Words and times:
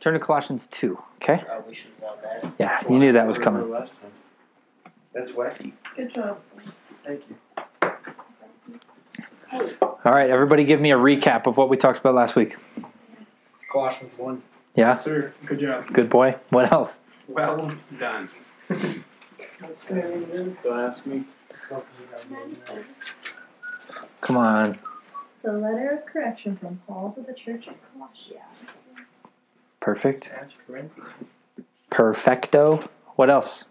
turn 0.00 0.14
to 0.14 0.20
Colossians 0.20 0.66
2, 0.68 0.98
okay? 1.16 1.44
Uh, 1.48 1.60
we 1.68 1.74
should 1.74 1.90
want 2.00 2.20
that. 2.22 2.52
Yeah, 2.58 2.80
you 2.88 2.98
knew 2.98 3.12
that 3.12 3.26
was 3.26 3.38
coming. 3.38 3.70
That's 5.12 5.32
wacky. 5.32 5.72
Good 5.96 6.14
job. 6.14 6.40
Thank 7.04 7.22
you. 7.28 7.36
All 9.82 10.12
right, 10.12 10.30
everybody 10.30 10.64
give 10.64 10.80
me 10.80 10.92
a 10.92 10.96
recap 10.96 11.46
of 11.46 11.56
what 11.56 11.68
we 11.68 11.76
talked 11.76 11.98
about 11.98 12.14
last 12.14 12.34
week. 12.34 12.56
Colossians 13.70 14.16
1. 14.16 14.42
Yeah? 14.74 14.96
Sir, 14.96 15.34
good 15.44 15.60
job. 15.60 15.92
Good 15.92 16.08
boy. 16.08 16.36
What 16.48 16.72
else? 16.72 17.00
Well 17.28 17.72
done. 17.98 18.28
Don't 18.68 20.56
ask 20.66 21.06
me. 21.06 21.24
Come 24.20 24.36
on. 24.36 24.78
The 25.42 25.52
letter 25.52 25.90
of 25.90 26.06
correction 26.06 26.56
from 26.56 26.80
Paul 26.86 27.12
to 27.12 27.22
the 27.22 27.34
church 27.34 27.66
of 27.66 27.74
Colossia. 27.94 28.42
Perfect. 29.80 30.30
Perfecto. 31.90 32.80
What 33.16 33.30
else? 33.30 33.64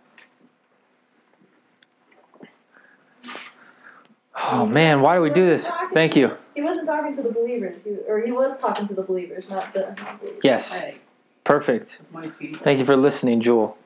Oh 4.52 4.66
man, 4.66 5.02
why 5.02 5.16
do 5.16 5.22
we 5.22 5.30
do 5.30 5.46
this? 5.46 5.70
Thank 5.94 6.16
you. 6.16 6.36
He 6.56 6.62
wasn't 6.62 6.88
talking 6.88 7.16
to 7.16 7.22
the 7.22 7.32
believers, 7.32 7.82
he, 7.84 7.98
or 8.08 8.22
he 8.22 8.32
was 8.32 8.60
talking 8.60 8.88
to 8.88 8.94
the 8.94 9.02
believers, 9.02 9.46
not 9.50 9.74
the 9.74 9.96
non-believers. 9.98 10.42
Yes. 10.44 10.72
Hey, 10.74 10.98
Perfect. 11.44 12.00
it's 12.02 12.12
my 12.12 12.28
tea. 12.28 12.54
Thank 12.54 12.80
you 12.80 12.86
for 12.86 12.96
listening, 12.96 13.42
Jewel. 13.42 13.78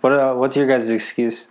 What 0.00 0.12
uh, 0.12 0.34
what's 0.34 0.56
your 0.56 0.66
guys' 0.66 0.90
excuse? 0.90 1.48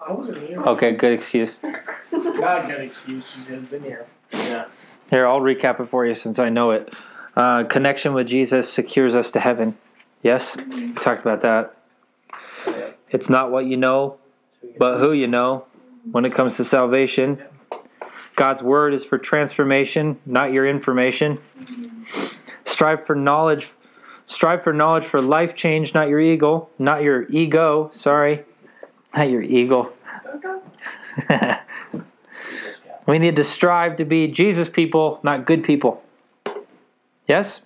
I 0.00 0.12
wasn't 0.12 0.38
here. 0.38 0.60
Okay, 0.60 0.92
good 0.92 1.12
excuse. 1.12 1.58
God 1.62 2.42
got 2.42 2.80
excuses. 2.80 3.36
You've 3.48 3.70
been 3.70 3.82
here. 3.82 4.06
Yeah. 4.32 4.66
Here, 5.10 5.26
I'll 5.26 5.40
recap 5.40 5.80
it 5.80 5.86
for 5.86 6.06
you 6.06 6.14
since 6.14 6.38
I 6.38 6.48
know 6.48 6.70
it. 6.70 6.92
Uh, 7.38 7.62
connection 7.62 8.14
with 8.14 8.26
Jesus 8.26 8.68
secures 8.68 9.14
us 9.14 9.30
to 9.30 9.38
heaven. 9.38 9.78
Yes, 10.24 10.56
we 10.56 10.92
talked 10.94 11.20
about 11.20 11.42
that. 11.42 11.76
It's 13.10 13.30
not 13.30 13.52
what 13.52 13.64
you 13.64 13.76
know, 13.76 14.18
but 14.76 14.98
who 14.98 15.12
you 15.12 15.28
know 15.28 15.64
when 16.10 16.24
it 16.24 16.32
comes 16.32 16.56
to 16.56 16.64
salvation. 16.64 17.40
God's 18.34 18.60
word 18.60 18.92
is 18.92 19.04
for 19.04 19.18
transformation, 19.18 20.18
not 20.26 20.50
your 20.50 20.66
information. 20.66 21.38
Strive 22.64 23.06
for 23.06 23.14
knowledge. 23.14 23.70
Strive 24.26 24.64
for 24.64 24.72
knowledge 24.72 25.04
for 25.04 25.22
life 25.22 25.54
change, 25.54 25.94
not 25.94 26.08
your 26.08 26.18
ego, 26.18 26.68
not 26.76 27.04
your 27.04 27.28
ego. 27.28 27.88
Sorry, 27.92 28.44
not 29.16 29.30
your 29.30 29.42
ego. 29.42 29.92
we 33.06 33.20
need 33.20 33.36
to 33.36 33.44
strive 33.44 33.94
to 33.94 34.04
be 34.04 34.26
Jesus 34.26 34.68
people, 34.68 35.20
not 35.22 35.46
good 35.46 35.62
people. 35.62 36.02
Yes? 37.28 37.60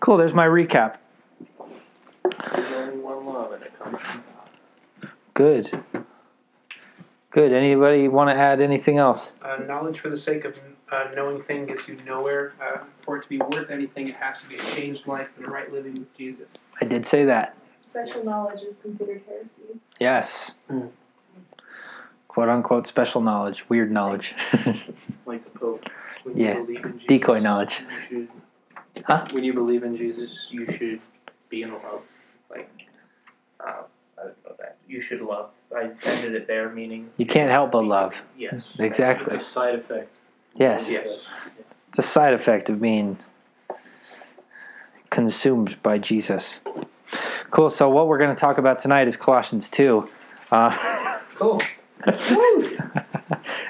Cool, 0.00 0.16
there's 0.16 0.34
my 0.34 0.46
recap. 0.46 0.96
There's 2.54 2.72
only 2.72 2.96
one 2.98 3.26
love, 3.26 3.52
and 3.52 3.62
it 3.62 3.78
comes 3.78 4.00
from 4.00 4.24
God. 5.02 5.10
Good. 5.34 5.84
Good. 7.30 7.52
Anybody 7.52 8.08
want 8.08 8.30
to 8.30 8.34
add 8.34 8.60
anything 8.62 8.96
else? 8.96 9.32
Uh, 9.42 9.58
knowledge 9.66 10.00
for 10.00 10.08
the 10.08 10.16
sake 10.16 10.44
of 10.44 10.56
uh, 10.90 11.08
knowing 11.14 11.42
thing 11.42 11.66
gets 11.66 11.88
you 11.88 11.98
nowhere. 12.06 12.54
Uh, 12.64 12.78
for 13.00 13.18
it 13.18 13.22
to 13.24 13.28
be 13.28 13.38
worth 13.38 13.70
anything, 13.70 14.08
it 14.08 14.14
has 14.16 14.40
to 14.40 14.48
be 14.48 14.54
a 14.54 14.62
changed 14.62 15.06
life 15.06 15.28
and 15.36 15.46
a 15.46 15.50
right 15.50 15.70
living 15.70 15.94
with 15.94 16.16
Jesus. 16.16 16.46
I 16.80 16.86
did 16.86 17.04
say 17.04 17.24
that. 17.26 17.56
Special 17.86 18.24
knowledge 18.24 18.60
is 18.60 18.74
considered 18.82 19.22
heresy. 19.26 19.78
Yes. 20.00 20.52
Hmm. 20.68 20.86
Quote 22.28 22.48
unquote 22.48 22.86
special 22.86 23.20
knowledge, 23.20 23.68
weird 23.68 23.92
knowledge. 23.92 24.34
Like 25.26 25.44
the 25.44 25.58
Pope. 25.58 25.88
When 26.24 26.36
Yeah. 26.36 26.58
You 26.58 26.64
believe 26.64 26.84
in 26.84 26.92
Jesus, 26.92 27.06
Decoy 27.08 27.40
knowledge. 27.40 27.82
You 28.94 29.00
should, 29.00 29.04
Huh? 29.06 29.26
When 29.32 29.44
you 29.44 29.52
believe 29.52 29.82
in 29.82 29.96
Jesus, 29.96 30.48
you 30.50 30.66
should 30.72 31.00
be 31.48 31.62
in 31.62 31.72
love. 31.72 32.02
Like, 32.50 32.70
uh, 33.60 33.82
I 34.18 34.22
don't 34.22 34.44
know 34.44 34.54
that. 34.58 34.76
You 34.88 35.00
should 35.00 35.20
love. 35.20 35.50
I 35.76 35.90
ended 36.04 36.34
it 36.34 36.46
there, 36.46 36.70
meaning. 36.70 37.10
You 37.16 37.26
can't 37.26 37.50
help 37.50 37.72
but 37.72 37.84
love. 37.84 38.22
Yes. 38.38 38.62
Exactly. 38.78 39.34
It's 39.34 39.46
a 39.46 39.50
side 39.50 39.74
effect. 39.74 40.10
Yes. 40.54 40.88
Yes. 40.88 41.20
It's 41.88 41.98
a 41.98 42.02
side 42.02 42.32
effect 42.32 42.70
of 42.70 42.80
being 42.80 43.18
consumed 45.10 45.82
by 45.82 45.98
Jesus. 45.98 46.60
Cool. 47.50 47.70
So, 47.70 47.88
what 47.88 48.08
we're 48.08 48.18
going 48.18 48.34
to 48.34 48.40
talk 48.40 48.58
about 48.58 48.78
tonight 48.78 49.08
is 49.08 49.16
Colossians 49.16 49.68
2. 49.68 50.08
Uh, 50.50 51.18
Cool. 51.34 51.58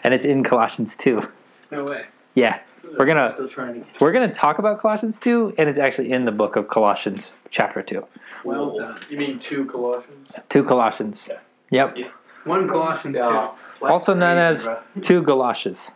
and 0.05 0.13
it's 0.13 0.27
in 0.27 0.45
Colossians 0.45 0.97
2. 0.97 1.27
No 1.71 1.85
way. 1.85 2.05
Yeah. 2.35 2.61
We're 2.99 3.07
gonna- 3.07 3.33
Still 3.33 3.49
trying 3.49 3.75
to 3.75 3.81
get 3.81 4.01
We're 4.01 4.13
going 4.13 4.29
to 4.29 4.35
talk 4.35 4.59
about 4.59 4.79
Colossians 4.81 5.19
2, 5.19 5.55
and 5.59 5.69
it's 5.69 5.79
actually 5.79 6.13
in 6.13 6.25
the 6.25 6.33
book 6.33 6.57
of 6.57 6.69
Colossians, 6.69 7.35
chapter 7.51 7.83
2. 7.83 8.05
Well 8.45 8.77
done. 8.79 8.99
You 9.09 9.17
mean 9.19 9.39
two 9.39 9.65
Colossians? 9.67 10.31
Two 10.49 10.65
Colossians. 10.65 11.29
Yeah. 11.71 11.91
Yep. 11.97 12.09
One 12.45 12.69
Colossians 12.69 13.17
Yeah. 13.17 13.51
Also 13.83 14.13
known 14.15 14.37
as 14.39 14.69
two 15.01 15.23
Galoshes. 15.23 15.91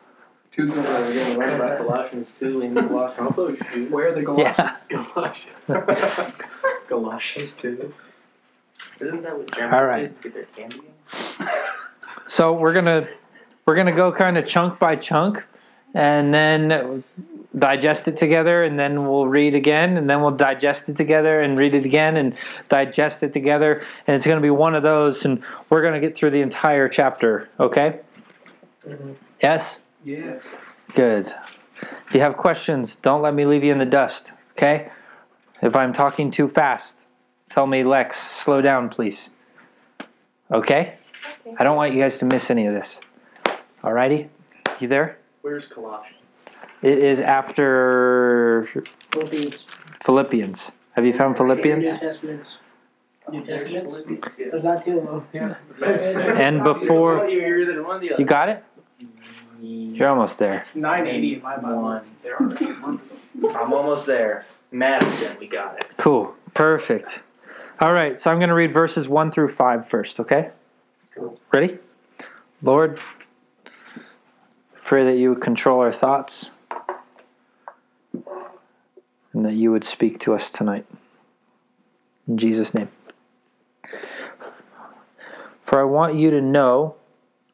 Two 0.51 0.73
Colossians. 0.73 1.37
We're 1.37 1.45
gonna 1.51 1.59
write 1.59 1.77
about 1.77 1.79
Colossians 1.87 2.33
two 2.39 2.63
in 2.63 2.75
Colossians. 2.75 3.39
Also. 3.39 3.53
Where 3.91 4.09
are 4.09 4.13
the 4.13 4.35
Yeah. 4.39 4.77
Galatians. 4.89 5.67
Galatians 6.89 7.53
two. 7.57 7.93
Isn't 9.01 9.23
that 9.23 9.37
what 9.37 9.51
German 9.53 9.75
All 9.75 9.85
right. 9.85 10.07
kids 10.09 10.19
get 10.23 10.35
their 10.35 10.45
candy? 10.57 10.81
So 12.27 12.53
we're 12.55 12.73
gonna 12.73 13.07
we're 13.67 13.75
gonna 13.77 13.93
go 13.95 14.11
kind 14.13 14.39
of 14.39 14.47
chunk 14.47 14.79
by 14.79 14.97
chunk, 14.97 15.45
and 15.95 16.33
then 16.33 17.03
digest 17.59 18.07
it 18.09 18.17
together, 18.17 18.63
and 18.63 18.79
then 18.79 19.09
we'll 19.09 19.27
read 19.27 19.55
again, 19.55 19.97
and 19.97 20.09
then 20.09 20.21
we'll 20.21 20.31
digest 20.31 20.89
it 20.89 20.97
together, 20.97 21.41
and 21.41 21.59
read 21.59 21.75
it 21.75 21.85
again, 21.85 22.17
and 22.17 22.35
digest 22.69 23.23
it 23.23 23.33
together, 23.33 23.83
and 24.07 24.15
it's 24.15 24.27
gonna 24.27 24.41
be 24.41 24.51
one 24.51 24.75
of 24.75 24.83
those, 24.83 25.25
and 25.25 25.43
we're 25.71 25.83
gonna 25.83 26.01
get 26.01 26.15
through 26.15 26.31
the 26.31 26.41
entire 26.41 26.89
chapter. 26.89 27.49
Okay? 27.59 28.01
Mhm. 28.87 29.15
Yes. 29.43 29.81
Yes. 30.05 30.43
Good. 30.95 31.33
If 32.07 32.15
you 32.15 32.21
have 32.21 32.37
questions, 32.37 32.97
don't 32.97 33.23
let 33.23 33.35
me 33.35 33.45
leave 33.45 33.65
you 33.65 33.73
in 33.73 33.79
the 33.79 33.87
dust. 33.87 34.33
Okay? 34.53 34.91
If 35.61 35.75
I'm 35.75 35.93
talking 35.93 36.31
too 36.31 36.49
fast, 36.49 37.07
tell 37.49 37.67
me, 37.67 37.83
Lex, 37.83 38.19
slow 38.19 38.61
down, 38.61 38.89
please. 38.89 39.31
Okay? 40.51 40.95
Okay. 41.47 41.57
I 41.59 41.65
don't 41.65 41.77
want 41.77 41.93
you 41.93 42.01
guys 42.01 42.19
to 42.19 42.25
miss 42.25 42.51
any 42.51 42.67
of 42.67 42.75
this. 42.75 43.01
Alrighty? 43.83 44.29
You 44.81 44.89
there? 44.89 45.18
Where's 45.49 45.67
Colossians? 45.67 46.45
It 46.83 46.99
is 46.99 47.21
after 47.23 48.69
Philippians. 49.11 49.65
Philippians. 50.05 50.73
Have 50.93 51.07
you 51.07 51.15
found 51.15 51.39
Philippians? 51.39 51.87
New 51.87 51.97
Testaments. 51.97 52.59
Oh, 53.27 53.33
New 53.33 53.43
Testaments. 53.43 54.03
There's 54.03 54.29
Yes. 54.37 54.63
not 54.63 54.83
too 54.83 55.01
long. 55.01 55.27
Yeah. 55.33 55.55
And 56.37 56.63
before. 56.63 57.27
You're 57.31 57.61
either 57.61 57.83
one 57.83 57.97
or 57.97 57.99
the 58.01 58.13
other. 58.13 58.21
You 58.21 58.27
got 58.29 58.51
it? 58.51 58.63
You're 59.59 60.11
almost 60.11 60.39
there. 60.39 60.59
It's 60.59 60.77
980 60.77 61.37
in 61.37 61.43
my 61.43 61.57
Bible. 61.57 61.81
One. 61.81 62.03
There 62.23 62.37
are 62.37 62.53
eight 62.61 62.79
months. 62.81 63.25
I'm 63.43 63.73
almost 63.73 64.05
there. 64.05 64.45
Madison, 64.71 65.35
we 65.41 65.47
got 65.49 65.79
it. 65.79 65.95
Cool. 65.97 66.35
Perfect. 66.53 67.23
All 67.81 67.95
right, 67.95 68.19
so 68.19 68.31
I'm 68.31 68.37
going 68.37 68.51
to 68.51 68.55
read 68.55 68.75
verses 68.75 69.09
1 69.09 69.31
through 69.31 69.49
5 69.55 69.89
first, 69.89 70.21
okay? 70.21 70.51
Ready? 71.51 71.79
Lord, 72.61 73.01
pray 74.89 75.05
that 75.05 75.19
you 75.19 75.29
would 75.29 75.43
control 75.43 75.81
our 75.81 75.93
thoughts 75.93 76.51
and 79.35 79.45
that 79.45 79.53
you 79.53 79.71
would 79.71 79.85
speak 79.85 80.19
to 80.19 80.33
us 80.33 80.49
tonight. 80.49 80.87
In 82.27 82.39
Jesus' 82.39 82.73
name. 82.73 82.89
For 85.61 85.79
I 85.79 85.85
want 85.85 86.15
you 86.15 86.31
to 86.31 86.41
know 86.41 86.95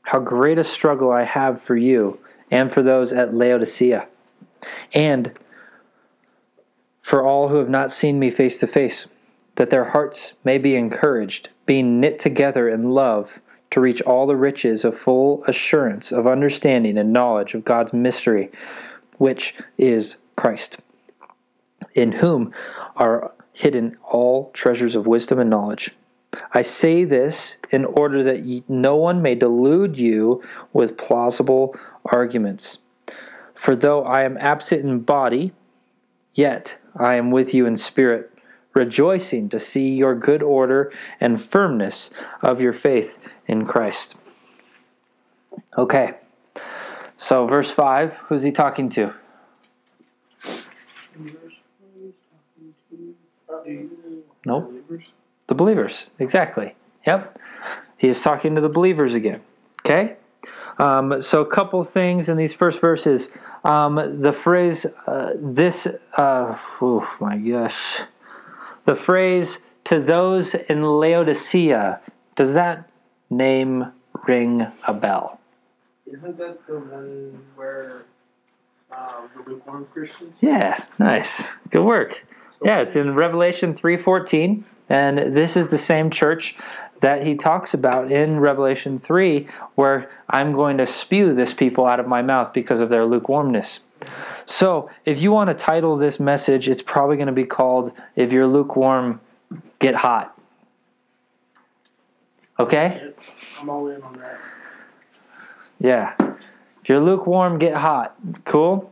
how 0.02 0.20
great 0.20 0.60
a 0.60 0.62
struggle 0.62 1.10
I 1.10 1.24
have 1.24 1.60
for 1.60 1.74
you 1.76 2.20
and 2.52 2.72
for 2.72 2.84
those 2.84 3.12
at 3.12 3.34
Laodicea, 3.34 4.06
and 4.92 5.32
for 7.00 7.20
all 7.20 7.48
who 7.48 7.56
have 7.56 7.68
not 7.68 7.90
seen 7.90 8.20
me 8.20 8.30
face 8.30 8.60
to 8.60 8.68
face, 8.68 9.08
that 9.56 9.70
their 9.70 9.86
hearts 9.86 10.34
may 10.44 10.56
be 10.56 10.76
encouraged, 10.76 11.48
being 11.66 11.98
knit 11.98 12.20
together 12.20 12.68
in 12.68 12.90
love, 12.90 13.40
to 13.74 13.80
reach 13.80 14.00
all 14.02 14.26
the 14.26 14.36
riches 14.36 14.84
of 14.84 14.96
full 14.96 15.44
assurance 15.46 16.12
of 16.12 16.26
understanding 16.26 16.96
and 16.96 17.12
knowledge 17.12 17.54
of 17.54 17.64
God's 17.64 17.92
mystery, 17.92 18.50
which 19.18 19.54
is 19.76 20.16
Christ, 20.36 20.78
in 21.94 22.12
whom 22.12 22.52
are 22.96 23.32
hidden 23.52 23.96
all 24.04 24.50
treasures 24.52 24.94
of 24.94 25.06
wisdom 25.06 25.40
and 25.40 25.50
knowledge. 25.50 25.90
I 26.52 26.62
say 26.62 27.04
this 27.04 27.58
in 27.70 27.84
order 27.84 28.22
that 28.22 28.62
no 28.68 28.94
one 28.94 29.20
may 29.20 29.34
delude 29.34 29.98
you 29.98 30.42
with 30.72 30.96
plausible 30.96 31.74
arguments. 32.04 32.78
For 33.54 33.74
though 33.74 34.04
I 34.04 34.22
am 34.22 34.36
absent 34.38 34.82
in 34.82 35.00
body, 35.00 35.52
Yet 36.34 36.78
I 36.96 37.14
am 37.14 37.30
with 37.30 37.54
you 37.54 37.64
in 37.64 37.76
spirit, 37.76 38.30
rejoicing 38.74 39.48
to 39.50 39.60
see 39.60 39.90
your 39.90 40.16
good 40.16 40.42
order 40.42 40.92
and 41.20 41.40
firmness 41.40 42.10
of 42.42 42.60
your 42.60 42.72
faith 42.72 43.18
in 43.46 43.66
Christ. 43.66 44.16
Okay, 45.76 46.14
so 47.16 47.46
verse 47.46 47.70
5, 47.70 48.14
who's 48.28 48.42
he 48.42 48.52
talking 48.52 48.88
to? 48.90 49.14
Nope. 54.46 54.72
The 55.46 55.54
believers, 55.54 56.06
exactly. 56.18 56.74
Yep. 57.06 57.38
He 57.96 58.08
is 58.08 58.20
talking 58.22 58.54
to 58.54 58.60
the 58.60 58.68
believers 58.68 59.14
again. 59.14 59.40
Okay? 59.80 60.16
Um, 60.78 61.22
so, 61.22 61.40
a 61.40 61.46
couple 61.46 61.82
things 61.84 62.28
in 62.28 62.36
these 62.36 62.52
first 62.52 62.80
verses. 62.80 63.30
Um, 63.62 64.20
the 64.20 64.32
phrase, 64.32 64.86
uh, 65.06 65.34
this, 65.36 65.86
uh, 65.86 66.58
oh 66.82 67.16
my 67.20 67.38
gosh. 67.38 68.00
The 68.84 68.94
phrase, 68.94 69.58
to 69.84 70.00
those 70.00 70.54
in 70.54 70.82
Laodicea, 70.82 72.00
does 72.34 72.54
that 72.54 72.90
name 73.36 73.92
ring 74.26 74.66
a 74.86 74.94
bell? 74.94 75.40
Isn't 76.06 76.36
that 76.38 76.66
the 76.66 76.78
one 76.78 77.42
where 77.56 78.04
uh, 78.92 79.22
the 79.34 79.50
lukewarm 79.50 79.86
Christians? 79.92 80.36
Yeah, 80.40 80.84
nice. 80.98 81.52
Good 81.70 81.84
work. 81.84 82.24
Yeah, 82.62 82.80
it's 82.80 82.96
in 82.96 83.14
Revelation 83.14 83.74
3:14 83.74 84.64
and 84.88 85.34
this 85.34 85.56
is 85.56 85.68
the 85.68 85.78
same 85.78 86.10
church 86.10 86.56
that 87.00 87.26
he 87.26 87.34
talks 87.34 87.74
about 87.74 88.12
in 88.12 88.40
Revelation 88.40 88.98
3 88.98 89.46
where 89.74 90.10
I'm 90.28 90.52
going 90.52 90.78
to 90.78 90.86
spew 90.86 91.32
this 91.32 91.54
people 91.54 91.86
out 91.86 92.00
of 92.00 92.06
my 92.06 92.22
mouth 92.22 92.52
because 92.52 92.80
of 92.80 92.88
their 92.88 93.04
lukewarmness. 93.04 93.80
So, 94.46 94.90
if 95.06 95.22
you 95.22 95.32
want 95.32 95.48
to 95.48 95.54
title 95.54 95.96
this 95.96 96.20
message, 96.20 96.68
it's 96.68 96.82
probably 96.82 97.16
going 97.16 97.28
to 97.28 97.32
be 97.32 97.46
called 97.46 97.92
if 98.14 98.32
you're 98.32 98.46
lukewarm, 98.46 99.20
get 99.78 99.94
hot. 99.94 100.33
Okay? 102.58 103.12
I'm 103.60 103.68
all 103.68 103.88
in 103.88 104.02
on 104.02 104.12
that. 104.14 104.38
Yeah. 105.80 106.14
If 106.20 106.88
you're 106.88 107.00
lukewarm, 107.00 107.58
get 107.58 107.74
hot. 107.76 108.14
Cool? 108.44 108.90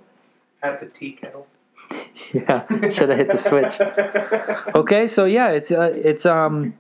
At 0.62 0.80
the 0.80 0.86
tea 0.86 1.12
kettle. 1.12 1.46
Yeah. 2.32 2.66
Should 2.90 3.10
have 3.10 3.18
hit 3.18 3.30
the 3.30 3.36
switch. 3.36 3.78
Okay, 4.74 5.06
so 5.06 5.26
yeah, 5.26 5.50
it's 5.50 5.70
uh, 5.70 5.92
it's 5.94 6.24
um 6.24 6.72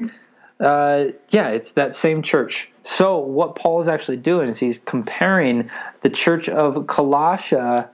uh 0.60 1.06
yeah, 1.28 1.48
it's 1.48 1.72
that 1.72 1.94
same 1.94 2.22
church. 2.22 2.70
So 2.84 3.18
what 3.18 3.54
Paul 3.56 3.80
is 3.80 3.88
actually 3.88 4.16
doing 4.16 4.48
is 4.48 4.58
he's 4.58 4.78
comparing 4.78 5.68
the 6.00 6.08
church 6.08 6.48
of 6.48 6.74
Colossia. 6.86 7.88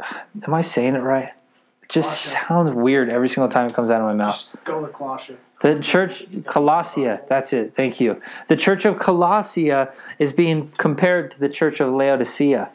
Am 0.46 0.54
I 0.54 0.62
saying 0.62 0.94
it 0.94 1.00
right? 1.02 1.32
It 1.82 1.88
just 1.90 2.28
Colossia. 2.34 2.48
sounds 2.48 2.72
weird 2.72 3.10
every 3.10 3.28
single 3.28 3.50
time 3.50 3.66
it 3.68 3.74
comes 3.74 3.90
out 3.90 4.00
of 4.00 4.06
my 4.06 4.14
mouth. 4.14 4.34
Just 4.34 4.64
go 4.64 4.80
with 4.80 4.92
Colossians. 4.94 5.40
The 5.64 5.80
church 5.80 6.26
Colossia, 6.42 7.26
that's 7.26 7.54
it. 7.54 7.74
Thank 7.74 7.98
you. 7.98 8.20
The 8.48 8.56
church 8.56 8.84
of 8.84 8.96
Colossia 8.96 9.94
is 10.18 10.30
being 10.30 10.70
compared 10.76 11.30
to 11.30 11.40
the 11.40 11.48
church 11.48 11.80
of 11.80 11.90
Laodicea. 11.90 12.68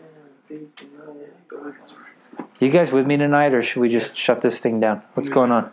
You 2.59 2.71
guys 2.71 2.91
with 2.91 3.06
me 3.06 3.15
tonight, 3.15 3.53
or 3.53 3.62
should 3.62 3.80
we 3.80 3.89
just 3.89 4.18
shut 4.18 4.41
this 4.41 4.57
thing 4.57 4.80
down? 4.80 5.03
What's 5.13 5.30
going 5.30 5.51
on? 5.51 5.71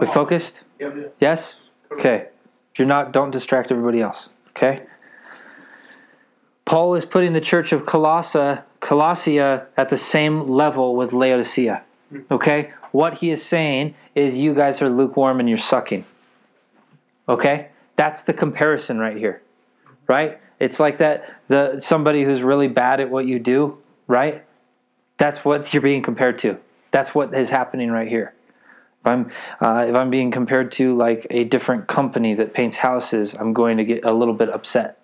We 0.00 0.06
focused? 0.06 0.64
Yes? 1.20 1.56
Okay. 1.92 2.28
You're 2.78 2.88
not, 2.88 3.12
don't 3.12 3.30
distract 3.30 3.70
everybody 3.70 4.00
else. 4.00 4.30
Okay? 4.56 4.86
Paul 6.64 6.94
is 6.94 7.04
putting 7.04 7.34
the 7.34 7.42
church 7.42 7.74
of 7.74 7.82
Colossia, 7.82 8.62
Colossia 8.84 9.66
at 9.76 9.88
the 9.88 9.96
same 9.96 10.46
level 10.46 10.94
with 10.94 11.12
Laodicea. 11.12 11.82
Okay? 12.30 12.72
What 12.92 13.18
he 13.18 13.30
is 13.30 13.42
saying 13.42 13.94
is 14.14 14.36
you 14.36 14.54
guys 14.54 14.82
are 14.82 14.90
lukewarm 14.90 15.40
and 15.40 15.48
you're 15.48 15.58
sucking. 15.58 16.04
Okay? 17.28 17.68
That's 17.96 18.22
the 18.22 18.34
comparison 18.34 18.98
right 18.98 19.16
here. 19.16 19.40
Right? 20.06 20.38
It's 20.60 20.78
like 20.78 20.98
that 20.98 21.34
the 21.48 21.78
somebody 21.78 22.24
who's 22.24 22.42
really 22.42 22.68
bad 22.68 23.00
at 23.00 23.10
what 23.10 23.26
you 23.26 23.38
do, 23.38 23.78
right? 24.06 24.44
That's 25.16 25.44
what 25.44 25.72
you're 25.72 25.82
being 25.82 26.02
compared 26.02 26.38
to. 26.40 26.58
That's 26.90 27.14
what 27.14 27.34
is 27.34 27.50
happening 27.50 27.90
right 27.90 28.08
here. 28.08 28.34
If 29.00 29.06
I'm 29.06 29.30
uh, 29.60 29.86
if 29.88 29.94
I'm 29.94 30.10
being 30.10 30.30
compared 30.30 30.72
to 30.72 30.94
like 30.94 31.26
a 31.30 31.44
different 31.44 31.86
company 31.86 32.34
that 32.34 32.54
paints 32.54 32.76
houses, 32.76 33.34
I'm 33.34 33.52
going 33.52 33.78
to 33.78 33.84
get 33.84 34.04
a 34.04 34.12
little 34.12 34.34
bit 34.34 34.48
upset, 34.48 34.98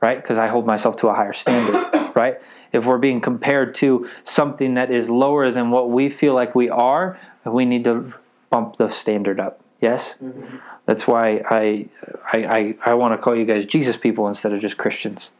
right? 0.00 0.20
Because 0.20 0.38
I 0.38 0.48
hold 0.48 0.66
myself 0.66 0.96
to 0.96 1.08
a 1.08 1.14
higher 1.14 1.32
standard, 1.32 1.74
right? 2.14 2.40
If 2.72 2.86
we're 2.86 2.98
being 2.98 3.20
compared 3.20 3.74
to 3.76 4.08
something 4.24 4.74
that 4.74 4.90
is 4.90 5.10
lower 5.10 5.50
than 5.50 5.70
what 5.70 5.90
we 5.90 6.08
feel 6.08 6.34
like 6.34 6.54
we 6.54 6.68
are, 6.68 7.18
we 7.44 7.64
need 7.64 7.84
to 7.84 8.14
bump 8.50 8.76
the 8.76 8.88
standard 8.88 9.40
up. 9.40 9.60
Yes, 9.80 10.14
mm-hmm. 10.22 10.56
that's 10.86 11.08
why 11.08 11.42
I 11.50 11.88
I 12.32 12.44
I, 12.44 12.76
I 12.86 12.94
want 12.94 13.18
to 13.18 13.18
call 13.22 13.36
you 13.36 13.44
guys 13.44 13.66
Jesus 13.66 13.96
people 13.96 14.28
instead 14.28 14.52
of 14.52 14.60
just 14.60 14.78
Christians. 14.78 15.30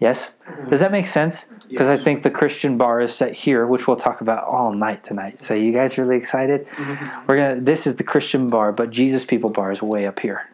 Yes, 0.00 0.30
mm-hmm. 0.48 0.70
does 0.70 0.80
that 0.80 0.90
make 0.90 1.06
sense? 1.06 1.46
Because 1.68 1.88
I 1.88 1.96
think 1.96 2.22
the 2.24 2.30
Christian 2.30 2.76
bar 2.78 3.00
is 3.00 3.14
set 3.14 3.32
here, 3.32 3.66
which 3.66 3.86
we'll 3.86 3.96
talk 3.96 4.22
about 4.22 4.44
all 4.44 4.72
night 4.72 5.04
tonight. 5.04 5.40
So 5.40 5.54
you 5.54 5.72
guys 5.72 5.98
really 5.98 6.16
excited? 6.16 6.66
Mm-hmm. 6.66 7.26
We're 7.26 7.36
gonna. 7.36 7.60
This 7.60 7.86
is 7.86 7.96
the 7.96 8.04
Christian 8.04 8.48
bar, 8.48 8.72
but 8.72 8.90
Jesus 8.90 9.24
people 9.24 9.50
bar 9.50 9.70
is 9.70 9.82
way 9.82 10.06
up 10.06 10.18
here. 10.18 10.48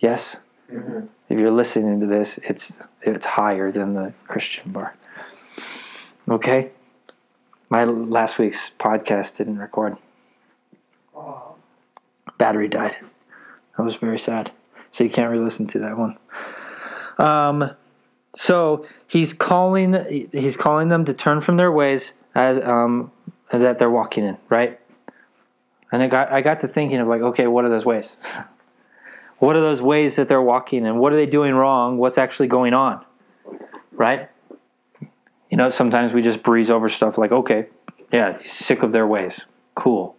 Yes. 0.00 0.38
If 1.30 1.38
you're 1.38 1.52
listening 1.52 2.00
to 2.00 2.06
this, 2.06 2.38
it's 2.42 2.78
it's 3.02 3.24
higher 3.24 3.70
than 3.70 3.94
the 3.94 4.12
Christian 4.26 4.72
bar. 4.72 4.96
Okay. 6.28 6.72
My 7.68 7.84
last 7.84 8.38
week's 8.38 8.72
podcast 8.80 9.36
didn't 9.36 9.58
record. 9.58 9.96
Battery 12.36 12.66
died. 12.66 12.96
That 13.76 13.84
was 13.84 13.94
very 13.94 14.18
sad. 14.18 14.50
So 14.90 15.04
you 15.04 15.10
can't 15.10 15.30
re-listen 15.30 15.68
to 15.68 15.78
that 15.78 15.96
one. 15.96 16.18
Um, 17.16 17.76
so 18.34 18.84
he's 19.06 19.32
calling 19.32 20.28
he's 20.32 20.56
calling 20.56 20.88
them 20.88 21.04
to 21.04 21.14
turn 21.14 21.40
from 21.40 21.56
their 21.58 21.70
ways 21.70 22.12
as 22.34 22.58
um 22.58 23.12
that 23.52 23.78
they're 23.78 23.88
walking 23.88 24.24
in, 24.24 24.36
right? 24.48 24.80
And 25.92 26.02
I 26.02 26.08
got 26.08 26.32
I 26.32 26.40
got 26.40 26.58
to 26.60 26.68
thinking 26.68 26.98
of 26.98 27.06
like, 27.06 27.22
okay, 27.22 27.46
what 27.46 27.64
are 27.64 27.68
those 27.68 27.84
ways? 27.84 28.16
what 29.40 29.56
are 29.56 29.60
those 29.60 29.82
ways 29.82 30.16
that 30.16 30.28
they're 30.28 30.40
walking 30.40 30.86
and 30.86 31.00
What 31.00 31.12
are 31.12 31.16
they 31.16 31.26
doing 31.26 31.54
wrong? 31.54 31.96
What's 31.96 32.18
actually 32.18 32.46
going 32.46 32.74
on? 32.74 33.04
Right? 33.90 34.28
You 35.50 35.56
know, 35.56 35.68
sometimes 35.70 36.12
we 36.12 36.22
just 36.22 36.42
breeze 36.42 36.70
over 36.70 36.88
stuff 36.88 37.18
like, 37.18 37.32
okay, 37.32 37.66
yeah, 38.12 38.38
sick 38.44 38.82
of 38.82 38.92
their 38.92 39.06
ways. 39.06 39.46
Cool. 39.74 40.14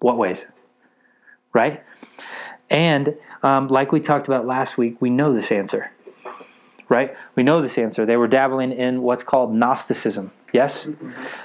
What 0.00 0.18
ways? 0.18 0.46
Right? 1.52 1.82
And 2.68 3.16
um, 3.42 3.68
like 3.68 3.92
we 3.92 4.00
talked 4.00 4.26
about 4.26 4.44
last 4.44 4.76
week, 4.76 5.00
we 5.00 5.08
know 5.08 5.32
this 5.32 5.50
answer. 5.50 5.92
Right? 6.88 7.16
We 7.36 7.42
know 7.42 7.62
this 7.62 7.78
answer. 7.78 8.04
They 8.04 8.16
were 8.16 8.28
dabbling 8.28 8.72
in 8.72 9.02
what's 9.02 9.22
called 9.22 9.54
Gnosticism. 9.54 10.32
Yes? 10.52 10.88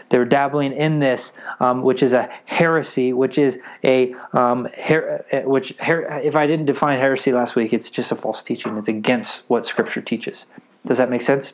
They're 0.10 0.24
dabbling 0.26 0.72
in 0.72 1.00
this, 1.00 1.34
um, 1.60 1.82
which 1.82 2.02
is 2.02 2.14
a 2.14 2.30
heresy, 2.46 3.12
which 3.12 3.38
is 3.38 3.60
a, 3.84 4.16
um, 4.32 4.66
her- 4.78 5.26
uh, 5.32 5.42
which, 5.42 5.76
her- 5.80 6.20
if 6.20 6.36
I 6.36 6.48
didn't 6.48 6.66
define 6.68 7.00
heresy 7.00 7.32
last 7.34 7.56
week, 7.56 7.74
it's 7.74 7.90
just 7.90 8.12
a 8.12 8.16
false 8.16 8.42
teaching. 8.42 8.78
It's 8.78 8.88
against 8.88 9.44
what 9.50 9.66
Scripture 9.66 10.02
teaches. 10.02 10.46
Does 10.86 10.98
that 11.00 11.10
make 11.10 11.22
sense? 11.22 11.52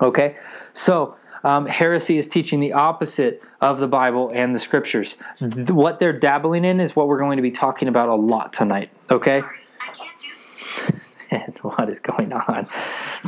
Okay? 0.00 0.36
So, 0.72 1.16
um, 1.44 1.66
heresy 1.66 2.18
is 2.18 2.28
teaching 2.28 2.60
the 2.60 2.72
opposite 2.72 3.42
of 3.60 3.80
the 3.80 3.88
Bible 3.88 4.30
and 4.32 4.54
the 4.54 4.60
Scriptures. 4.60 5.16
Th- 5.40 5.70
What 5.70 5.98
they're 5.98 6.12
dabbling 6.18 6.64
in 6.64 6.78
is 6.80 6.94
what 6.94 7.08
we're 7.08 7.18
going 7.18 7.36
to 7.36 7.42
be 7.42 7.50
talking 7.52 7.88
about 7.88 8.08
a 8.08 8.14
lot 8.14 8.52
tonight. 8.52 8.90
Okay? 9.10 9.42
and 11.30 11.54
what 11.62 11.88
is 11.90 11.98
going 12.00 12.32
on 12.32 12.66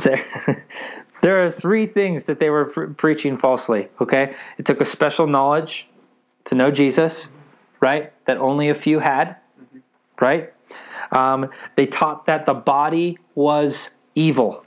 there 0.03 0.25
there 1.21 1.43
are 1.43 1.51
three 1.51 1.85
things 1.85 2.25
that 2.25 2.39
they 2.39 2.49
were 2.49 2.65
pre- 2.65 2.87
preaching 2.87 3.37
falsely 3.37 3.87
okay 3.99 4.35
it 4.57 4.65
took 4.65 4.81
a 4.81 4.85
special 4.85 5.27
knowledge 5.27 5.87
to 6.45 6.55
know 6.55 6.71
jesus 6.71 7.27
right 7.79 8.13
that 8.25 8.37
only 8.37 8.69
a 8.69 8.75
few 8.75 8.99
had 8.99 9.35
right 10.19 10.53
um, 11.11 11.49
they 11.75 11.85
taught 11.85 12.25
that 12.25 12.45
the 12.45 12.53
body 12.53 13.17
was 13.35 13.89
evil 14.15 14.65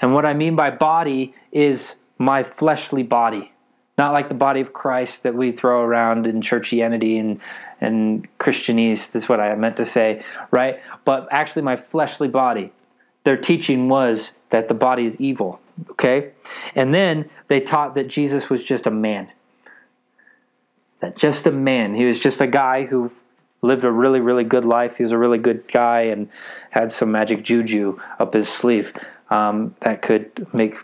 and 0.00 0.14
what 0.14 0.24
i 0.24 0.34
mean 0.34 0.56
by 0.56 0.70
body 0.70 1.34
is 1.52 1.96
my 2.18 2.42
fleshly 2.42 3.02
body 3.02 3.52
not 3.98 4.12
like 4.12 4.28
the 4.28 4.34
body 4.34 4.60
of 4.60 4.72
Christ 4.72 5.24
that 5.24 5.34
we 5.34 5.50
throw 5.50 5.82
around 5.82 6.26
in 6.26 6.40
churchianity 6.40 7.18
and 7.18 7.40
and 7.80 8.26
Christianese. 8.38 9.10
That's 9.10 9.28
what 9.28 9.40
I 9.40 9.54
meant 9.56 9.76
to 9.76 9.84
say, 9.84 10.24
right? 10.52 10.80
But 11.04 11.28
actually, 11.32 11.62
my 11.62 11.76
fleshly 11.76 12.28
body. 12.28 12.72
Their 13.28 13.36
teaching 13.36 13.90
was 13.90 14.32
that 14.48 14.68
the 14.68 14.74
body 14.74 15.04
is 15.04 15.14
evil. 15.18 15.60
Okay, 15.90 16.30
and 16.74 16.94
then 16.94 17.28
they 17.48 17.60
taught 17.60 17.94
that 17.94 18.08
Jesus 18.08 18.48
was 18.48 18.64
just 18.64 18.86
a 18.86 18.90
man. 18.90 19.30
That 21.00 21.14
just 21.14 21.46
a 21.46 21.52
man. 21.52 21.94
He 21.94 22.06
was 22.06 22.18
just 22.18 22.40
a 22.40 22.46
guy 22.46 22.86
who 22.86 23.12
lived 23.60 23.84
a 23.84 23.92
really, 23.92 24.20
really 24.20 24.44
good 24.44 24.64
life. 24.64 24.96
He 24.96 25.02
was 25.02 25.12
a 25.12 25.18
really 25.18 25.36
good 25.36 25.68
guy 25.68 26.04
and 26.04 26.30
had 26.70 26.90
some 26.90 27.12
magic 27.12 27.44
juju 27.44 28.00
up 28.18 28.32
his 28.32 28.48
sleeve 28.48 28.94
um, 29.28 29.74
that 29.80 30.00
could 30.00 30.46
make 30.54 30.78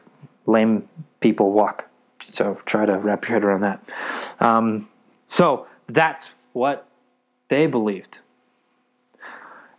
lame 0.44 0.86
people 1.20 1.50
walk. 1.50 1.88
So 2.22 2.60
try 2.66 2.84
to 2.84 2.98
wrap 2.98 3.26
your 3.26 3.36
head 3.36 3.44
around 3.44 3.62
that. 3.62 3.80
Um, 4.38 4.90
so 5.24 5.66
that's 5.88 6.32
what 6.52 6.86
they 7.48 7.66
believed. 7.66 8.18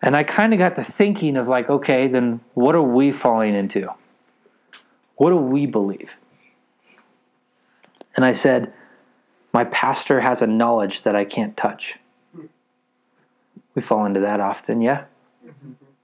And 0.05 0.15
I 0.15 0.24
kind 0.24 0.53
of 0.53 0.59
got 0.59 0.75
to 0.75 0.83
thinking 0.83 1.35
of 1.35 1.47
like, 1.47 1.67
okay, 1.67 2.07
then 2.07 2.39
what 2.53 2.75
are 2.75 2.81
we 2.81 3.12
falling 3.12 3.55
into? 3.55 3.89
What 5.15 5.31
do 5.31 5.35
we 5.35 5.65
believe? 5.65 6.15
And 8.15 8.24
I 8.24 8.31
said, 8.31 8.71
My 9.51 9.63
pastor 9.63 10.21
has 10.21 10.43
a 10.43 10.47
knowledge 10.47 11.01
that 11.01 11.15
I 11.15 11.25
can't 11.25 11.57
touch. 11.57 11.95
We 13.74 13.81
fall 13.81 14.05
into 14.05 14.19
that 14.19 14.39
often, 14.39 14.79
yeah? 14.79 15.05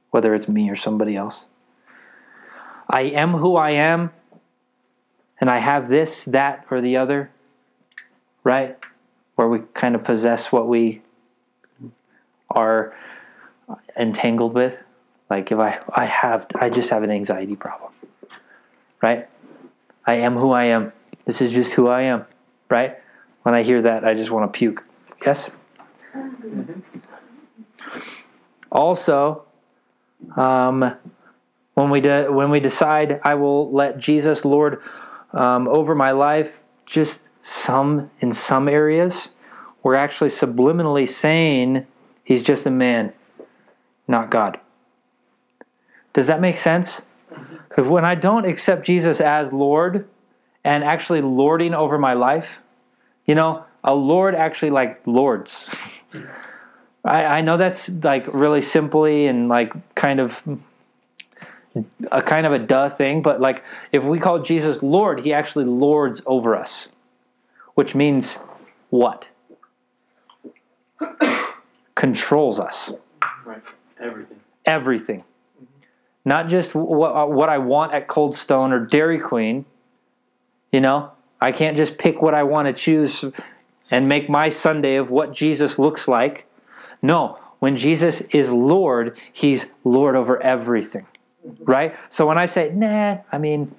Whether 0.10 0.34
it's 0.34 0.48
me 0.48 0.67
or 0.70 0.75
somebody 0.75 1.15
else. 1.15 1.46
I 2.89 3.01
am 3.01 3.34
who 3.34 3.55
I 3.55 3.72
am, 3.72 4.12
and 5.39 5.50
I 5.50 5.60
have 5.60 5.89
this, 5.89 6.25
that, 6.25 6.65
or 6.72 6.81
the 6.81 6.98
other, 6.98 7.29
right? 8.43 8.77
Where 9.36 9.48
we 9.48 9.60
kind 9.75 9.93
of 9.93 10.03
possess 10.03 10.51
what 10.51 10.67
we 10.67 11.03
are 12.50 12.93
entangled 13.98 14.54
with. 14.54 14.80
Like 15.30 15.51
if 15.51 15.60
I, 15.60 15.80
I 15.94 16.06
have, 16.06 16.48
I 16.56 16.70
just 16.70 16.90
have 16.90 17.04
an 17.04 17.12
anxiety 17.12 17.56
problem, 17.56 17.92
right? 19.01 19.28
I 20.06 20.16
am 20.16 20.36
who 20.36 20.51
I 20.51 20.66
am. 20.66 20.92
This 21.25 21.42
is 21.42 21.51
just 21.51 21.74
who 21.74 21.88
I 21.88 22.04
am, 22.04 22.25
right? 22.70 22.98
When 23.44 23.56
I 23.56 23.63
hear 23.63 23.82
that, 23.84 24.04
I 24.04 24.13
just 24.13 24.32
want 24.32 24.51
to 24.51 24.58
puke. 24.58 24.84
Yes? 25.25 25.50
Also, 28.72 29.46
um, 30.36 30.96
when 31.74 31.90
we 31.90 32.01
de- 32.01 32.32
when 32.32 32.50
we 32.50 32.60
decide 32.60 33.20
I 33.24 33.36
will 33.36 33.72
let 33.72 33.98
Jesus 33.98 34.46
Lord 34.46 34.82
um, 35.34 35.68
over 35.68 35.96
my 35.96 36.12
life, 36.12 36.62
just 36.86 37.30
some 37.42 38.10
in 38.20 38.32
some 38.32 38.68
areas, 38.68 39.30
we're 39.84 39.96
actually 39.96 40.30
subliminally 40.30 41.08
saying 41.08 41.88
he's 42.24 42.44
just 42.44 42.66
a 42.66 42.72
man, 42.72 43.13
not 44.12 44.30
God. 44.30 44.60
Does 46.13 46.27
that 46.27 46.41
make 46.41 46.58
sense? 46.58 47.01
Because 47.68 47.88
when 47.88 48.06
I 48.06 48.15
don't 48.15 48.46
accept 48.46 48.86
Jesus 48.86 49.22
as 49.22 49.53
Lord 49.53 50.08
and 50.63 50.84
actually 50.84 51.22
lording 51.22 51.74
over 51.74 51.98
my 51.98 52.13
life, 52.13 52.62
you 53.25 53.34
know, 53.34 53.63
a 53.84 53.96
Lord 53.96 54.36
actually 54.36 54.72
like 54.72 55.01
lords. 55.08 55.74
I, 57.03 57.25
I 57.25 57.41
know 57.41 57.58
that's 57.58 57.89
like 57.89 58.27
really 58.27 58.62
simply 58.62 59.25
and 59.27 59.50
like 59.50 59.74
kind 59.96 60.20
of 60.20 60.44
a 62.12 62.22
kind 62.22 62.46
of 62.46 62.51
a 62.51 62.60
duh 62.60 62.89
thing, 62.89 63.22
but 63.22 63.39
like 63.39 63.63
if 63.91 64.03
we 64.03 64.20
call 64.20 64.39
Jesus 64.39 64.84
Lord, 64.84 65.22
he 65.22 65.34
actually 65.34 65.65
lords 65.65 66.22
over 66.25 66.56
us, 66.56 66.89
which 67.75 67.96
means 67.96 68.38
what? 68.89 69.32
Controls 71.96 72.60
us. 72.60 72.91
Everything. 74.01 74.39
Everything. 74.65 75.24
Not 76.25 76.50
just 76.50 76.75
what, 76.75 77.31
what 77.31 77.50
I 77.50 77.58
want 77.58 77.93
at 77.93 78.08
Cold 78.08 78.36
Stone 78.36 78.72
or 78.74 78.86
Dairy 78.86 79.20
Queen. 79.20 79.65
You 80.72 80.81
know, 80.81 81.12
I 81.39 81.51
can't 81.51 81.75
just 81.75 81.98
pick 81.98 82.22
what 82.22 82.34
I 82.34 82.43
want 82.43 82.67
to 82.67 82.74
choose 82.74 83.25
and 83.89 84.08
make 84.08 84.29
my 84.29 84.50
Sunday 84.50 84.96
of 84.96 85.10
what 85.10 85.34
Jesus 85.34 85.79
looks 85.79 86.08
like. 86.08 86.46
No, 87.01 87.39
when 87.60 87.75
Jesus 87.75 88.22
is 88.29 88.50
Lord, 88.51 89.17
he's 89.31 89.65
Lord 89.84 90.15
over 90.15 90.41
everything. 90.41 91.05
Right? 91.62 91.96
So 92.10 92.27
when 92.27 92.38
I 92.38 92.46
say, 92.46 92.72
nah, 92.72 93.17
I 93.31 93.38
mean, 93.38 93.74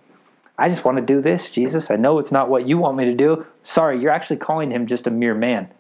I 0.59 0.69
just 0.69 0.85
want 0.85 0.99
to 0.99 1.03
do 1.03 1.21
this, 1.21 1.51
Jesus. 1.51 1.91
I 1.91 1.97
know 1.97 2.19
it's 2.19 2.33
not 2.33 2.49
what 2.49 2.67
you 2.67 2.77
want 2.77 2.97
me 2.97 3.05
to 3.07 3.15
do. 3.15 3.47
Sorry, 3.63 4.01
you're 4.01 4.11
actually 4.11 4.37
calling 4.37 4.71
him 4.71 4.87
just 4.87 5.07
a 5.07 5.11
mere 5.11 5.35
man. 5.35 5.71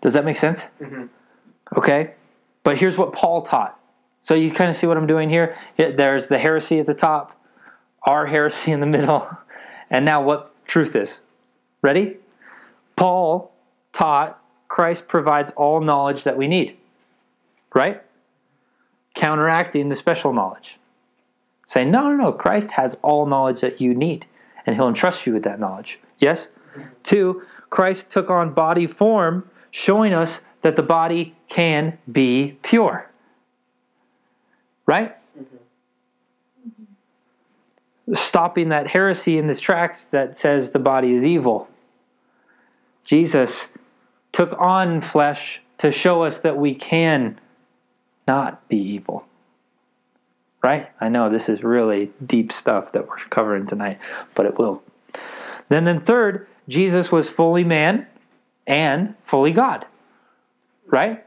Does 0.00 0.14
that 0.14 0.24
make 0.24 0.36
sense? 0.36 0.66
Mhm. 0.80 1.08
Okay. 1.76 2.14
But 2.62 2.78
here's 2.78 2.96
what 2.96 3.12
Paul 3.12 3.42
taught. 3.42 3.78
So 4.22 4.34
you 4.34 4.50
kind 4.50 4.70
of 4.70 4.76
see 4.76 4.86
what 4.86 4.96
I'm 4.96 5.06
doing 5.06 5.30
here? 5.30 5.56
There's 5.76 6.28
the 6.28 6.38
heresy 6.38 6.78
at 6.78 6.86
the 6.86 6.94
top, 6.94 7.40
our 8.02 8.26
heresy 8.26 8.70
in 8.70 8.80
the 8.80 8.86
middle, 8.86 9.28
and 9.90 10.04
now 10.04 10.22
what 10.22 10.52
truth 10.66 10.94
is. 10.94 11.20
Ready? 11.82 12.18
Paul 12.96 13.52
taught 13.92 14.38
Christ 14.68 15.08
provides 15.08 15.50
all 15.52 15.80
knowledge 15.80 16.24
that 16.24 16.36
we 16.36 16.46
need. 16.46 16.76
Right? 17.74 18.02
Counteracting 19.14 19.88
the 19.88 19.96
special 19.96 20.32
knowledge. 20.32 20.78
Saying, 21.66 21.90
no, 21.90 22.10
no, 22.10 22.16
no, 22.16 22.32
Christ 22.32 22.72
has 22.72 22.96
all 23.02 23.26
knowledge 23.26 23.60
that 23.60 23.80
you 23.80 23.94
need, 23.94 24.26
and 24.66 24.76
he'll 24.76 24.88
entrust 24.88 25.26
you 25.26 25.32
with 25.32 25.44
that 25.44 25.60
knowledge. 25.60 25.98
Yes? 26.18 26.48
Two, 27.02 27.42
Christ 27.70 28.10
took 28.10 28.28
on 28.28 28.52
body 28.52 28.86
form, 28.86 29.48
showing 29.70 30.12
us 30.12 30.40
that 30.62 30.76
the 30.76 30.82
body 30.82 31.34
can 31.50 31.98
be 32.10 32.56
pure. 32.62 33.10
Right? 34.86 35.14
Mm-hmm. 35.38 35.56
Stopping 38.14 38.70
that 38.70 38.86
heresy 38.86 39.36
in 39.36 39.46
this 39.48 39.60
tract 39.60 40.10
that 40.12 40.38
says 40.38 40.70
the 40.70 40.78
body 40.78 41.12
is 41.12 41.24
evil. 41.24 41.68
Jesus 43.04 43.68
took 44.32 44.58
on 44.58 45.02
flesh 45.02 45.60
to 45.78 45.90
show 45.90 46.22
us 46.22 46.38
that 46.38 46.56
we 46.56 46.74
can 46.74 47.38
not 48.26 48.66
be 48.68 48.78
evil. 48.78 49.26
Right? 50.62 50.88
I 51.00 51.08
know 51.08 51.30
this 51.30 51.48
is 51.48 51.62
really 51.64 52.12
deep 52.24 52.52
stuff 52.52 52.92
that 52.92 53.08
we're 53.08 53.16
covering 53.30 53.66
tonight, 53.66 53.98
but 54.34 54.46
it 54.46 54.58
will. 54.58 54.82
Then, 55.68 55.84
then 55.84 56.00
third, 56.00 56.46
Jesus 56.68 57.10
was 57.10 57.28
fully 57.28 57.64
man 57.64 58.06
and 58.66 59.14
fully 59.24 59.52
God. 59.52 59.86
Right? 60.86 61.24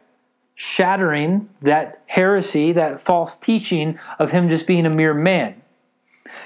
Shattering 0.56 1.50
that 1.62 2.02
heresy, 2.06 2.72
that 2.74 3.00
false 3.00 3.36
teaching 3.36 3.98
of 4.20 4.32
him 4.32 4.50
just 4.50 4.68
being 4.68 4.86
a 4.86 4.90
mere 4.90 5.14
man. 5.14 5.62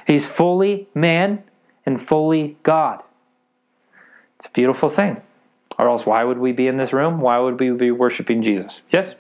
He's 0.05 0.27
fully 0.27 0.87
man 0.93 1.43
and 1.85 2.01
fully 2.01 2.57
God. 2.63 3.03
It's 4.35 4.45
a 4.45 4.51
beautiful 4.51 4.89
thing. 4.89 5.21
Or 5.79 5.89
else, 5.89 6.05
why 6.05 6.23
would 6.23 6.39
we 6.39 6.51
be 6.51 6.67
in 6.67 6.77
this 6.77 6.93
room? 6.93 7.21
Why 7.21 7.37
would 7.39 7.59
we 7.59 7.69
be 7.71 7.91
worshiping 7.91 8.41
Jesus? 8.41 8.81
Yes? 8.89 9.15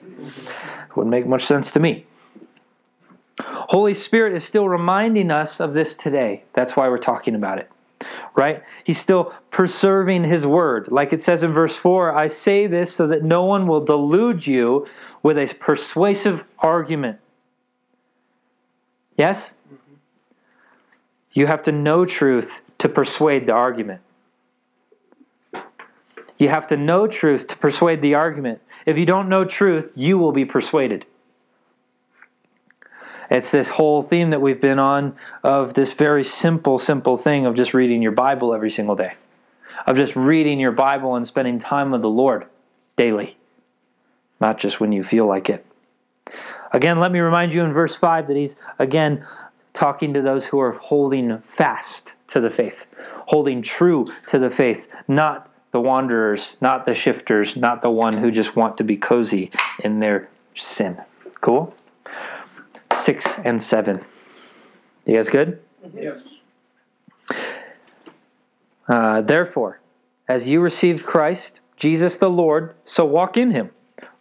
Wouldn't 0.95 1.11
make 1.11 1.27
much 1.27 1.45
sense 1.45 1.71
to 1.73 1.79
me. 1.79 2.05
Holy 3.39 3.93
Spirit 3.93 4.33
is 4.33 4.43
still 4.43 4.67
reminding 4.67 5.29
us 5.29 5.59
of 5.59 5.73
this 5.73 5.93
today. 5.93 6.43
That's 6.53 6.75
why 6.75 6.89
we're 6.89 6.97
talking 6.97 7.35
about 7.35 7.59
it. 7.59 7.69
Right? 8.35 8.63
He's 8.83 8.99
still 8.99 9.33
preserving 9.49 10.25
his 10.25 10.45
word. 10.45 10.89
Like 10.91 11.13
it 11.13 11.21
says 11.21 11.43
in 11.43 11.51
verse 11.51 11.75
4 11.75 12.15
I 12.15 12.27
say 12.27 12.67
this 12.67 12.93
so 12.93 13.07
that 13.07 13.23
no 13.23 13.43
one 13.43 13.67
will 13.67 13.83
delude 13.83 14.45
you 14.45 14.85
with 15.23 15.37
a 15.37 15.53
persuasive 15.59 16.43
argument. 16.59 17.19
Yes? 19.17 19.53
You 21.33 21.47
have 21.47 21.63
to 21.63 21.71
know 21.71 22.05
truth 22.05 22.61
to 22.77 22.89
persuade 22.89 23.47
the 23.47 23.53
argument. 23.53 24.01
You 26.37 26.49
have 26.49 26.67
to 26.67 26.77
know 26.77 27.07
truth 27.07 27.47
to 27.47 27.57
persuade 27.57 28.01
the 28.01 28.13
argument. 28.13 28.61
If 28.85 28.97
you 28.97 29.05
don't 29.05 29.27
know 29.27 29.43
truth, 29.43 29.91
you 29.95 30.17
will 30.17 30.31
be 30.31 30.45
persuaded. 30.45 31.05
It's 33.29 33.51
this 33.51 33.69
whole 33.69 34.01
theme 34.01 34.29
that 34.29 34.41
we've 34.41 34.61
been 34.61 34.79
on 34.79 35.15
of 35.43 35.73
this 35.73 35.93
very 35.93 36.23
simple, 36.23 36.77
simple 36.77 37.17
thing 37.17 37.45
of 37.45 37.55
just 37.55 37.73
reading 37.73 38.01
your 38.01 38.11
Bible 38.11 38.53
every 38.53 38.69
single 38.69 38.95
day, 38.95 39.13
of 39.85 39.97
just 39.97 40.15
reading 40.15 40.59
your 40.59 40.71
Bible 40.71 41.15
and 41.15 41.27
spending 41.27 41.59
time 41.59 41.91
with 41.91 42.01
the 42.01 42.09
Lord 42.09 42.45
daily, 42.95 43.37
not 44.39 44.57
just 44.57 44.79
when 44.79 44.91
you 44.91 45.03
feel 45.03 45.25
like 45.25 45.49
it. 45.49 45.65
Again, 46.71 46.99
let 46.99 47.11
me 47.11 47.19
remind 47.19 47.53
you 47.53 47.63
in 47.63 47.71
verse 47.71 47.95
5 47.95 48.27
that 48.27 48.37
he's 48.37 48.55
again 48.79 49.25
talking 49.73 50.13
to 50.13 50.21
those 50.21 50.47
who 50.47 50.59
are 50.59 50.73
holding 50.73 51.39
fast 51.39 52.13
to 52.27 52.41
the 52.41 52.49
faith, 52.49 52.85
holding 53.27 53.61
true 53.61 54.05
to 54.27 54.39
the 54.39 54.49
faith, 54.49 54.87
not 55.07 55.49
the 55.71 55.79
wanderers, 55.79 56.57
not 56.61 56.85
the 56.85 56.93
shifters, 56.93 57.55
not 57.55 57.81
the 57.81 57.89
one 57.89 58.13
who 58.17 58.31
just 58.31 58.55
want 58.55 58.77
to 58.77 58.83
be 58.83 58.97
cozy 58.97 59.51
in 59.83 59.99
their 59.99 60.29
sin. 60.55 61.01
Cool? 61.41 61.73
Six 62.93 63.35
and 63.43 63.61
seven. 63.61 64.03
You 65.05 65.15
guys 65.15 65.29
good? 65.29 65.61
Yes. 65.93 66.21
Uh, 68.87 69.21
Therefore, 69.21 69.79
as 70.27 70.49
you 70.49 70.59
received 70.61 71.05
Christ, 71.05 71.59
Jesus 71.75 72.17
the 72.17 72.29
Lord, 72.29 72.75
so 72.85 73.05
walk 73.05 73.37
in 73.37 73.51
him, 73.51 73.71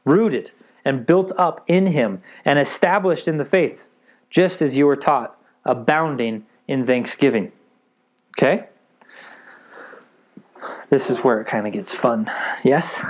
rooted 0.04 0.50
and 0.84 1.04
built 1.04 1.32
up 1.36 1.64
in 1.66 1.88
him, 1.88 2.22
and 2.44 2.58
established 2.60 3.26
in 3.26 3.38
the 3.38 3.44
faith, 3.44 3.84
just 4.30 4.62
as 4.62 4.76
you 4.76 4.86
were 4.86 4.96
taught, 4.96 5.36
abounding 5.64 6.46
in 6.68 6.86
thanksgiving. 6.86 7.50
Okay? 8.38 8.66
This 10.90 11.10
is 11.10 11.18
where 11.18 11.40
it 11.40 11.46
kind 11.46 11.66
of 11.66 11.72
gets 11.72 11.92
fun. 11.92 12.30
Yes? 12.62 13.00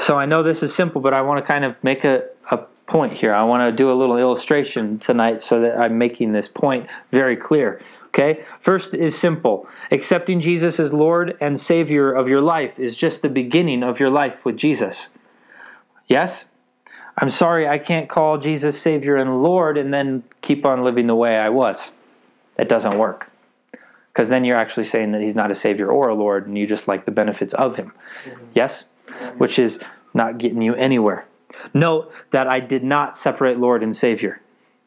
So 0.00 0.18
I 0.18 0.24
know 0.24 0.42
this 0.42 0.62
is 0.62 0.74
simple, 0.74 1.02
but 1.02 1.12
I 1.12 1.20
want 1.20 1.44
to 1.44 1.52
kind 1.52 1.64
of 1.64 1.82
make 1.84 2.04
a, 2.04 2.24
a 2.50 2.64
point 2.88 3.12
here. 3.12 3.32
I 3.32 3.44
want 3.44 3.70
to 3.70 3.76
do 3.76 3.92
a 3.92 3.94
little 3.94 4.16
illustration 4.16 4.98
tonight 4.98 5.42
so 5.42 5.60
that 5.60 5.78
I'm 5.78 5.98
making 5.98 6.32
this 6.32 6.48
point 6.48 6.88
very 7.12 7.36
clear. 7.36 7.80
Okay? 8.06 8.42
First 8.60 8.94
is 8.94 9.16
simple. 9.16 9.68
Accepting 9.90 10.40
Jesus 10.40 10.80
as 10.80 10.92
Lord 10.92 11.36
and 11.40 11.60
Savior 11.60 12.12
of 12.12 12.28
your 12.28 12.40
life 12.40 12.78
is 12.78 12.96
just 12.96 13.22
the 13.22 13.28
beginning 13.28 13.82
of 13.82 14.00
your 14.00 14.10
life 14.10 14.44
with 14.44 14.56
Jesus. 14.56 15.08
Yes? 16.08 16.46
I'm 17.18 17.30
sorry, 17.30 17.68
I 17.68 17.78
can't 17.78 18.08
call 18.08 18.38
Jesus 18.38 18.80
Savior 18.80 19.16
and 19.16 19.42
Lord 19.42 19.76
and 19.76 19.92
then 19.92 20.24
keep 20.40 20.64
on 20.64 20.82
living 20.82 21.06
the 21.06 21.14
way 21.14 21.36
I 21.36 21.50
was. 21.50 21.92
That 22.56 22.68
doesn't 22.68 22.96
work. 22.96 23.30
Because 24.12 24.30
then 24.30 24.44
you're 24.44 24.56
actually 24.56 24.84
saying 24.84 25.12
that 25.12 25.20
He's 25.20 25.34
not 25.34 25.50
a 25.50 25.54
Savior 25.54 25.90
or 25.90 26.08
a 26.08 26.14
Lord 26.14 26.46
and 26.46 26.56
you 26.56 26.66
just 26.66 26.88
like 26.88 27.04
the 27.04 27.10
benefits 27.10 27.52
of 27.54 27.76
Him. 27.76 27.92
Mm-hmm. 28.24 28.44
Yes? 28.54 28.86
Which 29.36 29.58
is 29.58 29.78
not 30.14 30.38
getting 30.38 30.62
you 30.62 30.74
anywhere. 30.74 31.26
Note 31.72 32.12
that 32.30 32.46
I 32.46 32.60
did 32.60 32.84
not 32.84 33.16
separate 33.16 33.58
Lord 33.58 33.82
and 33.82 33.96
Savior. 33.96 34.40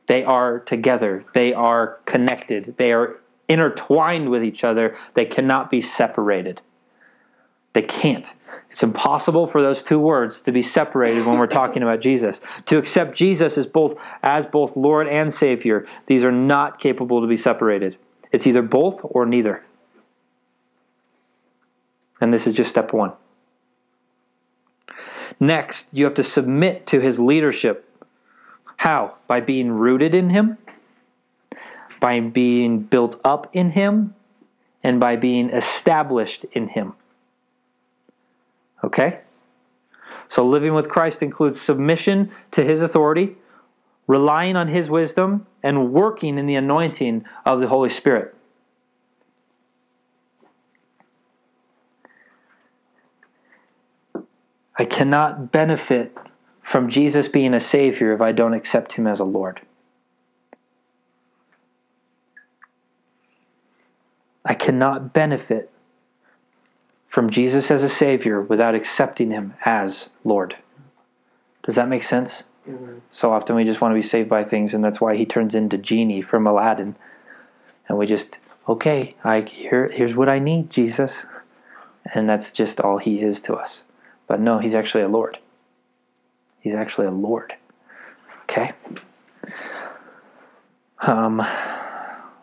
They 0.08 0.24
are 0.24 0.60
together, 0.60 1.24
they 1.34 1.54
are 1.54 2.00
connected, 2.06 2.76
they 2.78 2.92
are 2.92 3.18
intertwined 3.48 4.30
with 4.30 4.44
each 4.44 4.64
other, 4.64 4.96
they 5.14 5.26
cannot 5.26 5.70
be 5.70 5.82
separated. 5.82 6.62
They 7.74 7.82
can't. 7.82 8.34
It's 8.70 8.84
impossible 8.84 9.48
for 9.48 9.62
those 9.62 9.84
two 9.84 10.00
words 10.00 10.42
to 10.42 10.52
be 10.52 10.62
separated 10.62 11.26
when 11.26 11.38
we're 11.38 11.48
talking 11.48 11.84
about 11.84 12.02
Jesus. 12.02 12.42
To 12.66 12.78
accept 12.78 13.16
Jesus 13.16 13.58
as 13.58 13.66
both 13.66 13.96
as 14.24 14.46
both 14.46 14.76
Lord 14.76 15.08
and 15.08 15.34
Savior, 15.34 15.86
these 16.08 16.24
are 16.24 16.32
not 16.32 16.80
capable 16.80 17.22
to 17.22 17.28
be 17.28 17.38
separated. 17.38 17.98
It's 18.32 18.48
either 18.48 18.62
both 18.62 19.00
or 19.04 19.26
neither. 19.26 19.64
And 22.20 22.34
this 22.34 22.48
is 22.48 22.56
just 22.56 22.70
step 22.70 22.94
1. 22.94 23.12
Next, 25.42 25.88
you 25.92 26.06
have 26.06 26.14
to 26.14 26.24
submit 26.24 26.86
to 26.86 27.02
his 27.02 27.20
leadership. 27.20 27.90
How? 28.78 29.16
By 29.26 29.40
being 29.42 29.72
rooted 29.72 30.14
in 30.14 30.30
him, 30.30 30.60
by 32.00 32.20
being 32.20 32.82
built 32.82 33.20
up 33.26 33.50
in 33.52 33.72
him, 33.72 34.14
and 34.84 35.00
by 35.00 35.16
being 35.16 35.50
established 35.50 36.46
in 36.52 36.68
him. 36.68 36.94
Okay? 38.84 39.22
So 40.28 40.46
living 40.46 40.76
with 40.76 40.90
Christ 40.90 41.24
includes 41.24 41.60
submission 41.60 42.32
to 42.52 42.64
his 42.64 42.84
authority, 42.84 43.36
relying 44.06 44.56
on 44.56 44.68
his 44.68 44.92
wisdom, 44.92 45.48
and 45.64 45.92
working 45.92 46.38
in 46.38 46.46
the 46.46 46.56
anointing 46.56 47.26
of 47.48 47.60
the 47.60 47.68
Holy 47.68 47.90
Spirit. 47.90 48.36
I 54.78 54.86
cannot 54.86 55.52
benefit 55.52 56.18
from 56.62 56.90
Jesus 56.90 57.28
being 57.28 57.54
a 57.54 57.60
Savior 57.60 58.14
if 58.14 58.22
I 58.22 58.32
don't 58.32 58.54
accept 58.54 58.94
him 58.94 59.08
as 59.08 59.20
a 59.20 59.26
Lord. 59.26 59.62
I 64.44 64.54
cannot 64.54 65.14
benefit 65.14 65.72
from 67.08 67.30
Jesus 67.30 67.70
as 67.70 67.84
a 67.84 67.90
Savior 67.90 68.42
without 68.42 68.74
accepting 68.74 69.32
Him 69.32 69.54
as 69.66 70.10
Lord. 70.24 70.56
Does 71.64 71.76
that 71.76 71.90
make 71.90 72.04
sense? 72.04 72.44
Mm-hmm. 72.68 73.00
So 73.12 73.34
often 73.34 73.56
we 73.56 73.66
just 73.66 73.82
want 73.82 73.92
to 73.92 73.96
be 73.96 74.02
saved 74.02 74.30
by 74.30 74.44
things, 74.44 74.74
and 74.74 74.84
that's 74.84 75.02
why 75.02 75.16
He 75.16 75.26
turns 75.26 75.56
into 75.56 75.78
Genie 75.78 76.22
from 76.22 76.48
Aladdin. 76.48 76.96
And 77.88 77.98
we 77.98 78.06
just, 78.06 78.40
okay, 78.68 79.16
I, 79.24 79.42
here, 79.42 79.90
here's 79.90 80.16
what 80.16 80.30
I 80.30 80.40
need, 80.40 80.70
Jesus. 80.70 81.26
And 82.14 82.30
that's 82.30 82.52
just 82.52 82.80
all 82.80 82.98
He 82.98 83.22
is 83.22 83.42
to 83.42 83.56
us. 83.56 83.84
But 84.32 84.40
no, 84.40 84.60
He's 84.60 84.76
actually 84.76 85.04
a 85.04 85.10
Lord. 85.10 85.40
He's 86.62 86.74
actually 86.74 87.08
a 87.08 87.12
Lord. 87.12 87.54
Okay? 88.44 88.72
Um, 91.02 91.46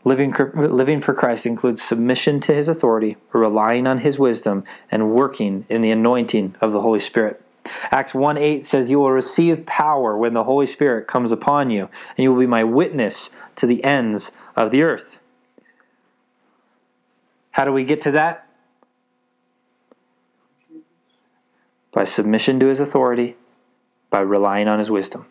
Living, 0.05 0.35
living 0.55 1.01
for 1.01 1.15
Christ 1.15 1.47
includes 1.47 1.83
submission 1.83 2.41
to 2.41 2.55
his 2.55 2.69
authority, 2.69 3.17
relying 3.33 3.87
on 3.87 3.99
his 3.99 4.19
wisdom, 4.19 4.65
and 4.91 5.13
working 5.13 5.65
in 5.71 5.81
the 5.81 5.91
anointing 5.91 6.57
of 6.61 6.73
the 6.73 6.83
Holy 6.83 7.01
Spirit. 7.01 7.43
Acts 7.91 8.15
1 8.15 8.37
8 8.37 8.65
says, 8.67 8.91
You 8.91 8.99
will 8.99 9.11
receive 9.11 9.65
power 9.65 10.17
when 10.17 10.35
the 10.35 10.45
Holy 10.45 10.67
Spirit 10.67 11.07
comes 11.07 11.33
upon 11.33 11.71
you, 11.71 11.89
and 12.17 12.23
you 12.23 12.33
will 12.33 12.41
be 12.41 12.47
my 12.47 12.65
witness 12.65 13.31
to 13.57 13.67
the 13.67 13.83
ends 13.83 14.31
of 14.57 14.71
the 14.71 14.83
earth. 14.83 15.19
How 17.53 17.65
do 17.65 17.73
we 17.73 17.85
get 17.85 18.03
to 18.03 18.11
that? 18.11 18.48
By 21.99 22.05
submission 22.05 22.61
to 22.61 22.67
his 22.67 22.79
authority, 22.79 23.35
by 24.09 24.21
relying 24.21 24.69
on 24.69 24.79
his 24.79 24.89
wisdom. 24.89 25.27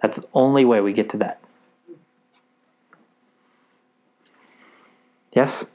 That's 0.00 0.16
the 0.16 0.26
only 0.32 0.64
way 0.64 0.80
we 0.80 0.94
get 0.94 1.10
to 1.10 1.18
that. 1.18 1.42
Yes? 5.34 5.66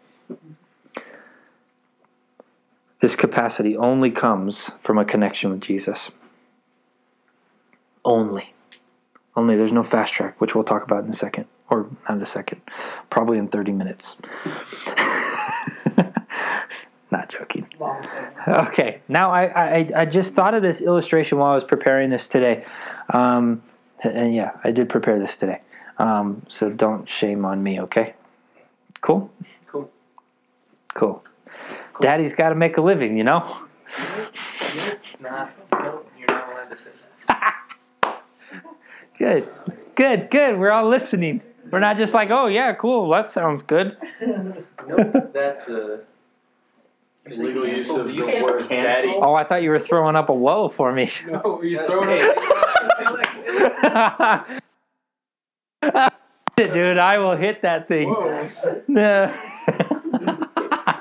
This 3.01 3.15
capacity 3.15 3.77
only 3.77 4.09
comes 4.09 4.71
from 4.79 4.97
a 4.97 5.05
connection 5.05 5.51
with 5.51 5.61
Jesus. 5.61 6.09
Only. 8.03 8.55
Only. 9.35 9.55
There's 9.57 9.71
no 9.71 9.83
fast 9.83 10.13
track, 10.13 10.41
which 10.41 10.55
we'll 10.55 10.63
talk 10.63 10.81
about 10.81 11.03
in 11.03 11.11
a 11.11 11.13
second. 11.13 11.45
Or 11.69 11.85
not 12.09 12.17
in 12.17 12.23
a 12.23 12.25
second. 12.25 12.61
Probably 13.11 13.37
in 13.37 13.47
30 13.47 13.73
minutes. 13.73 14.15
not 17.11 17.29
joking. 17.29 17.67
Okay. 18.47 19.01
Now, 19.07 19.31
I, 19.31 19.43
I, 19.43 19.89
I 19.95 20.05
just 20.05 20.33
thought 20.33 20.53
of 20.53 20.61
this 20.61 20.81
illustration 20.81 21.37
while 21.37 21.51
I 21.51 21.55
was 21.55 21.63
preparing 21.63 22.09
this 22.09 22.27
today. 22.27 22.65
Um, 23.09 23.61
and 24.03 24.33
yeah, 24.33 24.51
I 24.63 24.71
did 24.71 24.89
prepare 24.89 25.19
this 25.19 25.35
today. 25.35 25.61
Um, 25.97 26.43
so 26.47 26.69
don't 26.69 27.07
shame 27.07 27.45
on 27.45 27.61
me, 27.61 27.81
okay? 27.81 28.15
Cool? 29.01 29.31
Cool. 29.67 29.91
Cool. 30.93 31.23
Daddy's 31.99 32.33
got 32.33 32.49
to 32.49 32.55
make 32.55 32.77
a 32.77 32.81
living, 32.81 33.17
you 33.17 33.23
know? 33.23 33.39
Nah, 35.19 35.49
no, 35.73 36.01
you're 36.17 36.27
not 36.27 36.51
allowed 36.51 36.69
to 36.69 36.77
say 36.77 36.89
that. 37.27 37.55
Good. 39.19 39.47
Good, 39.93 40.31
good. 40.31 40.57
We're 40.57 40.71
all 40.71 40.87
listening. 40.89 41.41
We're 41.69 41.79
not 41.79 41.97
just 41.97 42.13
like, 42.13 42.31
oh, 42.31 42.47
yeah, 42.47 42.73
cool. 42.73 43.09
That 43.09 43.29
sounds 43.29 43.61
good. 43.61 43.97
Nope, 44.87 45.31
that's 45.31 45.67
a. 45.67 45.99
Legal 47.37 47.67
use 47.67 47.89
of 47.89 48.07
the 48.07 48.25
say 48.25 48.41
word 48.41 48.69
daddy. 48.69 49.13
Oh, 49.15 49.33
I 49.33 49.43
thought 49.43 49.61
you 49.63 49.69
were 49.69 49.79
throwing 49.79 50.15
up 50.15 50.29
a 50.29 50.33
whoa 50.33 50.69
for 50.69 50.91
me. 50.91 51.09
No, 51.27 51.61
you're 51.61 51.77
That's 51.77 51.89
throwing 51.89 52.09
it. 52.21 52.31
Dude, 56.73 56.97
I 56.97 57.17
will 57.17 57.35
hit 57.35 57.61
that 57.63 57.87
thing. 57.87 58.13
No. 58.87 59.33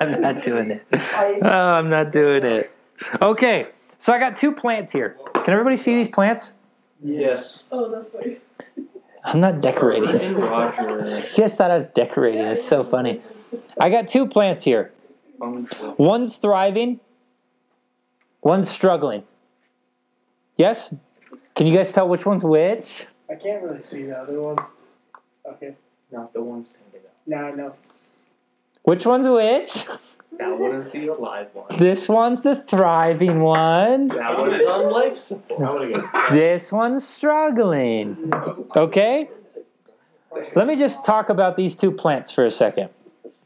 I'm 0.01 0.21
not 0.21 0.43
doing 0.43 0.71
it. 0.71 0.87
Oh, 0.93 1.49
I'm 1.49 1.91
not 1.91 2.13
doing 2.13 2.45
it. 2.45 2.71
Okay, 3.21 3.69
so 3.99 4.13
I 4.13 4.19
got 4.19 4.37
two 4.37 4.53
plants 4.53 4.93
here. 4.93 5.17
Can 5.35 5.53
everybody 5.53 5.77
see 5.77 5.95
these 5.95 6.09
plants? 6.09 6.55
Yes. 7.03 7.65
Oh, 7.73 7.91
that's 7.91 8.11
funny. 8.11 8.39
I'm 9.25 9.41
not 9.41 9.61
decorating. 9.61 10.09
And 10.09 10.39
Roger. 10.39 11.05
You 11.33 11.37
guys 11.37 11.57
thought 11.57 11.71
I 11.71 11.77
was 11.77 11.87
decorating. 11.87 12.41
It's 12.43 12.65
so 12.65 12.83
funny. 12.83 13.21
I 13.81 13.91
got 13.91 14.09
two 14.09 14.27
plants 14.27 14.65
here. 14.65 14.93
One's 15.41 16.37
thriving, 16.37 17.01
one's 18.43 18.71
struggling. 18.71 19.25
Yes? 20.57 20.95
Can 21.55 21.67
you 21.67 21.77
guys 21.77 21.93
tell 21.93 22.09
which 22.09 22.27
one's 22.27 22.45
which? 22.45 23.07
I 23.31 23.35
can't 23.35 23.63
really 23.63 23.81
see 23.81 24.05
the 24.05 24.19
other 24.19 24.41
one. 24.41 24.59
Okay. 25.47 25.75
Not 26.13 26.33
the 26.33 26.43
one 26.43 26.63
standing 26.63 27.01
up. 27.07 27.15
No, 27.27 27.37
I 27.37 27.51
know. 27.53 27.75
Which 28.83 29.07
one's 29.07 29.29
which? 29.29 29.87
That 30.39 30.59
one 30.59 30.75
is 30.75 30.91
the 30.91 31.09
alive 31.09 31.49
one. 31.53 31.67
This 31.79 32.09
one's 32.09 32.43
the 32.43 32.57
thriving 32.57 33.41
one. 33.41 34.09
That 34.09 34.39
one's 34.39 34.63
on 34.63 34.91
life 34.91 35.17
support. 35.17 36.05
This 36.31 36.73
one's 36.73 37.07
struggling. 37.07 38.33
Okay? 38.75 39.29
Let 40.55 40.67
me 40.67 40.77
just 40.77 41.05
talk 41.05 41.29
about 41.29 41.57
these 41.57 41.77
two 41.77 41.91
plants 41.91 42.31
for 42.31 42.45
a 42.47 42.51
second. 42.51 42.89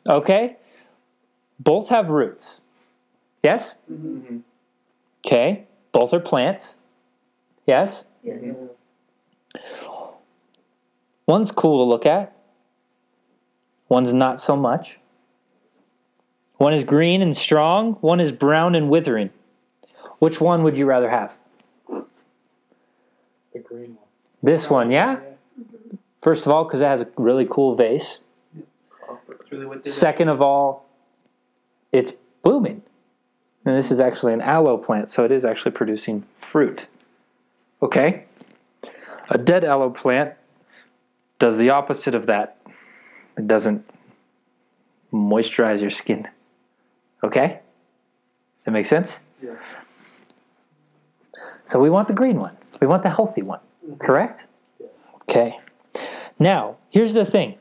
Okay? 0.09 0.57
Both 1.59 1.89
have 1.89 2.11
roots. 2.11 2.61
Yes? 3.43 3.75
Mm-hmm. 3.91 4.39
Okay. 5.25 5.67
Both 5.93 6.13
are 6.13 6.21
plants. 6.21 6.77
Yes? 7.67 8.05
Yes. 8.23 8.55
One's 11.27 11.53
cool 11.53 11.85
to 11.85 11.89
look 11.89 12.05
at, 12.05 12.37
one's 13.89 14.13
not 14.13 14.41
so 14.41 14.57
much. 14.57 14.99
One 16.59 16.75
is 16.75 16.85
green 16.85 17.23
and 17.23 17.35
strong, 17.35 17.95
one 17.95 18.21
is 18.21 18.31
brown 18.31 18.75
and 18.75 18.91
withering. 18.91 19.31
Which 20.19 20.41
one 20.41 20.63
would 20.65 20.77
you 20.77 20.85
rather 20.87 21.09
have? 21.09 21.37
The 21.89 22.05
green 23.63 23.95
one. 23.95 24.05
This 24.43 24.69
one, 24.69 24.91
yeah? 24.91 25.21
First 26.21 26.45
of 26.47 26.53
all, 26.53 26.65
because 26.65 26.81
it 26.81 26.87
has 26.87 27.01
a 27.01 27.09
really 27.17 27.47
cool 27.49 27.75
vase. 27.75 28.19
Really 29.51 29.67
what 29.67 29.85
did 29.85 29.85
that. 29.85 29.91
Second 29.91 30.29
of 30.29 30.43
all, 30.43 30.84
it's 31.95 32.13
blooming. 32.43 32.83
And 33.65 33.77
this 33.77 33.91
is 33.91 34.01
actually 34.01 34.35
an 34.35 34.41
aloe 34.43 34.77
plant, 34.77 35.11
so 35.11 35.25
it 35.25 35.33
is 35.33 35.45
actually 35.45 35.71
producing 35.71 36.25
fruit. 36.37 36.87
Okay? 37.81 38.25
A 39.31 39.39
dead 39.39 39.65
aloe 39.65 39.91
plant 39.91 40.35
does 41.39 41.57
the 41.57 41.71
opposite 41.71 42.15
of 42.15 42.27
that. 42.27 42.59
It 43.39 43.47
doesn't 43.47 43.89
moisturize 45.13 45.81
your 45.81 45.91
skin. 45.91 46.29
Okay? 47.23 47.61
Does 48.59 48.65
that 48.67 48.73
make 48.73 48.87
sense? 48.87 49.21
Yes. 49.43 49.59
So 51.65 51.81
we 51.81 51.89
want 51.89 52.09
the 52.09 52.15
green 52.15 52.39
one. 52.39 52.57
We 52.81 52.87
want 52.87 53.03
the 53.03 53.11
healthy 53.11 53.43
one. 53.43 53.61
Mm-hmm. 53.87 53.97
Correct? 53.97 54.47
Yes. 54.79 54.91
Okay. 55.23 55.59
Now, 56.39 56.77
here's 56.91 57.15
the 57.15 57.25
thing. 57.25 57.57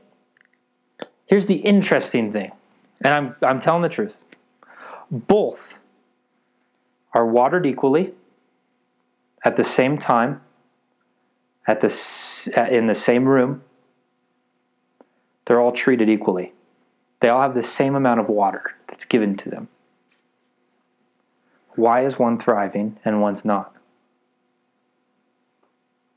Here's 1.26 1.48
the 1.48 1.56
interesting 1.56 2.34
thing. 2.34 2.52
And 3.03 3.13
I'm, 3.13 3.35
I'm 3.41 3.59
telling 3.59 3.81
the 3.81 3.89
truth. 3.89 4.21
Both 5.11 5.79
are 7.13 7.27
watered 7.27 7.65
equally 7.65 8.13
at 9.43 9.57
the 9.57 9.63
same 9.63 9.97
time, 9.97 10.41
at 11.67 11.81
the, 11.81 12.67
in 12.71 12.87
the 12.87 12.95
same 12.95 13.25
room. 13.25 13.61
They're 15.45 15.59
all 15.59 15.73
treated 15.73 16.09
equally. 16.09 16.53
They 17.19 17.29
all 17.29 17.41
have 17.41 17.53
the 17.53 17.63
same 17.63 17.95
amount 17.95 18.19
of 18.19 18.29
water 18.29 18.75
that's 18.87 19.05
given 19.05 19.35
to 19.37 19.49
them. 19.49 19.67
Why 21.75 22.05
is 22.05 22.19
one 22.19 22.37
thriving 22.37 22.99
and 23.03 23.21
one's 23.21 23.43
not? 23.43 23.73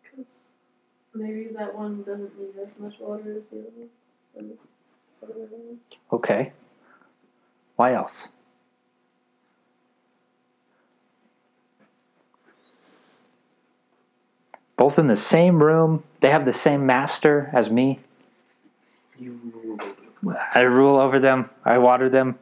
Because 0.02 0.34
maybe 1.14 1.48
that 1.56 1.74
one 1.74 2.02
doesn't 2.02 2.38
need 2.38 2.62
as 2.62 2.78
much 2.78 2.94
water 3.00 3.36
as 3.36 3.42
the 3.50 3.60
other 3.60 3.88
one. 4.34 5.78
Okay. 6.12 6.52
Why 7.76 7.94
else? 7.94 8.28
Both 14.76 14.98
in 14.98 15.06
the 15.06 15.16
same 15.16 15.62
room. 15.62 16.02
They 16.20 16.30
have 16.30 16.44
the 16.44 16.52
same 16.52 16.84
master 16.84 17.50
as 17.52 17.70
me. 17.70 18.00
You 19.18 19.40
rule. 19.54 20.36
I 20.54 20.60
rule 20.62 20.98
over 20.98 21.18
them. 21.18 21.50
I 21.64 21.78
water 21.78 22.08
them. 22.08 22.38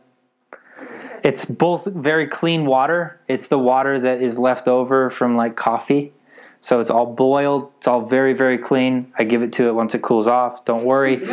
It's 1.23 1.45
both 1.45 1.87
very 1.87 2.27
clean 2.27 2.67
water. 2.67 3.21
It's 3.29 3.49
the 3.49 3.59
water 3.59 3.99
that 4.01 4.21
is 4.21 4.39
left 4.39 4.69
over 4.69 5.11
from 5.11 5.37
like 5.37 5.57
coffee. 5.57 6.13
So 6.61 6.81
it's 6.81 6.91
all 6.91 7.07
boiled. 7.07 7.71
It's 7.79 7.87
all 7.87 8.03
very, 8.03 8.33
very 8.33 8.59
clean. 8.59 9.13
I 9.19 9.25
give 9.25 9.43
it 9.43 9.53
to 9.55 9.69
it 9.69 9.75
once 9.75 9.95
it 9.95 10.03
cools 10.03 10.27
off. 10.27 10.65
Don't 10.65 10.85
worry. 10.85 11.23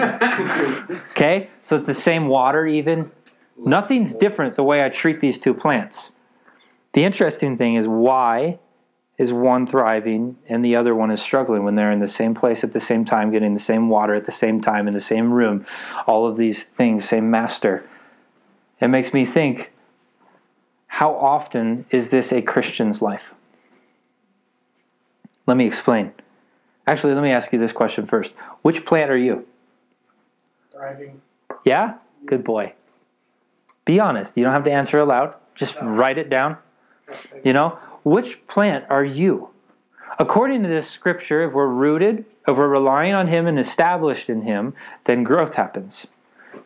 Okay? 1.12 1.50
So 1.62 1.76
it's 1.76 1.88
the 1.88 1.94
same 1.94 2.28
water, 2.28 2.66
even. 2.66 3.12
Nothing's 3.66 4.14
different 4.14 4.56
the 4.56 4.64
way 4.64 4.84
I 4.84 4.90
treat 4.90 5.20
these 5.20 5.38
two 5.38 5.54
plants. 5.54 6.12
The 6.94 7.04
interesting 7.04 7.58
thing 7.58 7.76
is 7.76 7.88
why 7.88 8.60
is 9.18 9.32
one 9.32 9.68
thriving 9.68 10.38
and 10.50 10.66
the 10.66 10.76
other 10.76 10.96
one 10.96 11.12
is 11.12 11.22
struggling 11.22 11.64
when 11.64 11.76
they're 11.76 11.92
in 11.92 12.00
the 12.00 12.08
same 12.08 12.34
place 12.34 12.64
at 12.64 12.74
the 12.74 12.80
same 12.80 13.06
time, 13.06 13.32
getting 13.32 13.54
the 13.54 13.60
same 13.60 13.88
water 13.88 14.14
at 14.14 14.26
the 14.26 14.32
same 14.32 14.62
time 14.62 14.88
in 14.88 14.94
the 14.94 15.00
same 15.00 15.32
room, 15.32 15.66
all 16.08 16.26
of 16.26 16.38
these 16.38 16.64
things, 16.64 17.08
same 17.08 17.30
master. 17.30 17.88
It 18.80 18.88
makes 18.88 19.14
me 19.14 19.26
think 19.26 19.72
how 20.88 21.14
often 21.14 21.86
is 21.92 22.10
this 22.10 22.34
a 22.34 22.42
Christian's 22.42 23.02
life? 23.02 23.34
Let 25.46 25.56
me 25.56 25.66
explain. 25.66 26.14
Actually, 26.88 27.14
let 27.14 27.24
me 27.24 27.32
ask 27.32 27.54
you 27.54 27.60
this 27.60 27.72
question 27.72 28.06
first. 28.06 28.34
Which 28.64 28.86
plant 28.86 29.12
are 29.12 29.18
you? 29.18 29.48
Thriving. 30.72 31.22
Yeah? 31.64 31.96
Good 32.26 32.44
boy. 32.44 32.74
Be 33.86 34.00
honest. 34.00 34.38
You 34.38 34.44
don't 34.44 34.54
have 34.54 34.64
to 34.66 34.72
answer 34.72 35.00
aloud. 35.00 35.36
Just 35.56 35.76
write 35.82 36.18
it 36.18 36.30
down. 36.30 36.58
You 37.44 37.54
know, 37.54 37.80
which 38.04 38.46
plant 38.48 38.86
are 38.90 39.04
you? 39.04 39.50
According 40.20 40.64
to 40.64 40.70
this 40.70 40.90
scripture, 40.90 41.44
if 41.44 41.54
we're 41.54 41.68
rooted, 41.68 42.26
if 42.48 42.58
we're 42.58 42.68
relying 42.68 43.14
on 43.14 43.28
Him 43.28 43.48
and 43.48 43.60
established 43.60 44.30
in 44.30 44.42
Him, 44.42 44.74
then 45.06 45.24
growth 45.24 45.56
happens. 45.56 46.08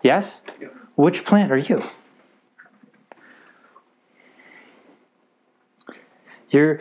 Yes? 0.03 0.41
Which 0.95 1.25
plant 1.25 1.51
are 1.51 1.57
you? 1.57 1.83
You're, 6.49 6.79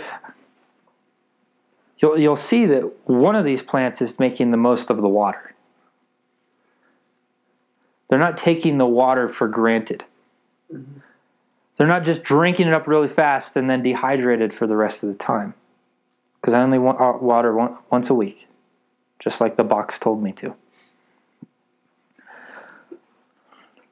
you'll, 1.98 2.18
you'll 2.18 2.36
see 2.36 2.66
that 2.66 3.08
one 3.08 3.34
of 3.34 3.44
these 3.44 3.62
plants 3.62 4.00
is 4.00 4.18
making 4.18 4.50
the 4.50 4.56
most 4.56 4.90
of 4.90 4.98
the 4.98 5.08
water. 5.08 5.54
They're 8.08 8.18
not 8.18 8.36
taking 8.36 8.78
the 8.78 8.86
water 8.86 9.28
for 9.28 9.48
granted. 9.48 10.04
They're 11.76 11.86
not 11.86 12.04
just 12.04 12.22
drinking 12.22 12.68
it 12.68 12.74
up 12.74 12.86
really 12.86 13.08
fast 13.08 13.56
and 13.56 13.68
then 13.68 13.82
dehydrated 13.82 14.54
for 14.54 14.66
the 14.66 14.76
rest 14.76 15.02
of 15.02 15.08
the 15.08 15.18
time. 15.18 15.54
Because 16.40 16.54
I 16.54 16.62
only 16.62 16.78
want 16.78 17.00
uh, 17.00 17.14
water 17.20 17.54
one, 17.54 17.78
once 17.90 18.10
a 18.10 18.14
week, 18.14 18.46
just 19.18 19.40
like 19.40 19.56
the 19.56 19.64
box 19.64 19.98
told 19.98 20.22
me 20.22 20.32
to. 20.32 20.54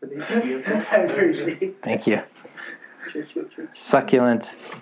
I 0.03 0.07
appreciate 1.09 1.83
Thank 1.83 2.07
you. 2.07 2.23
Succulents 3.73 4.79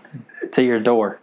to 0.53 0.63
your 0.63 0.81
door. 0.81 1.21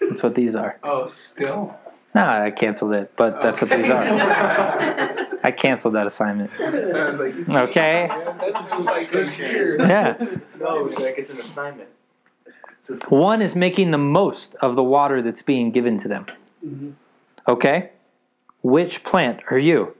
That's 0.00 0.22
what 0.22 0.34
these 0.34 0.54
are. 0.54 0.78
Oh, 0.82 1.08
still? 1.08 1.76
Nah, 2.18 2.42
I 2.42 2.50
canceled 2.50 2.94
it, 2.94 3.12
but 3.14 3.40
that's 3.40 3.60
what 3.60 3.70
these 3.70 3.88
are. 3.88 4.02
are. 4.02 5.16
I 5.44 5.52
canceled 5.52 5.94
that 5.94 6.04
assignment. 6.04 6.50
okay. 6.60 7.48
Okay. 7.48 8.08
Like. 8.08 9.12
Yeah. 9.12 10.16
No, 10.58 10.86
it's 10.86 10.98
like 10.98 11.14
it's 11.16 11.30
an 11.30 11.38
assignment. 11.38 11.88
So 12.80 12.96
One 13.10 13.40
is 13.40 13.54
making 13.54 13.92
the 13.92 13.98
most 13.98 14.56
of 14.56 14.74
the 14.74 14.82
water 14.82 15.22
that's 15.22 15.42
being 15.42 15.70
given 15.70 15.96
to 15.98 16.08
them. 16.08 16.26
Mhm. 16.66 16.94
Okay? 17.46 17.90
Which 18.62 19.04
plant 19.04 19.40
are 19.52 19.58
you? 19.58 19.94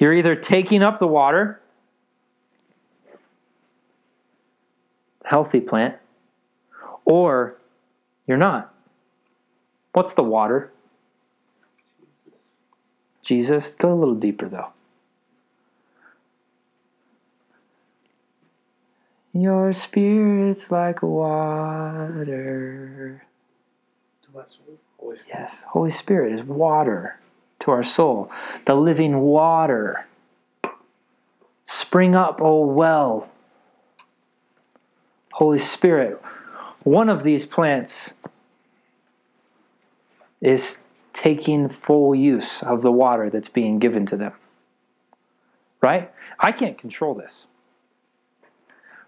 You're 0.00 0.14
either 0.14 0.34
taking 0.34 0.82
up 0.82 0.98
the 0.98 1.06
water, 1.06 1.60
healthy 5.24 5.60
plant, 5.60 5.94
or 7.04 7.56
you're 8.26 8.36
not. 8.36 8.74
What's 9.92 10.14
the 10.14 10.24
water? 10.24 10.72
Jesus. 13.22 13.74
Go 13.74 13.92
a 13.92 13.94
little 13.94 14.14
deeper 14.14 14.48
though. 14.48 14.68
Your 19.32 19.72
spirit's 19.72 20.70
like 20.70 21.02
water. 21.02 22.26
To 24.22 24.28
my 24.34 24.44
soul. 24.44 24.78
always 24.98 25.20
Yes, 25.26 25.64
Holy 25.70 25.90
Spirit 25.90 26.32
is 26.34 26.42
water 26.42 27.18
to 27.60 27.70
our 27.70 27.82
soul, 27.82 28.30
the 28.66 28.74
living 28.74 29.20
water. 29.20 30.06
Spring 31.64 32.14
up, 32.14 32.42
O 32.42 32.66
well. 32.66 33.30
Holy 35.32 35.58
Spirit, 35.58 36.20
one 36.82 37.08
of 37.08 37.22
these 37.22 37.46
plants 37.46 38.12
is 40.42 40.76
taking 41.12 41.68
full 41.68 42.14
use 42.14 42.62
of 42.62 42.82
the 42.82 42.92
water 42.92 43.30
that's 43.30 43.48
being 43.48 43.78
given 43.78 44.06
to 44.06 44.16
them. 44.16 44.32
Right? 45.80 46.12
I 46.38 46.52
can't 46.52 46.78
control 46.78 47.14
this. 47.14 47.46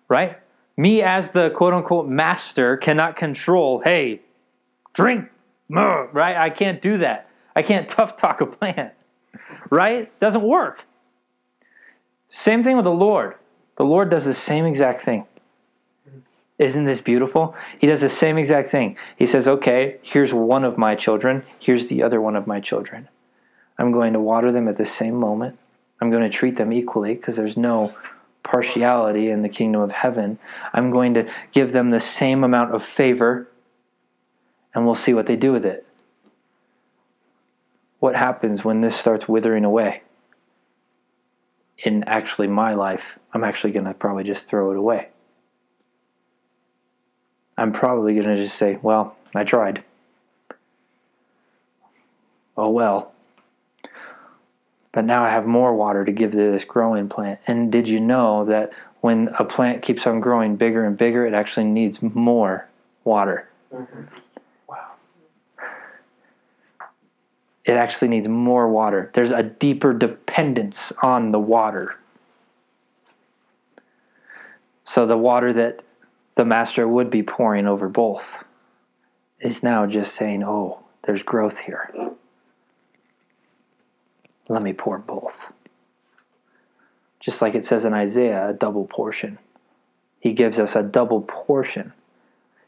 Right? 0.09 0.39
Me, 0.77 1.03
as 1.03 1.31
the 1.31 1.51
quote 1.51 1.73
unquote 1.73 2.09
master, 2.09 2.77
cannot 2.77 3.17
control, 3.17 3.81
hey, 3.81 4.21
drink 4.93 5.29
right? 5.69 6.37
I 6.37 6.51
can't 6.51 6.81
do 6.81 6.99
that. 6.99 7.29
I 7.57 7.63
can't 7.63 7.89
tough 7.89 8.17
talk 8.17 8.41
a 8.41 8.47
plant, 8.47 8.93
right? 9.71 10.19
Doesn't 10.21 10.43
work. 10.43 10.87
Same 12.29 12.63
thing 12.63 12.77
with 12.77 12.85
the 12.85 12.91
Lord. 12.91 13.35
The 13.77 13.85
Lord 13.85 14.11
does 14.11 14.25
the 14.25 14.35
same 14.35 14.67
exact 14.67 15.01
thing. 15.01 15.27
Isn't 16.65 16.87
this 16.87 17.03
beautiful? 17.03 17.55
He 17.79 17.87
does 17.87 18.01
the 18.01 18.09
same 18.09 18.39
exact 18.39 18.71
thing. 18.71 18.97
He 19.17 19.27
says, 19.27 19.47
okay, 19.47 19.99
here's 20.01 20.33
one 20.33 20.65
of 20.65 20.79
my 20.79 20.95
children, 20.95 21.45
here's 21.59 21.89
the 21.89 22.03
other 22.03 22.23
one 22.23 22.37
of 22.37 22.47
my 22.47 22.59
children. 22.59 23.11
I'm 23.77 23.93
going 23.93 24.15
to 24.15 24.19
water 24.19 24.51
them 24.51 24.67
at 24.67 24.79
the 24.79 24.87
same 24.87 25.15
moment. 25.15 25.59
I'm 26.01 26.11
going 26.11 26.23
to 26.23 26.31
treat 26.31 26.57
them 26.57 26.73
equally 26.73 27.17
because 27.17 27.37
there's 27.37 27.59
no 27.59 27.95
partiality 28.43 29.29
in 29.29 29.43
the 29.43 29.51
kingdom 29.51 29.83
of 29.83 29.93
heaven. 29.93 30.39
I'm 30.73 30.91
going 30.91 31.13
to 31.15 31.31
give 31.53 31.73
them 31.73 31.91
the 31.91 32.01
same 32.01 32.43
amount 32.43 32.75
of 32.75 32.83
favor 32.83 33.47
and 34.75 34.87
we'll 34.87 34.95
see 34.95 35.13
what 35.13 35.27
they 35.27 35.37
do 35.37 35.53
with 35.53 35.67
it. 35.67 35.87
What 37.99 38.17
happens 38.17 38.65
when 38.65 38.81
this 38.81 38.97
starts 38.97 39.29
withering 39.29 39.67
away? 39.67 40.03
In 41.85 42.05
actually 42.05 42.49
my 42.49 42.73
life, 42.73 43.19
I'm 43.35 43.45
actually 43.45 43.75
going 43.75 43.85
to 43.85 43.93
probably 43.93 44.25
just 44.25 44.47
throw 44.47 44.71
it 44.71 44.79
away. 44.79 45.11
I'm 47.57 47.73
probably 47.73 48.15
going 48.15 48.27
to 48.27 48.37
just 48.37 48.57
say, 48.57 48.79
well, 48.83 49.17
I 49.35 49.45
tried. 49.45 49.85
Oh 52.57 52.71
well. 52.71 53.13
But 54.93 55.05
now 55.05 55.25
I 55.25 55.31
have 55.31 55.47
more 55.47 55.75
water 55.75 56.05
to 56.05 56.13
give 56.13 56.33
to 56.33 56.37
this 56.37 56.65
growing 56.65 57.09
plant. 57.09 57.41
And 57.47 57.71
did 57.71 57.89
you 57.89 57.99
know 57.99 58.45
that 58.45 58.73
when 59.01 59.29
a 59.39 59.45
plant 59.45 59.83
keeps 59.83 60.07
on 60.07 60.21
growing 60.21 60.57
bigger 60.57 60.85
and 60.85 60.97
bigger, 60.97 61.27
it 61.27 61.35
actually 61.35 61.67
needs 61.67 62.01
more 62.01 62.69
water? 63.03 63.49
Mm-hmm. 63.73 64.03
Wow! 64.69 64.93
it 67.65 67.73
actually 67.73 68.09
needs 68.09 68.29
more 68.29 68.69
water. 68.69 69.11
There's 69.15 69.33
a 69.33 69.43
deeper 69.43 69.93
dependence 69.93 70.93
on 71.03 71.33
the 71.33 71.41
water. 71.41 71.97
So 74.85 75.07
the 75.07 75.19
water 75.19 75.53
that 75.53 75.83
the 76.37 76.45
master 76.45 76.87
would 76.89 77.11
be 77.11 77.23
pouring 77.23 77.67
over 77.67 77.89
both 77.89 78.39
is 79.41 79.63
now 79.63 79.87
just 79.87 80.15
saying, 80.15 80.43
oh, 80.43 80.81
there's 81.03 81.23
growth 81.23 81.61
here. 81.61 81.93
Let 84.49 84.63
me 84.63 84.73
pour 84.73 84.99
both. 84.99 85.53
Just 87.21 87.41
like 87.41 87.55
it 87.55 87.65
says 87.65 87.85
in 87.85 87.95
Isaiah, 87.95 88.51
a 88.51 88.53
double 88.53 88.85
portion. 88.85 89.39
He 90.21 90.33
gives 90.33 90.59
us 90.59 90.75
a 90.75 90.83
double 90.83 91.23
portion. 91.23 91.93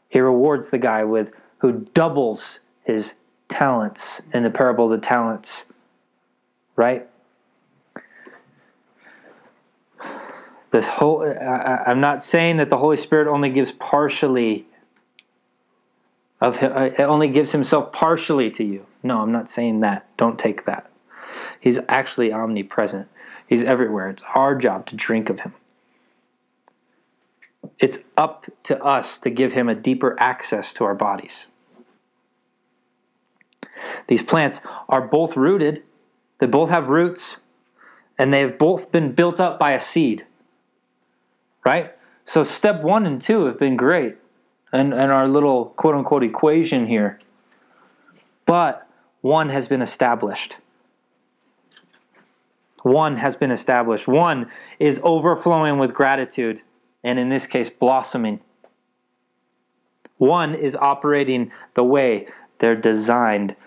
He 0.09 0.19
rewards 0.19 0.69
the 0.69 0.77
guy 0.77 1.03
with 1.03 1.31
who 1.59 1.87
doubles 1.93 2.59
his 2.83 3.15
talents 3.49 4.21
in 4.33 4.43
the 4.43 4.49
parable 4.49 4.85
of 4.85 4.91
the 4.91 5.05
talents. 5.05 5.65
Right? 6.75 7.07
This 10.77 10.89
whole 10.89 11.23
I, 11.23 11.85
I'm 11.87 11.99
not 11.99 12.21
saying 12.21 12.57
that 12.57 12.69
the 12.69 12.77
Holy 12.77 12.97
Spirit 12.97 13.27
only 13.27 13.49
gives 13.49 13.71
partially 13.71 14.67
of 16.39 16.57
him, 16.57 16.71
uh, 16.71 16.81
it 16.81 16.99
only 16.99 17.29
gives 17.29 17.51
himself 17.51 17.91
partially 17.91 18.51
to 18.51 18.63
you. 18.63 18.85
No, 19.01 19.21
I'm 19.21 19.31
not 19.31 19.49
saying 19.49 19.79
that. 19.79 20.05
Don't 20.17 20.37
take 20.37 20.65
that. 20.65 20.87
He's 21.59 21.79
actually 21.89 22.31
omnipresent. 22.31 23.07
He's 23.47 23.63
everywhere. 23.63 24.07
It's 24.09 24.21
our 24.35 24.53
job 24.53 24.85
to 24.85 24.95
drink 24.95 25.31
of 25.31 25.39
him. 25.39 25.55
It's 27.79 27.97
up 28.15 28.45
to 28.65 28.79
us 28.83 29.17
to 29.17 29.31
give 29.31 29.53
him 29.53 29.69
a 29.69 29.73
deeper 29.73 30.15
access 30.19 30.75
to 30.75 30.83
our 30.83 30.93
bodies. 30.93 31.47
These 34.05 34.21
plants 34.21 34.61
are 34.87 35.01
both 35.01 35.35
rooted, 35.35 35.81
they 36.37 36.45
both 36.45 36.69
have 36.69 36.87
roots, 36.87 37.37
and 38.15 38.31
they've 38.31 38.55
both 38.55 38.91
been 38.91 39.13
built 39.13 39.39
up 39.39 39.57
by 39.57 39.71
a 39.71 39.81
seed. 39.81 40.27
Right? 41.67 41.93
So, 42.23 42.43
step 42.43 42.81
one 42.81 43.05
and 43.05 43.21
two 43.21 43.43
have 43.43 43.59
been 43.59 43.75
great 43.75 44.15
and, 44.71 44.93
and 44.93 45.11
our 45.11 45.27
little 45.27 45.65
quote 45.65 45.95
unquote 45.95 46.23
equation 46.23 46.87
here. 46.87 47.19
But 48.45 48.87
one 49.19 49.49
has 49.49 49.67
been 49.67 49.81
established. 49.81 50.55
One 52.83 53.17
has 53.17 53.35
been 53.35 53.51
established. 53.51 54.07
One 54.07 54.49
is 54.79 55.01
overflowing 55.03 55.77
with 55.77 55.93
gratitude, 55.93 56.61
and 57.03 57.19
in 57.19 57.27
this 57.27 57.45
case, 57.45 57.69
blossoming. 57.69 58.39
One 60.19 60.55
is 60.55 60.73
operating 60.73 61.51
the 61.73 61.83
way 61.83 62.27
they're 62.59 62.77
designed 62.77 63.57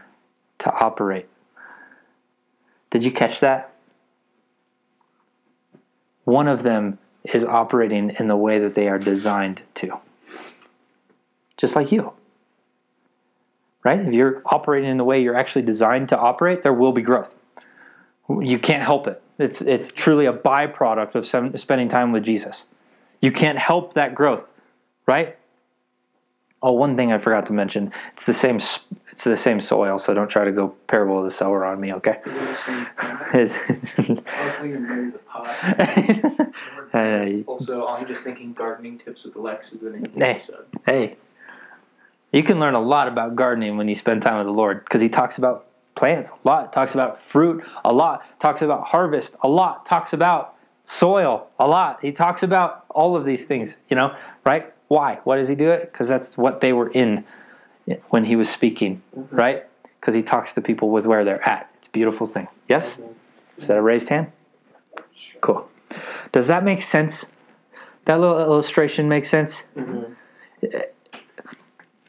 to 0.61 0.73
operate. 0.73 1.29
Did 2.89 3.05
you 3.05 3.13
catch 3.13 3.41
that? 3.41 3.75
One 6.25 6.49
of 6.49 6.63
them 6.63 6.99
is 7.24 7.44
operating 7.44 8.16
in 8.18 8.28
the 8.28 8.37
way 8.37 8.59
that 8.59 8.74
they 8.74 8.88
are 8.88 8.98
designed 8.98 9.62
to 9.74 10.00
just 11.61 11.76
like 11.76 11.92
you. 11.92 12.12
Right? 13.85 14.00
If 14.00 14.12
you're 14.12 14.42
operating 14.46 14.90
in 14.90 14.96
the 14.96 15.04
way 15.04 15.22
you're 15.22 15.37
actually 15.37 15.62
designed 15.62 16.09
to 16.11 16.18
operate, 16.18 16.62
there 16.62 16.72
will 16.72 16.92
be 16.92 17.02
growth. 17.02 17.35
You 18.28 18.59
can't 18.59 18.83
help 18.83 19.06
it. 19.06 19.22
It's 19.38 19.61
it's 19.61 19.90
truly 19.90 20.26
a 20.26 20.33
byproduct 20.33 21.14
of 21.14 21.26
sem- 21.26 21.56
spending 21.56 21.88
time 21.88 22.12
with 22.12 22.24
Jesus. 22.24 22.66
You 23.20 23.33
can't 23.33 23.59
help 23.59 23.94
that 23.94 24.14
growth, 24.14 24.50
right? 25.06 25.37
Oh, 26.62 26.72
one 26.72 26.96
thing 26.96 27.11
I 27.11 27.18
forgot 27.18 27.46
to 27.46 27.52
mention: 27.52 27.92
it's 28.12 28.24
the 28.24 28.35
same. 28.35 28.61
It's 29.12 29.25
the 29.25 29.37
same 29.37 29.61
soil, 29.61 29.99
so 29.99 30.14
don't 30.14 30.29
try 30.29 30.44
to 30.44 30.53
go 30.53 30.68
parable 30.87 31.18
of 31.18 31.25
the 31.25 31.31
sower 31.31 31.64
on 31.64 31.81
me, 31.81 31.92
okay? 31.94 32.18
It's- 33.35 33.55
I 33.99 34.44
was 34.44 34.55
thinking 34.55 34.88
maybe 34.88 35.11
the 35.11 35.18
pot. 35.18 36.55
Hey, 36.92 37.44
Also, 37.46 37.87
I'm 37.87 38.05
just 38.07 38.25
thinking 38.25 38.53
gardening 38.53 38.99
tips 38.99 39.23
with 39.25 39.37
Alex 39.37 39.73
is 39.73 39.81
the 39.81 39.90
name 39.90 40.07
Hey. 40.16 40.42
hey, 40.87 41.16
you 42.33 42.42
can 42.42 42.59
learn 42.59 42.75
a 42.75 42.81
lot 42.81 43.07
about 43.07 43.37
gardening 43.37 43.77
when 43.77 43.87
you 43.87 43.94
spend 43.94 44.23
time 44.23 44.38
with 44.38 44.46
the 44.46 44.53
Lord 44.53 44.83
because 44.85 45.01
He 45.01 45.09
talks 45.09 45.38
about 45.38 45.66
plants 45.94 46.31
a 46.31 46.49
lot, 46.49 46.73
talks 46.73 46.94
about 46.94 47.23
fruit 47.23 47.64
a 47.85 47.92
lot, 47.92 48.25
talks 48.40 48.62
about 48.62 48.88
harvest 48.88 49.37
a 49.42 49.49
lot, 49.49 49.87
talks 49.87 50.12
about 50.12 50.55
soil 50.85 51.49
a 51.61 51.66
lot. 51.68 51.99
He 52.03 52.11
talks 52.11 52.42
about 52.42 52.85
all 52.90 53.14
of 53.14 53.25
these 53.25 53.44
things, 53.44 53.77
you 53.88 53.94
know, 53.96 54.14
right? 54.44 54.73
Why? 54.88 55.20
Why 55.25 55.37
does 55.37 55.46
He 55.49 55.55
do 55.55 55.70
it? 55.70 55.92
Because 55.92 56.09
that's 56.09 56.37
what 56.37 56.61
they 56.61 56.73
were 56.73 56.88
in 56.90 57.25
when 58.09 58.25
He 58.25 58.37
was 58.37 58.49
speaking, 58.49 59.03
mm-hmm. 59.16 59.35
right? 59.35 59.66
Because 60.01 60.14
He 60.14 60.23
talks 60.23 60.53
to 60.55 60.61
people 60.61 60.90
with 60.90 61.07
where 61.07 61.25
they're 61.25 61.47
at. 61.49 61.71
It's 61.79 61.88
a 61.88 61.90
beautiful 61.90 62.27
thing. 62.27 62.49
Yes? 62.69 62.99
Is 63.59 63.66
that 63.66 63.77
a 63.77 63.83
raised 63.83 64.09
hand? 64.09 64.33
Cool. 65.40 65.69
Does 66.33 66.47
that 66.47 66.64
make 66.64 66.83
sense? 66.83 67.27
That 68.07 68.21
little 68.21 68.40
illustration 68.40 69.09
makes 69.09 69.29
sense? 69.29 69.64
Mm-hmm. 69.77 70.12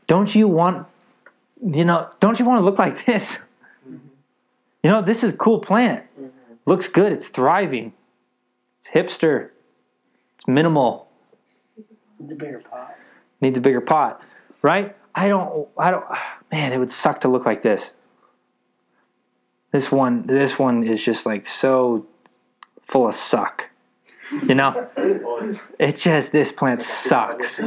don't 0.08 0.36
you 0.36 0.48
want 0.48 0.88
you 1.64 1.86
know 1.86 2.10
don't 2.20 2.40
you 2.40 2.46
want 2.46 2.60
to 2.60 2.66
look 2.66 2.78
like 2.78 3.06
this 3.06 3.38
mm-hmm. 3.88 3.98
you 4.84 4.90
know 4.90 5.02
this 5.02 5.24
is 5.24 5.32
a 5.34 5.38
cool 5.38 5.60
plant 5.60 6.04
looks 6.66 6.88
good 6.88 7.12
it's 7.12 7.30
thriving 7.30 7.94
it's 8.80 8.90
hipster 8.90 9.50
it's 10.36 10.48
minimal 10.48 11.08
The 12.20 12.36
bigger 12.36 12.60
pot. 12.60 12.98
needs 13.40 13.58
a 13.58 13.62
bigger 13.62 13.82
pot 13.82 14.22
right 14.62 14.96
i 15.16 15.28
don't 15.28 15.68
i 15.78 15.92
don't 15.92 16.06
man 16.52 16.74
it 16.74 16.78
would 16.78 16.92
suck 16.92 17.22
to 17.22 17.28
look 17.28 17.46
like 17.46 17.62
this. 17.62 17.94
This 19.72 19.92
one 19.92 20.26
this 20.28 20.60
one 20.60 20.84
is 20.84 21.04
just 21.04 21.26
like 21.26 21.48
so 21.48 22.06
full 22.82 23.08
of 23.08 23.16
suck 23.16 23.70
you 24.44 24.56
know? 24.56 24.88
It 25.80 25.98
just 25.98 26.32
this 26.32 26.52
plant 26.52 26.82
sucks 26.82 27.60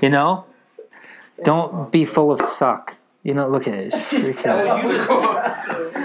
you 0.00 0.08
know? 0.10 0.44
Don't 1.44 1.90
be 1.90 2.04
full 2.04 2.30
of 2.30 2.40
suck 2.42 2.96
you 3.22 3.34
know 3.34 3.48
look 3.48 3.66
at 3.68 3.74
it 3.74 3.94
It's 3.94 4.12
freaking- 4.12 5.02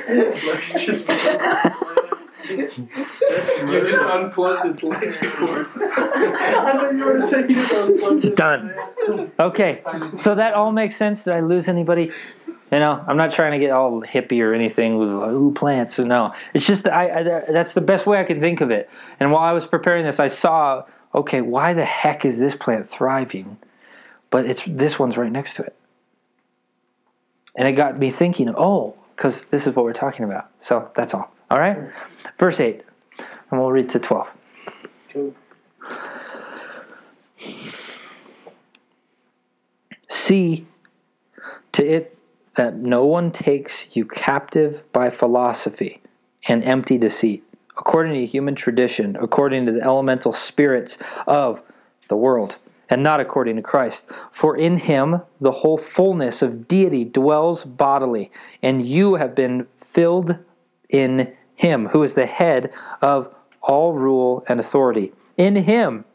Let's 0.48 0.86
just. 0.86 1.10
you 2.50 3.90
just 3.90 4.02
unplugged 4.02 4.80
the 4.80 4.86
light 4.88 5.14
cord. 5.20 5.68
I 5.76 6.74
thought 6.78 6.94
you 6.94 7.06
were 7.06 7.12
going 7.12 7.22
to 7.22 7.28
say 7.28 7.42
you 7.48 7.68
don't 7.68 8.18
it's 8.18 8.30
done. 8.30 8.74
okay 9.40 9.82
so 10.16 10.36
that 10.36 10.54
all 10.54 10.72
makes 10.72 10.96
sense. 10.96 11.24
Did 11.24 11.34
i 11.34 11.40
lose 11.40 11.68
anybody? 11.68 12.12
You 12.72 12.80
know 12.80 13.04
i'm 13.08 13.18
not 13.18 13.32
trying 13.32 13.54
to 13.54 13.60
get 13.60 13.72
all 13.72 14.02
hippie 14.02 14.42
or 14.42 14.54
anything 14.54 14.98
with 14.98 15.10
like, 15.10 15.32
ooh 15.32 15.54
plants 15.54 16.00
no. 16.00 16.34
It's 16.54 16.68
just 16.68 16.88
I, 16.88 17.20
I 17.20 17.24
that's 17.52 17.74
the 17.74 17.82
best 17.82 18.06
way 18.06 18.20
i 18.20 18.24
can 18.24 18.40
think 18.40 18.62
of 18.62 18.72
it. 18.72 18.90
And 19.20 19.32
while 19.32 19.44
i 19.44 19.54
was 19.54 19.66
preparing 19.66 20.06
this 20.06 20.20
i 20.20 20.28
saw 20.28 20.84
okay 21.16 21.42
why 21.42 21.74
the 21.74 21.86
heck 21.86 22.26
is 22.26 22.38
this 22.40 22.56
plant 22.56 22.86
thriving? 22.86 23.58
But 24.30 24.46
it's 24.46 24.64
this 24.66 25.00
one's 25.00 25.18
right 25.18 25.32
next 25.32 25.56
to 25.56 25.64
it. 25.64 25.76
And 27.56 27.68
it 27.68 27.74
got 27.74 27.98
me 27.98 28.12
thinking 28.12 28.54
oh 28.56 28.96
because 29.16 29.46
this 29.46 29.66
is 29.66 29.76
what 29.76 29.84
we're 29.86 29.94
talking 29.94 30.26
about. 30.26 30.50
So 30.60 30.92
that's 30.96 31.14
all 31.14 31.32
all 31.50 31.60
right? 31.60 31.78
Verse 32.38 32.60
8 32.60 32.84
and 33.50 33.60
we'll 33.60 33.72
read 33.72 33.90
to 33.90 34.00
12 34.00 34.30
See 40.08 40.66
to 41.72 41.88
it 41.88 42.18
that 42.56 42.76
no 42.76 43.06
one 43.06 43.32
takes 43.32 43.96
you 43.96 44.06
captive 44.06 44.84
by 44.92 45.10
philosophy 45.10 46.02
and 46.48 46.64
empty 46.64 46.98
deceit, 46.98 47.44
according 47.78 48.14
to 48.14 48.26
human 48.26 48.56
tradition, 48.56 49.16
according 49.18 49.66
to 49.68 49.72
the 49.72 49.82
elemental 49.82 50.34
spirits 50.34 50.98
of 51.28 51.62
the 52.10 52.16
world, 52.16 52.58
and 52.90 53.04
not 53.04 53.20
according 53.20 53.56
to 53.58 53.62
Christ. 53.62 54.10
For 54.32 54.58
in 54.58 54.78
him 54.78 55.22
the 55.40 55.52
whole 55.52 55.78
fullness 55.78 56.42
of 56.42 56.68
deity 56.68 57.06
dwells 57.06 57.64
bodily, 57.64 58.32
and 58.62 58.86
you 58.86 59.16
have 59.16 59.36
been 59.36 59.68
filled 59.80 60.38
in 60.90 61.34
him, 61.56 61.88
who 61.88 62.04
is 62.04 62.14
the 62.14 62.26
head 62.26 62.72
of 63.02 63.34
all 63.62 63.94
rule 63.94 64.44
and 64.48 64.60
authority. 64.60 65.12
In 65.36 65.56
him, 65.56 66.06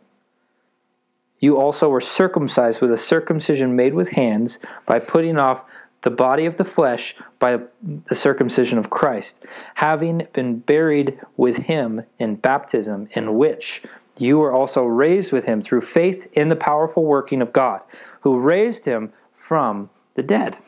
you 1.41 1.59
also 1.59 1.89
were 1.89 2.01
circumcised 2.01 2.81
with 2.81 2.93
a 2.93 2.97
circumcision 2.97 3.75
made 3.75 3.95
with 3.95 4.11
hands 4.11 4.59
by 4.87 5.01
putting 5.01 5.39
off 5.39 5.65
the 6.03 6.11
body 6.11 6.47
of 6.47 6.57
the 6.57 6.65
flesh 6.65 7.15
by 7.39 7.59
the 8.07 8.15
circumcision 8.15 8.79
of 8.79 8.91
Christ, 8.91 9.45
having 9.75 10.27
been 10.33 10.59
buried 10.59 11.19
with 11.37 11.57
him 11.57 12.03
in 12.19 12.37
baptism, 12.37 13.09
in 13.13 13.37
which 13.37 13.83
you 14.19 14.39
were 14.39 14.53
also 14.53 14.85
raised 14.85 15.33
with 15.33 15.45
him 15.45 15.63
through 15.63 15.81
faith 15.81 16.29
in 16.33 16.49
the 16.49 16.57
powerful 16.57 17.05
working 17.05 17.41
of 17.41 17.53
God, 17.53 17.81
who 18.21 18.39
raised 18.39 18.85
him 18.85 19.13
from 19.37 19.91
the 20.15 20.23
dead. 20.23 20.59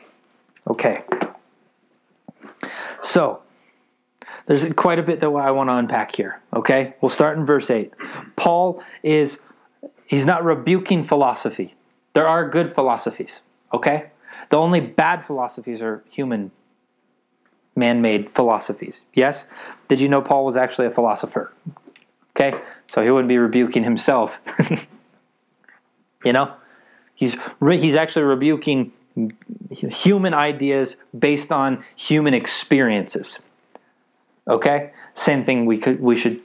Okay. 0.67 1.03
So, 3.01 3.41
there's 4.45 4.65
quite 4.73 4.99
a 4.99 5.03
bit 5.03 5.19
that 5.21 5.27
I 5.27 5.51
want 5.51 5.69
to 5.69 5.73
unpack 5.75 6.15
here. 6.15 6.41
Okay? 6.53 6.95
We'll 7.01 7.09
start 7.09 7.37
in 7.37 7.45
verse 7.45 7.69
8. 7.69 7.93
Paul 8.35 8.83
is 9.03 9.39
He's 10.05 10.25
not 10.25 10.43
rebuking 10.43 11.03
philosophy. 11.03 11.75
There 12.13 12.27
are 12.27 12.47
good 12.47 12.75
philosophies, 12.75 13.41
okay? 13.73 14.11
The 14.49 14.57
only 14.57 14.79
bad 14.79 15.25
philosophies 15.25 15.81
are 15.81 16.03
human 16.09 16.51
man 17.75 18.01
made 18.01 18.33
philosophies. 18.33 19.01
Yes? 19.13 19.45
Did 19.87 19.99
you 19.99 20.07
know 20.07 20.21
Paul 20.21 20.45
was 20.45 20.57
actually 20.57 20.87
a 20.87 20.91
philosopher? 20.91 21.51
Okay? 22.31 22.57
So 22.87 23.01
he 23.01 23.09
wouldn't 23.09 23.29
be 23.29 23.37
rebuking 23.37 23.83
himself. 23.83 24.39
you 26.23 26.31
know? 26.31 26.53
He's, 27.15 27.35
he's 27.61 27.95
actually 27.95 28.25
rebuking 28.25 28.93
human 29.71 30.33
ideas 30.33 30.97
based 31.17 31.51
on 31.51 31.83
human 31.95 32.33
experiences. 32.33 33.39
Okay? 34.47 34.91
Same 35.13 35.43
thing 35.43 35.65
we 35.65 35.77
could 35.77 35.99
we 35.99 36.15
should 36.15 36.41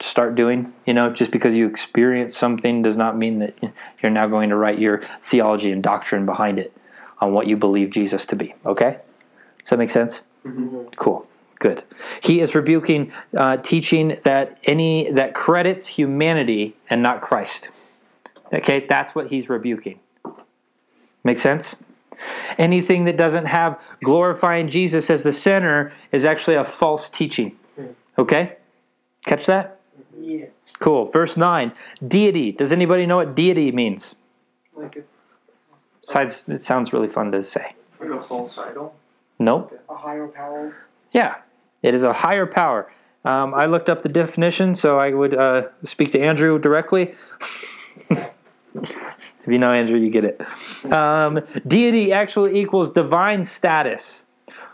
start 0.00 0.34
doing, 0.34 0.72
you 0.86 0.94
know, 0.94 1.10
just 1.10 1.30
because 1.30 1.54
you 1.54 1.66
experience 1.66 2.36
something 2.36 2.82
does 2.82 2.96
not 2.96 3.16
mean 3.16 3.38
that 3.38 3.54
you're 4.02 4.10
now 4.10 4.26
going 4.26 4.50
to 4.50 4.56
write 4.56 4.78
your 4.78 5.02
theology 5.22 5.70
and 5.70 5.82
doctrine 5.82 6.26
behind 6.26 6.58
it 6.58 6.76
on 7.20 7.32
what 7.32 7.46
you 7.46 7.56
believe 7.56 7.90
Jesus 7.90 8.26
to 8.26 8.36
be. 8.36 8.54
Okay? 8.66 8.98
Does 9.60 9.70
that 9.70 9.78
make 9.78 9.90
sense? 9.90 10.22
Cool. 10.96 11.26
Good. 11.58 11.84
He 12.20 12.40
is 12.40 12.54
rebuking 12.54 13.12
uh, 13.36 13.56
teaching 13.58 14.18
that 14.24 14.58
any 14.64 15.10
that 15.12 15.34
credits 15.34 15.86
humanity 15.86 16.76
and 16.90 17.02
not 17.02 17.22
Christ. 17.22 17.70
Okay, 18.52 18.86
that's 18.86 19.14
what 19.14 19.28
he's 19.28 19.48
rebuking. 19.48 20.00
Make 21.24 21.38
sense? 21.38 21.76
Anything 22.58 23.04
that 23.04 23.16
doesn't 23.16 23.46
have 23.46 23.80
glorifying 24.02 24.68
Jesus 24.68 25.10
as 25.10 25.22
the 25.22 25.32
center 25.32 25.92
is 26.12 26.24
actually 26.24 26.56
a 26.56 26.64
false 26.64 27.08
teaching. 27.08 27.56
Okay? 28.18 28.56
Catch 29.26 29.46
that? 29.46 29.80
Yeah. 30.18 30.46
Cool. 30.78 31.06
Verse 31.06 31.36
9. 31.36 31.72
Deity. 32.06 32.52
Does 32.52 32.72
anybody 32.72 33.06
know 33.06 33.16
what 33.16 33.34
deity 33.34 33.72
means? 33.72 34.14
Like 34.74 34.96
a, 34.96 35.02
Besides, 36.00 36.44
it 36.48 36.62
sounds 36.62 36.92
really 36.92 37.08
fun 37.08 37.32
to 37.32 37.42
say. 37.42 37.74
Like 37.98 38.10
a 38.10 38.18
false 38.18 38.58
idol. 38.58 38.94
Nope. 39.38 39.80
a 39.88 39.96
higher 39.96 40.28
power. 40.28 40.76
Yeah, 41.12 41.36
it 41.82 41.94
is 41.94 42.02
a 42.02 42.12
higher 42.12 42.46
power. 42.46 42.92
Um, 43.24 43.54
I 43.54 43.66
looked 43.66 43.88
up 43.88 44.02
the 44.02 44.10
definition, 44.10 44.74
so 44.74 44.98
I 44.98 45.14
would 45.14 45.34
uh, 45.34 45.68
speak 45.82 46.12
to 46.12 46.20
Andrew 46.20 46.58
directly. 46.58 47.14
if 49.44 49.52
you 49.52 49.58
know 49.58 49.72
Andrew, 49.72 49.98
you 49.98 50.08
get 50.08 50.24
it. 50.24 50.40
Um, 50.90 51.40
deity 51.66 52.12
actually 52.12 52.58
equals 52.58 52.88
divine 52.88 53.44
status, 53.44 54.24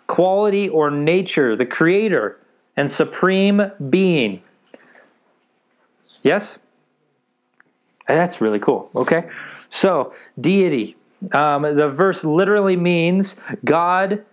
quality 0.07 0.69
or 0.69 0.93
nature, 0.93 1.57
the 1.57 1.67
creator, 1.67 2.39
and 2.77 2.89
supreme 2.89 3.73
being. 3.91 4.43
Yes? 6.23 6.61
That's 8.07 8.41
really 8.41 8.61
cool. 8.61 8.91
Okay. 8.95 9.29
So, 9.71 10.15
deity. 10.41 10.97
Um, 11.33 11.63
the 11.63 11.89
verse 11.89 12.23
literally 12.23 12.77
means 12.77 13.35
God 13.65 14.25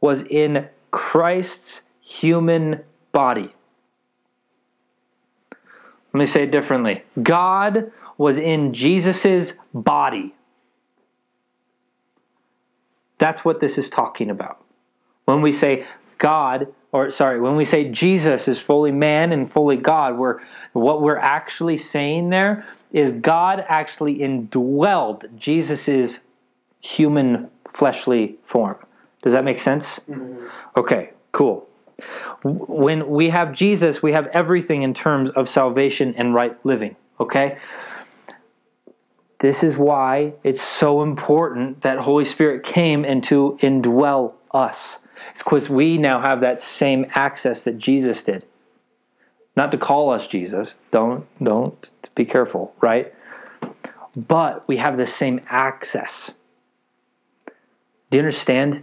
was 0.00 0.22
in 0.22 0.66
Christ's 0.92 1.82
human 2.00 2.80
body. 3.12 3.54
Let 6.14 6.18
me 6.18 6.26
say 6.26 6.44
it 6.44 6.52
differently 6.52 7.02
God 7.22 7.90
was 8.16 8.38
in 8.38 8.72
Jesus' 8.72 9.54
body. 9.72 10.34
That's 13.18 13.44
what 13.44 13.60
this 13.60 13.78
is 13.78 13.88
talking 13.88 14.30
about. 14.30 14.62
When 15.24 15.40
we 15.40 15.52
say 15.52 15.86
God, 16.18 16.68
or 16.92 17.10
sorry, 17.10 17.40
when 17.40 17.56
we 17.56 17.64
say 17.64 17.90
Jesus 17.90 18.46
is 18.48 18.58
fully 18.58 18.92
man 18.92 19.32
and 19.32 19.50
fully 19.50 19.76
God, 19.76 20.16
we're, 20.16 20.40
what 20.72 21.02
we're 21.02 21.16
actually 21.16 21.76
saying 21.76 22.30
there 22.30 22.64
is 22.92 23.12
God 23.12 23.64
actually 23.68 24.18
indwelled 24.18 25.36
Jesus' 25.36 26.20
human 26.80 27.50
fleshly 27.72 28.36
form. 28.44 28.76
Does 29.22 29.32
that 29.32 29.44
make 29.44 29.58
sense? 29.58 30.00
Mm-hmm. 30.08 30.46
Okay, 30.76 31.10
cool. 31.32 31.68
When 32.42 33.08
we 33.08 33.30
have 33.30 33.52
Jesus, 33.52 34.02
we 34.02 34.12
have 34.12 34.26
everything 34.28 34.82
in 34.82 34.94
terms 34.94 35.30
of 35.30 35.48
salvation 35.48 36.14
and 36.16 36.34
right 36.34 36.56
living. 36.64 36.96
Okay? 37.18 37.58
This 39.44 39.62
is 39.62 39.76
why 39.76 40.32
it's 40.42 40.62
so 40.62 41.02
important 41.02 41.82
that 41.82 41.98
Holy 41.98 42.24
Spirit 42.24 42.64
came 42.64 43.04
and 43.04 43.22
to 43.24 43.58
indwell 43.60 44.32
us. 44.52 45.00
It's 45.32 45.42
because 45.42 45.68
we 45.68 45.98
now 45.98 46.22
have 46.22 46.40
that 46.40 46.62
same 46.62 47.04
access 47.10 47.62
that 47.64 47.76
Jesus 47.76 48.22
did. 48.22 48.46
Not 49.54 49.70
to 49.72 49.76
call 49.76 50.08
us 50.08 50.26
Jesus. 50.28 50.76
Don't 50.90 51.26
don't 51.42 51.90
be 52.14 52.24
careful, 52.24 52.74
right? 52.80 53.12
But 54.16 54.66
we 54.66 54.78
have 54.78 54.96
the 54.96 55.06
same 55.06 55.42
access. 55.50 56.30
Do 58.10 58.16
you 58.16 58.20
understand? 58.20 58.82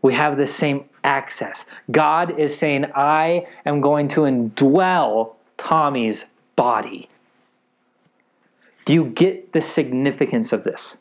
We 0.00 0.14
have 0.14 0.36
the 0.36 0.46
same 0.46 0.84
access. 1.02 1.64
God 1.90 2.38
is 2.38 2.56
saying, 2.56 2.84
I 2.94 3.48
am 3.66 3.80
going 3.80 4.06
to 4.10 4.20
indwell 4.20 5.32
Tommy's 5.56 6.26
body. 6.54 7.08
Do 8.88 8.94
you 8.94 9.04
get 9.04 9.52
the 9.52 9.60
significance 9.60 10.50
of 10.50 10.64
this? 10.64 10.96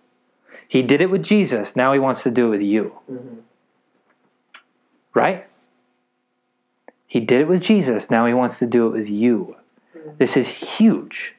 He 0.67 0.83
did 0.83 0.99
it 0.99 1.09
with 1.09 1.23
Jesus, 1.23 1.73
now 1.73 1.93
he 1.93 1.99
wants 1.99 2.21
to 2.23 2.29
do 2.29 2.47
it 2.47 2.49
with 2.49 2.61
you. 2.61 2.99
Mm-hmm. 3.09 3.35
Right? 5.13 5.47
He 7.05 7.21
did 7.21 7.39
it 7.39 7.47
with 7.47 7.61
Jesus, 7.61 8.11
now 8.11 8.25
he 8.25 8.33
wants 8.33 8.59
to 8.59 8.67
do 8.67 8.87
it 8.87 8.89
with 8.89 9.09
you. 9.09 9.55
Mm-hmm. 9.97 10.09
This 10.17 10.35
is 10.35 10.49
huge. 10.49 11.35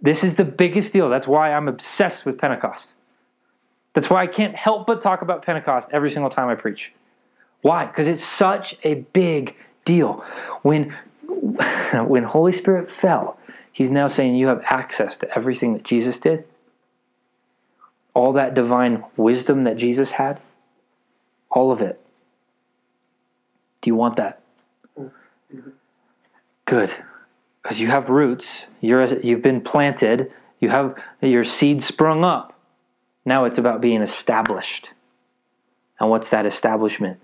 This 0.00 0.22
is 0.22 0.36
the 0.36 0.44
biggest 0.44 0.92
deal. 0.92 1.10
That's 1.10 1.26
why 1.26 1.54
I'm 1.54 1.66
obsessed 1.66 2.24
with 2.24 2.38
Pentecost. 2.38 2.90
That's 3.94 4.08
why 4.08 4.22
I 4.22 4.28
can't 4.28 4.54
help 4.54 4.86
but 4.86 5.00
talk 5.00 5.22
about 5.22 5.44
Pentecost 5.44 5.88
every 5.90 6.12
single 6.12 6.30
time 6.30 6.48
I 6.48 6.54
preach. 6.54 6.92
Why? 7.62 7.86
Because 7.86 8.06
it's 8.06 8.24
such 8.24 8.76
a 8.84 8.94
big 9.12 9.56
deal. 9.84 10.24
When 10.62 10.94
when 12.06 12.22
Holy 12.22 12.52
Spirit 12.52 12.88
fell, 12.88 13.39
he's 13.80 13.88
now 13.88 14.06
saying 14.06 14.34
you 14.34 14.46
have 14.48 14.62
access 14.66 15.16
to 15.16 15.34
everything 15.34 15.72
that 15.72 15.84
Jesus 15.84 16.18
did. 16.18 16.44
All 18.12 18.34
that 18.34 18.52
divine 18.52 19.04
wisdom 19.16 19.64
that 19.64 19.78
Jesus 19.78 20.10
had. 20.10 20.38
All 21.50 21.72
of 21.72 21.80
it. 21.80 21.98
Do 23.80 23.88
you 23.88 23.94
want 23.94 24.16
that? 24.16 24.42
Good. 26.66 26.92
Because 27.62 27.80
you 27.80 27.86
have 27.86 28.10
roots, 28.10 28.66
you're 28.82 29.18
you've 29.20 29.40
been 29.40 29.62
planted, 29.62 30.30
you 30.60 30.68
have 30.68 31.02
your 31.22 31.42
seed 31.42 31.82
sprung 31.82 32.22
up. 32.22 32.52
Now 33.24 33.46
it's 33.46 33.56
about 33.56 33.80
being 33.80 34.02
established. 34.02 34.90
And 35.98 36.10
what's 36.10 36.28
that 36.28 36.44
establishment? 36.44 37.18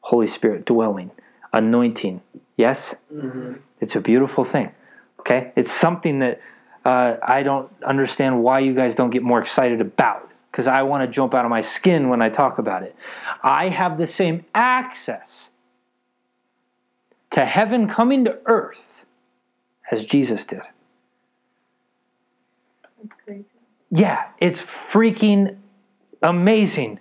Holy 0.00 0.26
Spirit 0.26 0.64
dwelling, 0.64 1.12
anointing. 1.52 2.22
Yes? 2.56 2.96
Mm-hmm. 3.14 3.52
It's 3.80 3.94
a 3.94 4.00
beautiful 4.00 4.42
thing. 4.42 4.72
Okay? 5.22 5.52
It's 5.54 5.70
something 5.70 6.18
that 6.18 6.40
uh, 6.84 7.16
I 7.22 7.44
don't 7.44 7.70
understand 7.84 8.42
why 8.42 8.58
you 8.58 8.74
guys 8.74 8.96
don't 8.96 9.10
get 9.10 9.22
more 9.22 9.40
excited 9.40 9.80
about 9.80 10.28
because 10.50 10.66
I 10.66 10.82
want 10.82 11.04
to 11.04 11.06
jump 11.06 11.32
out 11.32 11.44
of 11.44 11.50
my 11.50 11.60
skin 11.60 12.08
when 12.08 12.20
I 12.20 12.28
talk 12.28 12.58
about 12.58 12.82
it. 12.82 12.96
I 13.42 13.68
have 13.68 13.98
the 13.98 14.06
same 14.06 14.44
access 14.52 15.50
to 17.30 17.44
heaven 17.44 17.88
coming 17.88 18.24
to 18.24 18.38
earth 18.46 19.06
as 19.92 20.04
Jesus 20.04 20.44
did. 20.44 20.62
Yeah, 23.90 24.24
it's 24.38 24.60
freaking 24.60 25.58
amazing. 26.20 26.98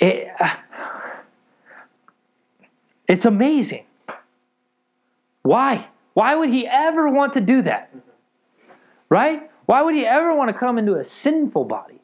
It, 0.00 0.28
uh, 0.40 0.56
it's 3.08 3.24
amazing. 3.24 3.84
Why? 5.42 5.86
Why 6.20 6.34
would 6.34 6.50
he 6.50 6.66
ever 6.66 7.08
want 7.08 7.32
to 7.32 7.40
do 7.40 7.62
that? 7.62 7.90
Right? 9.08 9.50
Why 9.64 9.80
would 9.80 9.94
he 9.94 10.04
ever 10.04 10.34
want 10.34 10.48
to 10.48 10.52
come 10.52 10.76
into 10.76 10.96
a 10.96 11.02
sinful 11.02 11.64
body? 11.64 12.02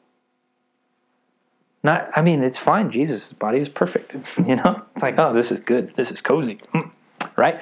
Not, 1.83 2.09
I 2.15 2.23
mean, 2.23 2.41
it's 2.41 2.57
fine. 2.57 2.89
Jesus' 2.89 3.31
body 3.31 3.59
is 3.59 3.69
perfect. 3.69 4.17
You 4.43 4.55
know, 4.55 4.81
it's 4.95 5.03
like, 5.03 5.19
oh, 5.19 5.33
this 5.33 5.51
is 5.51 5.59
good. 5.59 5.95
This 5.95 6.09
is 6.09 6.19
cozy, 6.21 6.59
Mm. 6.73 6.89
right? 7.35 7.61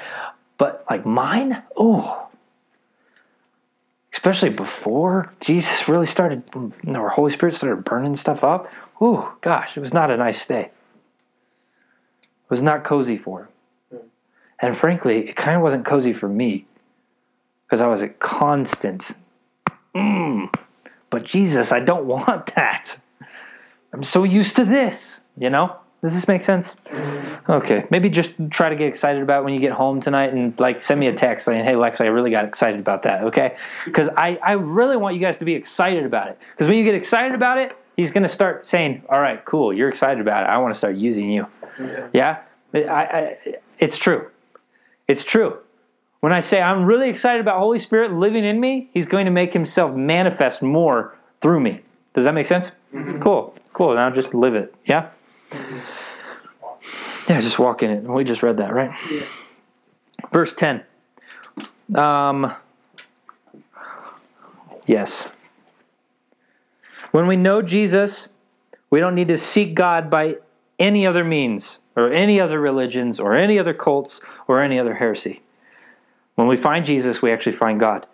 But 0.57 0.85
like 0.89 1.05
mine, 1.05 1.61
oh, 1.75 2.29
especially 4.13 4.51
before 4.51 5.33
Jesus 5.41 5.89
really 5.89 6.07
started, 6.07 6.43
or 6.87 7.09
Holy 7.09 7.33
Spirit 7.33 7.55
started 7.55 7.83
burning 7.83 8.15
stuff 8.15 8.45
up. 8.45 8.71
Ooh, 9.01 9.27
gosh, 9.41 9.75
it 9.75 9.81
was 9.81 9.93
not 9.93 10.09
a 10.09 10.15
nice 10.15 10.41
stay. 10.41 10.61
It 10.61 12.49
was 12.49 12.63
not 12.63 12.85
cozy 12.85 13.17
for 13.17 13.41
him. 13.41 13.47
And 14.65 14.75
frankly, 14.75 15.29
it 15.29 15.35
kind 15.35 15.55
of 15.55 15.61
wasn't 15.61 15.85
cozy 15.85 16.11
for 16.11 16.27
me 16.27 16.65
because 17.65 17.81
I 17.81 17.87
was 17.87 18.01
at 18.01 18.19
constant, 18.19 19.11
mm, 19.93 20.53
but 21.09 21.23
Jesus, 21.23 21.71
I 21.71 21.79
don't 21.79 22.05
want 22.07 22.53
that. 22.55 22.97
I'm 23.93 24.03
so 24.03 24.23
used 24.23 24.55
to 24.55 24.65
this, 24.65 25.21
you 25.37 25.49
know? 25.49 25.77
Does 26.01 26.13
this 26.13 26.27
make 26.27 26.41
sense? 26.41 26.75
Okay, 27.47 27.85
maybe 27.89 28.09
just 28.09 28.33
try 28.49 28.69
to 28.69 28.75
get 28.75 28.87
excited 28.87 29.21
about 29.21 29.41
it 29.41 29.45
when 29.45 29.53
you 29.53 29.59
get 29.59 29.71
home 29.71 30.01
tonight 30.01 30.33
and 30.33 30.59
like 30.59 30.81
send 30.81 30.99
me 30.99 31.07
a 31.07 31.13
text 31.13 31.45
saying, 31.45 31.63
hey, 31.63 31.75
Lex, 31.75 32.01
I 32.01 32.05
really 32.07 32.29
got 32.31 32.45
excited 32.45 32.79
about 32.79 33.03
that, 33.03 33.23
okay? 33.25 33.57
Because 33.85 34.09
I, 34.17 34.37
I 34.43 34.53
really 34.53 34.97
want 34.97 35.15
you 35.15 35.21
guys 35.21 35.37
to 35.39 35.45
be 35.45 35.53
excited 35.53 36.05
about 36.05 36.27
it. 36.27 36.39
Because 36.51 36.67
when 36.67 36.77
you 36.77 36.83
get 36.83 36.95
excited 36.95 37.33
about 37.33 37.57
it, 37.57 37.75
he's 37.95 38.11
going 38.11 38.23
to 38.23 38.29
start 38.29 38.67
saying, 38.67 39.03
all 39.09 39.19
right, 39.19 39.43
cool, 39.45 39.73
you're 39.73 39.89
excited 39.89 40.21
about 40.21 40.43
it. 40.43 40.47
I 40.47 40.57
want 40.57 40.73
to 40.73 40.77
start 40.77 40.95
using 40.95 41.31
you. 41.31 41.47
Yeah? 42.13 42.41
I, 42.73 42.79
I, 42.83 43.37
it's 43.79 43.97
true. 43.97 44.29
It's 45.07 45.23
true. 45.23 45.57
When 46.19 46.33
I 46.33 46.39
say 46.39 46.61
I'm 46.61 46.85
really 46.85 47.09
excited 47.09 47.41
about 47.41 47.59
Holy 47.59 47.79
Spirit 47.79 48.11
living 48.13 48.43
in 48.45 48.59
me, 48.59 48.89
he's 48.93 49.05
going 49.05 49.25
to 49.25 49.31
make 49.31 49.53
himself 49.53 49.95
manifest 49.95 50.61
more 50.61 51.15
through 51.41 51.59
me. 51.59 51.81
Does 52.13 52.23
that 52.23 52.33
make 52.33 52.45
sense? 52.47 52.71
Mhm. 52.93 53.21
Cool. 53.21 53.53
Cool. 53.73 53.93
Now 53.95 54.09
just 54.09 54.33
live 54.33 54.55
it. 54.55 54.73
Yeah? 54.85 55.11
Yeah, 57.27 57.41
just 57.41 57.59
walk 57.59 57.83
in 57.83 57.91
it. 57.91 58.03
We 58.03 58.23
just 58.23 58.41
read 58.43 58.57
that, 58.57 58.73
right? 58.73 58.91
Yeah. 59.11 59.21
Verse 60.31 60.53
10. 60.53 60.83
Um, 61.95 62.53
yes. 64.85 65.27
When 67.11 67.27
we 67.27 67.35
know 67.35 67.61
Jesus, 67.61 68.29
we 68.89 68.99
don't 68.99 69.15
need 69.15 69.27
to 69.29 69.37
seek 69.37 69.75
God 69.75 70.09
by 70.09 70.37
any 70.79 71.05
other 71.05 71.23
means, 71.23 71.79
or 71.95 72.11
any 72.11 72.39
other 72.39 72.59
religions, 72.59 73.19
or 73.19 73.33
any 73.33 73.57
other 73.57 73.73
cults, 73.73 74.19
or 74.47 74.61
any 74.61 74.77
other 74.79 74.95
heresy. 74.95 75.41
When 76.35 76.47
we 76.47 76.57
find 76.57 76.85
Jesus, 76.85 77.21
we 77.21 77.31
actually 77.31 77.53
find 77.53 77.79
God. 77.79 78.05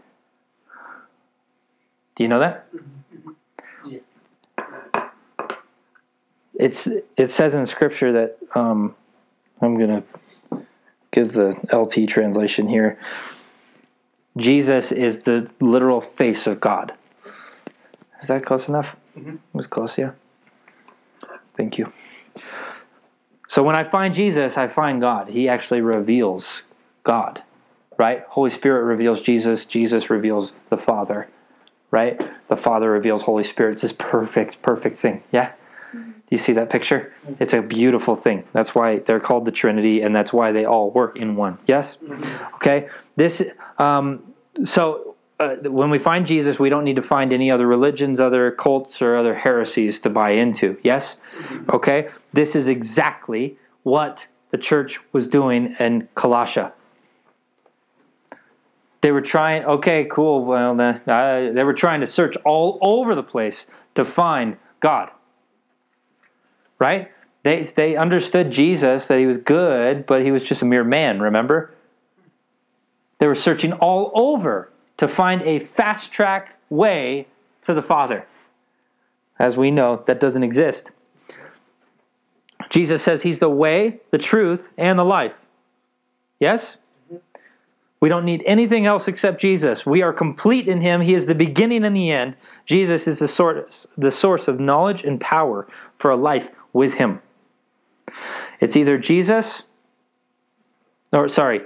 Do 2.15 2.23
you 2.23 2.27
know 2.29 2.39
that? 2.39 2.67
It's 6.53 6.87
it 7.17 7.31
says 7.31 7.55
in 7.55 7.65
Scripture 7.65 8.11
that 8.11 8.37
um, 8.53 8.93
I'm 9.61 9.79
gonna 9.79 10.03
give 11.11 11.33
the 11.33 11.59
LT 11.73 12.07
translation 12.07 12.69
here. 12.69 12.99
Jesus 14.37 14.91
is 14.91 15.21
the 15.21 15.49
literal 15.59 16.01
face 16.01 16.45
of 16.45 16.59
God. 16.59 16.93
Is 18.21 18.27
that 18.27 18.45
close 18.45 18.67
enough? 18.67 18.95
Mhm. 19.17 19.35
It 19.35 19.39
was 19.53 19.65
close, 19.67 19.97
yeah. 19.97 20.11
Thank 21.55 21.77
you. 21.79 21.91
So 23.51 23.63
when 23.63 23.75
I 23.75 23.83
find 23.83 24.15
Jesus, 24.15 24.57
I 24.57 24.69
find 24.69 25.01
God. 25.01 25.27
He 25.27 25.49
actually 25.49 25.81
reveals 25.81 26.63
God, 27.03 27.43
right? 27.97 28.23
Holy 28.29 28.49
Spirit 28.49 28.85
reveals 28.85 29.19
Jesus. 29.19 29.65
Jesus 29.65 30.09
reveals 30.09 30.53
the 30.69 30.77
Father, 30.77 31.27
right? 31.91 32.17
The 32.47 32.55
Father 32.55 32.89
reveals 32.89 33.23
Holy 33.23 33.43
Spirit. 33.43 33.73
It's 33.73 33.81
this 33.81 33.91
perfect, 33.91 34.61
perfect 34.61 34.95
thing. 34.95 35.23
Yeah? 35.33 35.51
Do 35.91 36.13
you 36.29 36.37
see 36.37 36.53
that 36.53 36.69
picture? 36.69 37.11
It's 37.41 37.51
a 37.51 37.61
beautiful 37.61 38.15
thing. 38.15 38.45
That's 38.53 38.73
why 38.73 38.99
they're 38.99 39.19
called 39.19 39.43
the 39.43 39.51
Trinity, 39.51 39.99
and 39.99 40.15
that's 40.15 40.31
why 40.31 40.53
they 40.53 40.63
all 40.63 40.89
work 40.89 41.17
in 41.17 41.35
one. 41.35 41.57
Yes? 41.67 41.97
Okay? 42.55 42.87
This, 43.17 43.43
um, 43.77 44.33
so 44.63 45.10
uh, 45.41 45.55
when 45.69 45.89
we 45.89 45.97
find 45.97 46.27
Jesus, 46.27 46.59
we 46.59 46.69
don't 46.69 46.83
need 46.83 46.97
to 46.97 47.01
find 47.01 47.33
any 47.33 47.49
other 47.49 47.65
religions, 47.65 48.19
other 48.19 48.51
cults, 48.51 49.01
or 49.01 49.15
other 49.15 49.33
heresies 49.33 49.99
to 50.01 50.09
buy 50.09 50.31
into. 50.31 50.77
Yes? 50.83 51.17
Okay? 51.69 52.09
This 52.31 52.55
is 52.55 52.67
exactly 52.67 53.57
what 53.81 54.27
the 54.51 54.57
church 54.59 54.99
was 55.11 55.27
doing 55.27 55.75
in 55.79 56.07
Colossia. 56.15 56.73
They 59.01 59.11
were 59.11 59.21
trying, 59.21 59.65
okay, 59.65 60.05
cool, 60.11 60.45
well, 60.45 60.79
uh, 60.79 61.51
they 61.51 61.63
were 61.63 61.73
trying 61.73 62.01
to 62.01 62.07
search 62.07 62.37
all 62.45 62.77
over 62.81 63.15
the 63.15 63.23
place 63.23 63.65
to 63.95 64.05
find 64.05 64.57
God. 64.79 65.09
Right? 66.77 67.11
They, 67.41 67.63
they 67.63 67.95
understood 67.95 68.51
Jesus, 68.51 69.07
that 69.07 69.17
he 69.17 69.25
was 69.25 69.39
good, 69.39 70.05
but 70.05 70.21
he 70.21 70.29
was 70.29 70.43
just 70.43 70.61
a 70.61 70.65
mere 70.65 70.83
man, 70.83 71.19
remember? 71.19 71.73
They 73.17 73.25
were 73.25 73.33
searching 73.33 73.73
all 73.73 74.11
over 74.13 74.70
to 74.97 75.07
find 75.07 75.41
a 75.43 75.59
fast 75.59 76.11
track 76.11 76.57
way 76.69 77.27
to 77.63 77.73
the 77.73 77.81
Father. 77.81 78.25
As 79.39 79.57
we 79.57 79.71
know, 79.71 80.03
that 80.07 80.19
doesn't 80.19 80.43
exist. 80.43 80.91
Jesus 82.69 83.01
says 83.01 83.23
he's 83.23 83.39
the 83.39 83.49
way, 83.49 83.99
the 84.11 84.17
truth, 84.17 84.69
and 84.77 84.97
the 84.97 85.05
life. 85.05 85.33
Yes? 86.39 86.77
We 87.99 88.09
don't 88.09 88.25
need 88.25 88.43
anything 88.47 88.85
else 88.87 89.07
except 89.07 89.39
Jesus. 89.39 89.85
We 89.85 90.01
are 90.01 90.11
complete 90.11 90.67
in 90.67 90.81
him. 90.81 91.01
He 91.01 91.13
is 91.13 91.27
the 91.27 91.35
beginning 91.35 91.85
and 91.85 91.95
the 91.95 92.11
end. 92.11 92.35
Jesus 92.65 93.07
is 93.07 93.19
the 93.19 93.27
source, 93.27 93.85
the 93.95 94.09
source 94.09 94.47
of 94.47 94.59
knowledge 94.59 95.03
and 95.03 95.21
power 95.21 95.67
for 95.97 96.09
a 96.09 96.15
life 96.15 96.49
with 96.73 96.95
him. 96.95 97.21
It's 98.59 98.75
either 98.75 98.97
Jesus, 98.97 99.63
or 101.13 101.27
sorry, 101.27 101.61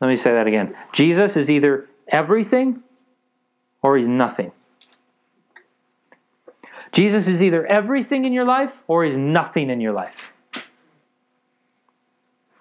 let 0.00 0.08
me 0.08 0.16
say 0.16 0.32
that 0.32 0.46
again. 0.46 0.76
Jesus 0.92 1.36
is 1.36 1.50
either 1.50 1.88
everything 2.08 2.82
or 3.82 3.96
he's 3.96 4.08
nothing. 4.08 4.52
Jesus 6.92 7.28
is 7.28 7.42
either 7.42 7.66
everything 7.66 8.24
in 8.24 8.32
your 8.32 8.44
life 8.44 8.82
or 8.86 9.04
he's 9.04 9.16
nothing 9.16 9.70
in 9.70 9.80
your 9.80 9.92
life. 9.92 10.24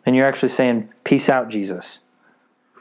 And 0.05 0.15
you're 0.15 0.27
actually 0.27 0.49
saying, 0.49 0.89
Peace 1.03 1.29
out, 1.29 1.49
Jesus. 1.49 2.01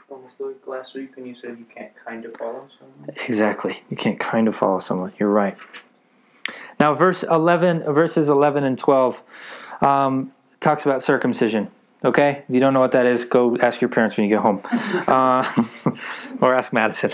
Almost 0.09 0.35
like 0.39 0.67
last 0.67 0.93
week 0.93 1.15
when 1.15 1.25
you 1.25 1.35
said 1.35 1.57
you 1.57 1.65
can't 1.73 1.91
kind 2.05 2.25
of 2.25 2.35
follow 2.35 2.67
someone. 2.79 3.15
Exactly. 3.27 3.83
You 3.89 3.97
can't 3.97 4.19
kind 4.19 4.47
of 4.47 4.55
follow 4.55 4.79
someone. 4.79 5.13
You're 5.19 5.29
right. 5.29 5.57
Now, 6.79 6.93
verse 6.93 7.23
11, 7.23 7.83
verses 7.93 8.29
11 8.29 8.63
and 8.63 8.77
12 8.77 9.23
um, 9.81 10.31
talks 10.59 10.85
about 10.85 11.01
circumcision. 11.01 11.69
Okay? 12.05 12.43
If 12.47 12.53
you 12.53 12.59
don't 12.59 12.73
know 12.73 12.79
what 12.79 12.91
that 12.91 13.05
is, 13.05 13.25
go 13.25 13.57
ask 13.57 13.81
your 13.81 13.89
parents 13.89 14.17
when 14.17 14.25
you 14.25 14.29
get 14.29 14.41
home. 14.41 14.61
Uh, 15.07 15.43
or 16.41 16.53
ask 16.53 16.73
Madison. 16.73 17.11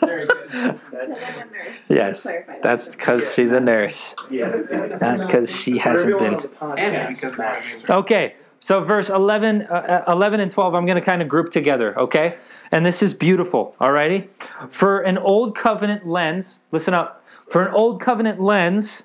Very 0.00 0.26
good. 0.26 0.80
yes. 1.88 2.26
That's 2.62 2.94
because 2.94 3.34
she's 3.34 3.52
a 3.52 3.60
nurse, 3.60 4.14
Yeah. 4.30 4.62
not 5.00 5.18
because 5.20 5.50
she 5.54 5.78
hasn't 5.78 6.18
been. 6.18 6.38
And 6.78 7.08
because 7.14 7.32
of 7.32 7.38
my 7.38 7.60
Okay, 7.90 8.34
so 8.60 8.82
verse 8.84 9.10
11, 9.10 9.62
uh, 9.62 10.04
uh, 10.06 10.12
11 10.12 10.40
and 10.40 10.50
12, 10.50 10.74
I'm 10.74 10.86
going 10.86 10.96
to 10.96 11.04
kind 11.04 11.20
of 11.20 11.28
group 11.28 11.50
together, 11.50 11.98
okay? 11.98 12.36
And 12.70 12.86
this 12.86 13.02
is 13.02 13.12
beautiful, 13.14 13.74
alrighty? 13.80 14.28
For 14.70 15.00
an 15.00 15.18
old 15.18 15.56
covenant 15.56 16.06
lens, 16.06 16.58
listen 16.70 16.94
up. 16.94 17.24
For 17.50 17.64
an 17.66 17.74
old 17.74 18.00
covenant 18.00 18.40
lens, 18.40 19.04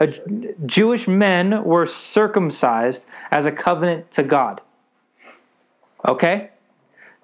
a, 0.00 0.06
Jewish 0.66 1.06
men 1.08 1.64
were 1.64 1.86
circumcised 1.86 3.06
as 3.30 3.46
a 3.46 3.52
covenant 3.52 4.10
to 4.12 4.22
God. 4.22 4.60
Okay? 6.06 6.50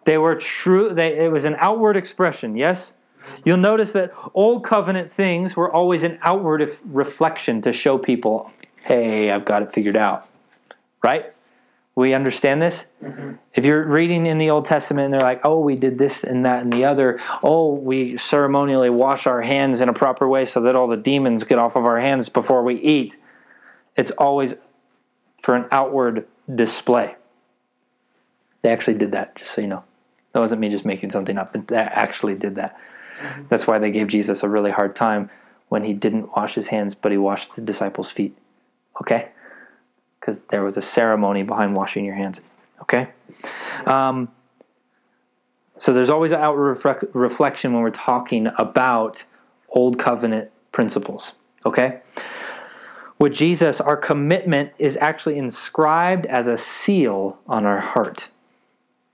They 0.05 0.19
were 0.19 0.37
true, 0.37 0.95
they, 0.95 1.25
it 1.25 1.31
was 1.31 1.45
an 1.45 1.57
outward 1.59 1.97
expression, 1.97 2.57
yes? 2.57 2.93
You'll 3.45 3.59
notice 3.59 3.93
that 3.93 4.13
old 4.35 4.65
covenant 4.65 5.13
things 5.13 5.57
were 5.57 5.71
always 5.71 6.03
an 6.03 6.19
outward 6.23 6.77
reflection 6.85 7.61
to 7.63 7.73
show 7.73 7.99
people, 7.99 8.51
hey, 8.83 9.31
I've 9.31 9.45
got 9.45 9.63
it 9.63 9.73
figured 9.73 9.97
out. 9.97 10.27
Right? 11.03 11.33
We 11.97 12.15
understand 12.15 12.63
this? 12.63 12.87
Mm-hmm. 13.03 13.33
If 13.55 13.65
you're 13.65 13.85
reading 13.85 14.27
in 14.27 14.39
the 14.39 14.51
Old 14.51 14.65
Testament 14.65 15.07
and 15.07 15.15
they're 15.15 15.21
like, 15.21 15.41
oh, 15.45 15.61
we 15.61 15.77
did 15.77 15.99
this 15.99 16.25
and 16.25 16.45
that 16.45 16.63
and 16.63 16.73
the 16.73 16.85
other, 16.85 17.21
oh, 17.43 17.75
we 17.75 18.17
ceremonially 18.17 18.91
wash 18.91 19.27
our 19.27 19.43
hands 19.43 19.81
in 19.81 19.89
a 19.89 19.93
proper 19.93 20.29
way 20.29 20.45
so 20.45 20.61
that 20.63 20.77
all 20.77 20.87
the 20.87 20.97
demons 20.97 21.45
get 21.45 21.59
off 21.59 21.77
of 21.77 21.85
our 21.85 22.01
hands 22.01 22.29
before 22.29 22.63
we 22.63 22.77
eat, 22.77 23.17
it's 23.97 24.13
always 24.13 24.55
for 25.43 25.57
an 25.57 25.67
outward 25.73 26.27
display. 26.55 27.17
They 28.63 28.71
actually 28.71 28.99
did 28.99 29.13
that, 29.13 29.37
just 29.37 29.53
so 29.53 29.61
you 29.61 29.67
know. 29.67 29.85
That 30.33 30.41
wasn't 30.41 30.61
me 30.61 30.69
just 30.69 30.85
making 30.85 31.11
something 31.11 31.37
up, 31.37 31.53
but 31.53 31.69
that 31.69 31.93
actually 31.93 32.35
did 32.35 32.55
that. 32.55 32.79
Mm-hmm. 33.21 33.43
That's 33.49 33.67
why 33.67 33.79
they 33.79 33.91
gave 33.91 34.07
Jesus 34.09 34.43
a 34.43 34.49
really 34.49 34.71
hard 34.71 34.95
time 34.95 35.29
when 35.69 35.85
he 35.85 35.93
didn't 35.93 36.35
wash 36.37 36.55
his 36.55 36.69
hands, 36.69 36.95
but 36.95 37.11
he 37.11 37.19
washed 37.19 37.57
the 37.57 37.63
disciples' 37.63 38.11
feet. 38.11 38.37
Okay? 39.01 39.31
Because 40.21 40.41
there 40.51 40.63
was 40.63 40.77
a 40.77 40.83
ceremony 40.83 41.43
behind 41.43 41.75
washing 41.75 42.05
your 42.05 42.15
hands. 42.15 42.41
Okay? 42.83 43.09
Um, 43.87 44.29
so 45.79 45.95
there's 45.95 46.11
always 46.11 46.33
an 46.33 46.41
outward 46.41 46.69
reflect- 46.69 47.05
reflection 47.15 47.73
when 47.73 47.83
we're 47.83 47.91
talking 47.91 48.49
about 48.59 49.25
old 49.71 49.99
covenant 49.99 50.51
principles. 50.73 51.33
Okay? 51.65 52.01
With 53.19 53.33
Jesus, 53.35 53.81
our 53.81 53.97
commitment 53.97 54.73
is 54.79 54.97
actually 54.99 55.37
inscribed 55.37 56.27
as 56.27 56.49
a 56.49 56.57
seal 56.57 57.39
on 57.47 57.67
our 57.67 57.81
heart. 57.81 58.29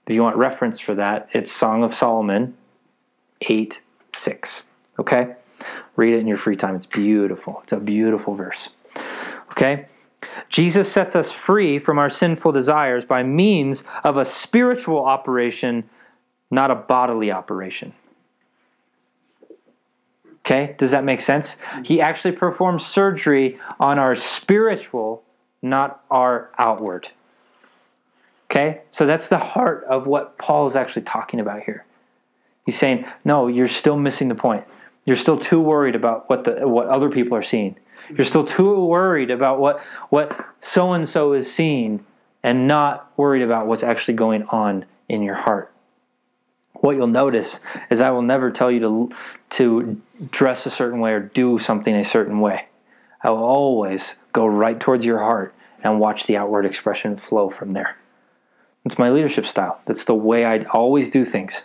If 0.06 0.14
you 0.14 0.22
want 0.22 0.36
reference 0.36 0.78
for 0.78 0.94
that, 0.94 1.28
it's 1.32 1.50
Song 1.50 1.82
of 1.82 1.94
Solomon 1.94 2.56
8 3.42 3.80
6. 4.14 4.62
Okay? 4.98 5.34
Read 5.96 6.14
it 6.14 6.20
in 6.20 6.26
your 6.26 6.36
free 6.36 6.56
time. 6.56 6.76
It's 6.76 6.86
beautiful. 6.86 7.60
It's 7.62 7.72
a 7.72 7.80
beautiful 7.80 8.34
verse. 8.34 8.68
Okay? 9.50 9.86
Jesus 10.48 10.90
sets 10.90 11.16
us 11.16 11.32
free 11.32 11.78
from 11.78 11.98
our 11.98 12.10
sinful 12.10 12.52
desires 12.52 13.04
by 13.04 13.22
means 13.22 13.84
of 14.04 14.16
a 14.16 14.24
spiritual 14.24 15.04
operation, 15.04 15.88
not 16.50 16.70
a 16.70 16.74
bodily 16.74 17.30
operation. 17.30 17.92
Okay? 20.40 20.74
Does 20.78 20.92
that 20.92 21.04
make 21.04 21.20
sense? 21.20 21.56
He 21.84 22.00
actually 22.00 22.32
performs 22.32 22.86
surgery 22.86 23.58
on 23.80 23.98
our 23.98 24.14
spiritual, 24.14 25.24
not 25.60 26.04
our 26.10 26.50
outward. 26.56 27.08
Okay? 28.50 28.82
So 28.92 29.06
that's 29.06 29.28
the 29.28 29.38
heart 29.38 29.84
of 29.88 30.06
what 30.06 30.38
Paul 30.38 30.68
is 30.68 30.76
actually 30.76 31.02
talking 31.02 31.40
about 31.40 31.62
here. 31.64 31.84
He's 32.64 32.78
saying, 32.78 33.06
no, 33.24 33.48
you're 33.48 33.68
still 33.68 33.96
missing 33.96 34.28
the 34.28 34.34
point. 34.34 34.64
You're 35.04 35.16
still 35.16 35.38
too 35.38 35.60
worried 35.60 35.94
about 35.94 36.28
what 36.28 36.44
the 36.44 36.66
what 36.66 36.88
other 36.88 37.08
people 37.08 37.36
are 37.36 37.42
seeing. 37.42 37.76
You're 38.10 38.24
still 38.24 38.44
too 38.46 38.84
worried 38.84 39.30
about 39.30 39.58
what 39.60 39.80
what 40.10 40.46
so 40.60 40.92
and 40.92 41.08
so 41.08 41.32
is 41.32 41.52
seeing 41.52 42.04
and 42.42 42.68
not 42.68 43.10
worried 43.16 43.42
about 43.42 43.66
what's 43.66 43.82
actually 43.82 44.14
going 44.14 44.44
on 44.44 44.84
in 45.08 45.22
your 45.22 45.34
heart. 45.34 45.72
what 46.82 46.96
you'll 46.96 47.06
notice 47.06 47.60
is 47.90 48.00
I 48.00 48.10
will 48.10 48.22
never 48.22 48.50
tell 48.50 48.70
you 48.70 48.80
to 48.80 49.10
to 49.50 50.00
dress 50.30 50.66
a 50.66 50.70
certain 50.70 51.00
way 51.00 51.12
or 51.12 51.20
do 51.20 51.58
something 51.58 51.94
a 51.94 52.04
certain 52.04 52.40
way. 52.40 52.66
I 53.22 53.30
will 53.30 53.44
always 53.44 54.16
go 54.32 54.46
right 54.46 54.78
towards 54.78 55.04
your 55.04 55.18
heart 55.18 55.54
and 55.82 56.00
watch 56.00 56.26
the 56.26 56.36
outward 56.36 56.66
expression 56.66 57.16
flow 57.16 57.50
from 57.50 57.72
there. 57.72 57.96
It's 58.84 58.98
my 58.98 59.10
leadership 59.10 59.46
style. 59.46 59.80
That's 59.86 60.04
the 60.04 60.14
way 60.14 60.44
I 60.44 60.60
always 60.64 61.10
do 61.10 61.24
things, 61.24 61.62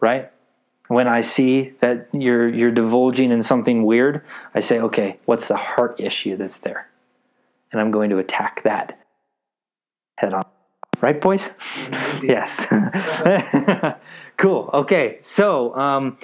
right? 0.00 0.30
When 0.88 1.08
I 1.08 1.20
see 1.20 1.70
that 1.78 2.08
you're 2.12 2.48
you're 2.48 2.70
divulging 2.70 3.30
in 3.30 3.42
something 3.42 3.84
weird, 3.84 4.22
I 4.54 4.60
say, 4.60 4.78
"Okay, 4.80 5.18
what's 5.24 5.48
the 5.48 5.56
heart 5.56 5.94
issue 5.98 6.36
that's 6.36 6.58
there?" 6.58 6.88
And 7.70 7.80
I'm 7.80 7.90
going 7.90 8.10
to 8.10 8.18
attack 8.18 8.62
that 8.62 8.98
head 10.16 10.34
on. 10.34 10.44
Right, 11.00 11.20
boys? 11.20 11.48
Yes. 12.22 12.64
cool. 14.36 14.70
Okay. 14.72 15.18
So, 15.20 15.74
um, 15.74 16.16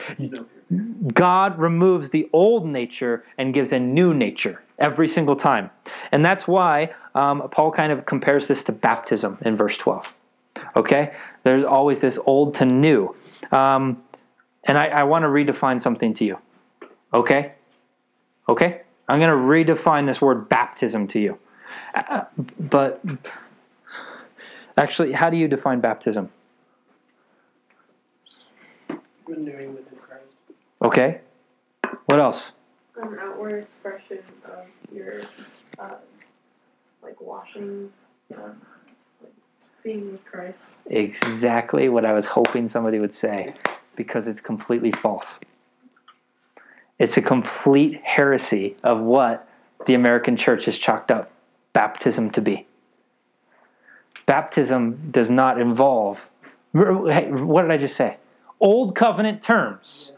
God 1.13 1.59
removes 1.59 2.11
the 2.11 2.29
old 2.33 2.65
nature 2.65 3.25
and 3.37 3.53
gives 3.53 3.73
a 3.73 3.81
new 3.81 4.15
nature 4.15 4.63
every 4.79 5.09
single 5.09 5.35
time. 5.35 5.71
And 6.13 6.25
that's 6.25 6.47
why 6.47 6.95
um, 7.15 7.49
Paul 7.51 7.73
kind 7.73 7.91
of 7.91 8.07
compares 8.07 8.47
this 8.47 8.63
to 8.65 8.73
baptism 8.73 9.39
in 9.41 9.57
verse 9.57 9.77
12. 9.77 10.13
Okay? 10.77 11.13
There's 11.43 11.65
always 11.65 12.01
this 12.01 12.19
old 12.25 12.55
to 12.57 12.65
new. 12.65 13.17
Um, 13.51 14.03
and 14.69 14.77
I, 14.77 14.87
I 14.89 15.03
want 15.05 15.25
to 15.25 15.29
redefine 15.29 15.81
something 15.81 16.15
to 16.15 16.25
you. 16.25 16.39
Okay? 17.13 17.55
Okay? 18.49 18.83
I'm 19.09 19.19
going 19.19 19.31
to 19.31 19.75
redefine 19.75 20.07
this 20.07 20.21
word 20.21 20.49
baptism 20.49 21.09
to 21.09 21.19
you. 21.19 21.39
Uh, 21.95 22.25
but 22.61 23.03
actually, 24.77 25.13
how 25.13 25.31
do 25.31 25.39
you 25.39 25.49
define 25.49 25.81
baptism? 25.81 26.29
Renewing 29.27 29.75
within 29.75 29.99
Christ. 29.99 30.25
Okay? 30.83 31.21
What 32.07 32.21
else? 32.21 32.53
An 32.97 33.17
outward 33.21 33.65
expression 33.65 34.19
of 34.45 34.67
your, 34.95 35.23
uh, 35.79 35.95
like 37.03 37.21
washing, 37.21 37.91
uh, 38.35 38.51
like 39.23 39.33
being 39.83 40.13
with 40.13 40.25
Christ. 40.27 40.61
Exactly 40.87 41.89
what 41.89 42.05
I 42.05 42.13
was 42.13 42.27
hoping 42.27 42.69
somebody 42.69 42.99
would 42.99 43.13
say, 43.15 43.55
because 43.99 44.29
it's 44.29 44.41
completely 44.41 44.93
false. 44.93 45.41
It's 46.99 47.17
a 47.17 47.23
complete 47.23 48.01
heresy 48.05 48.77
of 48.83 49.01
what 49.01 49.47
the 49.87 49.95
American 49.95 50.37
church 50.37 50.65
has 50.65 50.79
chalked 50.79 51.11
up 51.11 51.31
baptism 51.73 52.31
to 52.31 52.41
be. 52.41 52.67
Baptism 54.25 55.11
does 55.11 55.29
not 55.29 55.61
involve, 55.61 56.31
what 56.73 57.63
did 57.63 57.71
I 57.71 57.77
just 57.77 57.97
say? 57.97 58.19
Old 58.61 58.95
covenant 58.95 59.43
terms 59.43 60.13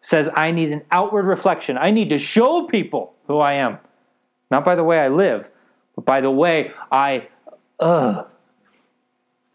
says 0.00 0.28
I 0.34 0.50
need 0.50 0.70
an 0.70 0.82
outward 0.90 1.24
reflection. 1.24 1.76
I 1.76 1.90
need 1.90 2.10
to 2.10 2.18
show 2.18 2.66
people 2.66 3.14
who 3.26 3.38
I 3.38 3.54
am. 3.54 3.78
Not 4.50 4.64
by 4.64 4.74
the 4.74 4.84
way 4.84 5.00
I 5.00 5.08
live, 5.08 5.50
but 5.96 6.04
by 6.04 6.20
the 6.20 6.30
way 6.30 6.72
I, 6.92 7.28
uh, 7.80 8.24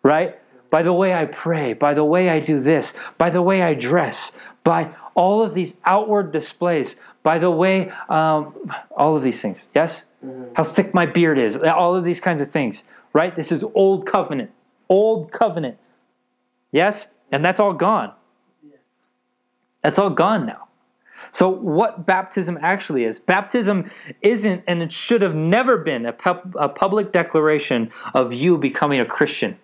right? 0.04 0.39
By 0.70 0.84
the 0.84 0.94
way 0.94 1.14
I 1.14 1.26
pray, 1.26 1.74
by 1.74 1.94
the 1.94 2.04
way 2.04 2.30
I 2.30 2.40
do 2.40 2.60
this, 2.60 2.94
by 3.18 3.30
the 3.30 3.42
way 3.42 3.62
I 3.62 3.74
dress, 3.74 4.32
by 4.64 4.94
all 5.16 5.42
of 5.42 5.54
these 5.54 5.74
outward 5.86 6.32
displays, 6.32 6.96
by 7.24 7.40
the 7.40 7.52
way, 7.52 7.92
um, 8.08 8.54
all 8.92 9.16
of 9.16 9.24
these 9.24 9.42
things. 9.42 9.66
Yes? 9.74 10.06
How 10.56 10.64
thick 10.64 10.94
my 10.94 11.06
beard 11.06 11.40
is, 11.40 11.58
all 11.58 11.96
of 11.96 12.04
these 12.04 12.20
kinds 12.20 12.42
of 12.42 12.52
things, 12.52 12.84
right? 13.14 13.36
This 13.36 13.52
is 13.52 13.64
old 13.74 14.06
covenant. 14.06 14.52
Old 14.90 15.32
covenant. 15.32 15.78
Yes? 16.72 17.08
And 17.32 17.44
that's 17.44 17.60
all 17.60 17.74
gone. 17.74 18.14
That's 19.82 19.98
all 19.98 20.10
gone 20.10 20.46
now. 20.46 20.68
So, 21.32 21.50
what 21.50 22.06
baptism 22.06 22.58
actually 22.62 23.04
is 23.04 23.20
baptism 23.20 23.92
isn't, 24.22 24.64
and 24.68 24.82
it 24.82 24.92
should 24.92 25.22
have 25.22 25.36
never 25.36 25.78
been, 25.78 26.06
a, 26.06 26.14
pub- 26.14 26.56
a 26.58 26.70
public 26.70 27.12
declaration 27.12 27.92
of 28.14 28.34
you 28.34 28.58
becoming 28.58 29.00
a 29.00 29.06
Christian. 29.06 29.58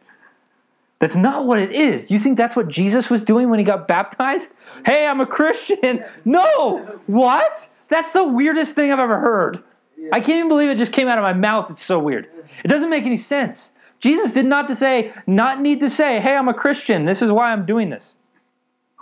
That's 1.06 1.16
not 1.16 1.46
what 1.46 1.60
it 1.60 1.72
is. 1.72 2.08
Do 2.08 2.16
you 2.16 2.20
think 2.20 2.36
that's 2.36 2.56
what 2.56 2.68
Jesus 2.68 3.12
was 3.12 3.22
doing 3.22 3.52
when 3.52 3.60
he 3.60 3.64
got 3.64 3.88
baptized? 3.88 4.56
Hey, 4.88 5.06
I'm 5.06 5.22
a 5.22 5.28
Christian. 5.28 6.04
No! 6.26 7.00
What? 7.06 7.70
That's 7.90 8.12
the 8.12 8.24
weirdest 8.24 8.74
thing 8.74 8.92
I've 8.92 8.98
ever 8.98 9.20
heard. 9.20 9.64
I 10.12 10.20
can't 10.20 10.38
even 10.38 10.48
believe 10.48 10.72
it 10.72 10.80
just 10.80 10.92
came 10.92 11.08
out 11.08 11.20
of 11.20 11.22
my 11.22 11.34
mouth. 11.34 11.70
It's 11.70 11.84
so 11.84 12.00
weird. 12.00 12.28
It 12.64 12.70
doesn't 12.70 12.90
make 12.90 13.04
any 13.04 13.18
sense. 13.18 13.70
Jesus 14.00 14.34
did 14.34 14.48
not 14.48 14.68
to 14.68 14.76
say, 14.76 15.14
not 15.28 15.62
need 15.62 15.80
to 15.82 15.92
say, 15.92 16.20
hey, 16.20 16.36
I'm 16.36 16.48
a 16.48 16.56
Christian. 16.56 17.06
This 17.06 17.22
is 17.22 17.32
why 17.32 17.52
I'm 17.52 17.68
doing 17.68 17.92
this. 17.92 18.16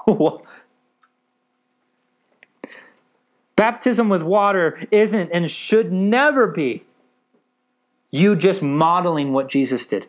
Baptism 3.56 4.10
with 4.10 4.24
water 4.24 4.86
isn't 4.92 5.32
and 5.32 5.50
should 5.50 5.94
never 5.94 6.48
be 6.48 6.84
you 8.12 8.36
just 8.36 8.62
modeling 8.62 9.32
what 9.32 9.48
Jesus 9.48 9.86
did. 9.86 10.08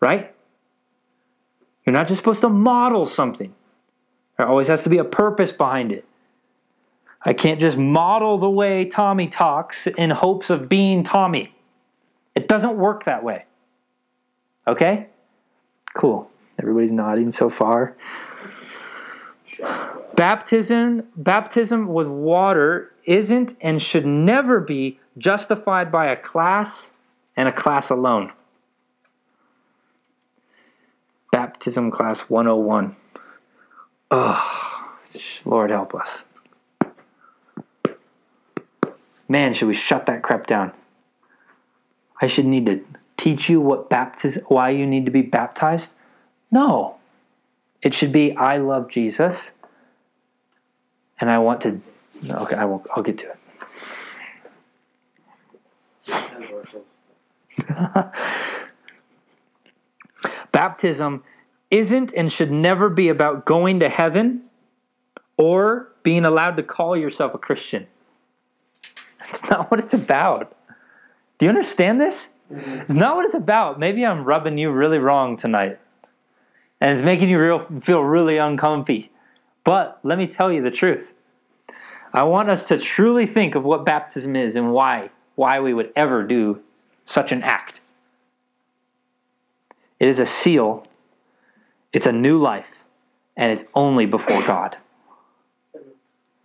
Right? 0.00 0.34
You're 1.84 1.94
not 1.94 2.06
just 2.06 2.18
supposed 2.18 2.42
to 2.42 2.48
model 2.48 3.06
something, 3.06 3.54
there 4.36 4.46
always 4.46 4.68
has 4.68 4.82
to 4.84 4.88
be 4.88 4.98
a 4.98 5.04
purpose 5.04 5.52
behind 5.52 5.90
it. 5.90 6.04
I 7.22 7.32
can't 7.32 7.58
just 7.60 7.76
model 7.76 8.38
the 8.38 8.48
way 8.48 8.84
Tommy 8.84 9.26
talks 9.26 9.86
in 9.86 10.10
hopes 10.10 10.50
of 10.50 10.68
being 10.68 11.02
Tommy. 11.02 11.54
It 12.34 12.46
doesn't 12.46 12.76
work 12.76 13.04
that 13.06 13.24
way. 13.24 13.46
Okay? 14.68 15.08
Cool. 15.94 16.30
Everybody's 16.60 16.92
nodding 16.92 17.30
so 17.32 17.50
far. 17.50 17.96
Baptism, 20.14 21.02
baptism 21.16 21.88
with 21.88 22.06
water 22.06 22.92
isn't 23.04 23.56
and 23.60 23.82
should 23.82 24.06
never 24.06 24.60
be 24.60 25.00
justified 25.16 25.90
by 25.90 26.06
a 26.06 26.16
class 26.16 26.92
and 27.36 27.48
a 27.48 27.52
class 27.52 27.90
alone. 27.90 28.32
Baptism 31.38 31.92
class 31.92 32.22
101. 32.22 32.96
Oh, 34.10 34.98
Lord 35.44 35.70
help 35.70 35.94
us. 35.94 36.24
Man, 39.28 39.52
should 39.52 39.68
we 39.68 39.74
shut 39.74 40.06
that 40.06 40.24
crap 40.24 40.48
down? 40.48 40.72
I 42.20 42.26
should 42.26 42.46
need 42.46 42.66
to 42.66 42.84
teach 43.16 43.48
you 43.48 43.60
what 43.60 43.88
baptism 43.88 44.42
why 44.48 44.70
you 44.70 44.84
need 44.84 45.04
to 45.04 45.12
be 45.12 45.22
baptized? 45.22 45.92
No. 46.50 46.96
It 47.82 47.94
should 47.94 48.10
be 48.10 48.34
I 48.34 48.56
love 48.56 48.90
Jesus 48.90 49.52
and 51.20 51.30
I 51.30 51.38
want 51.38 51.60
to 51.60 51.80
okay, 52.28 52.56
I 52.56 52.64
will 52.64 52.84
I'll 52.90 53.04
get 53.04 53.18
to 53.18 53.36
it. 57.68 58.48
Baptism 60.52 61.22
isn't 61.70 62.12
and 62.14 62.32
should 62.32 62.50
never 62.50 62.88
be 62.88 63.08
about 63.08 63.44
going 63.44 63.80
to 63.80 63.88
heaven 63.88 64.42
or 65.36 65.92
being 66.02 66.24
allowed 66.24 66.56
to 66.56 66.62
call 66.62 66.96
yourself 66.96 67.34
a 67.34 67.38
Christian. 67.38 67.86
That's 69.18 69.48
not 69.50 69.70
what 69.70 69.80
it's 69.80 69.94
about. 69.94 70.56
Do 71.38 71.46
you 71.46 71.50
understand 71.50 72.00
this? 72.00 72.28
It's 72.50 72.92
not 72.92 73.16
what 73.16 73.26
it's 73.26 73.34
about. 73.34 73.78
Maybe 73.78 74.04
I'm 74.04 74.24
rubbing 74.24 74.56
you 74.56 74.70
really 74.70 74.98
wrong 74.98 75.36
tonight. 75.36 75.78
And 76.80 76.92
it's 76.92 77.02
making 77.02 77.28
you 77.28 77.38
real, 77.38 77.66
feel 77.82 78.02
really 78.02 78.38
uncomfy. 78.38 79.10
But 79.64 80.00
let 80.02 80.16
me 80.16 80.26
tell 80.26 80.50
you 80.50 80.62
the 80.62 80.70
truth. 80.70 81.12
I 82.14 82.22
want 82.22 82.48
us 82.48 82.64
to 82.68 82.78
truly 82.78 83.26
think 83.26 83.54
of 83.54 83.64
what 83.64 83.84
baptism 83.84 84.34
is 84.34 84.56
and 84.56 84.72
why 84.72 85.10
why 85.38 85.60
we 85.60 85.72
would 85.72 85.92
ever 85.94 86.24
do 86.24 86.60
such 87.04 87.30
an 87.30 87.44
act. 87.44 87.80
It 90.00 90.08
is 90.08 90.18
a 90.18 90.26
seal. 90.26 90.86
It's 91.92 92.06
a 92.06 92.12
new 92.12 92.38
life, 92.38 92.84
and 93.36 93.50
it's 93.50 93.64
only 93.74 94.06
before 94.06 94.42
God. 94.42 94.76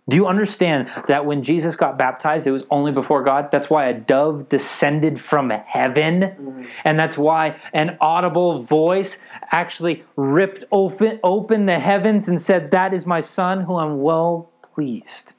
Do 0.06 0.16
you 0.16 0.26
understand 0.26 0.90
that 1.06 1.24
when 1.24 1.42
Jesus 1.42 1.76
got 1.76 1.96
baptized, 1.96 2.46
it 2.46 2.50
was 2.50 2.66
only 2.70 2.92
before 2.92 3.22
God? 3.22 3.50
That's 3.50 3.70
why 3.70 3.86
a 3.86 3.94
dove 3.94 4.50
descended 4.50 5.18
from 5.18 5.48
heaven. 5.48 6.20
Mm-hmm. 6.20 6.64
And 6.84 6.98
that's 6.98 7.16
why 7.16 7.56
an 7.72 7.96
audible 8.02 8.64
voice 8.64 9.16
actually 9.50 10.04
ripped 10.14 10.64
open, 10.70 11.20
open 11.22 11.64
the 11.64 11.78
heavens 11.78 12.28
and 12.28 12.38
said, 12.38 12.70
That 12.70 12.92
is 12.92 13.06
my 13.06 13.20
son 13.20 13.62
who 13.62 13.76
I'm 13.76 14.02
well 14.02 14.50
pleased. 14.74 15.32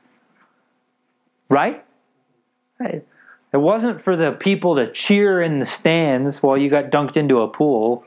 Right? 1.47 1.85
It 3.55 3.61
wasn't 3.61 4.01
for 4.01 4.17
the 4.17 4.33
people 4.33 4.75
to 4.75 4.91
cheer 4.91 5.41
in 5.41 5.59
the 5.59 5.65
stands 5.65 6.43
while 6.43 6.57
you 6.57 6.69
got 6.69 6.91
dunked 6.91 7.15
into 7.15 7.39
a 7.39 7.47
pool. 7.47 8.03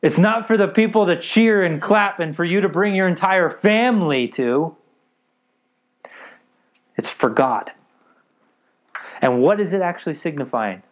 It's 0.00 0.16
not 0.16 0.46
for 0.46 0.56
the 0.56 0.68
people 0.68 1.06
to 1.06 1.20
cheer 1.20 1.64
and 1.64 1.82
clap 1.82 2.20
and 2.20 2.36
for 2.36 2.44
you 2.44 2.60
to 2.60 2.68
bring 2.68 2.94
your 2.94 3.08
entire 3.08 3.50
family 3.50 4.28
to. 4.28 4.76
It's 6.96 7.08
for 7.08 7.30
God. 7.30 7.72
And 9.20 9.42
what 9.42 9.58
is 9.58 9.72
it 9.72 9.82
actually 9.82 10.14
signifying? 10.14 10.84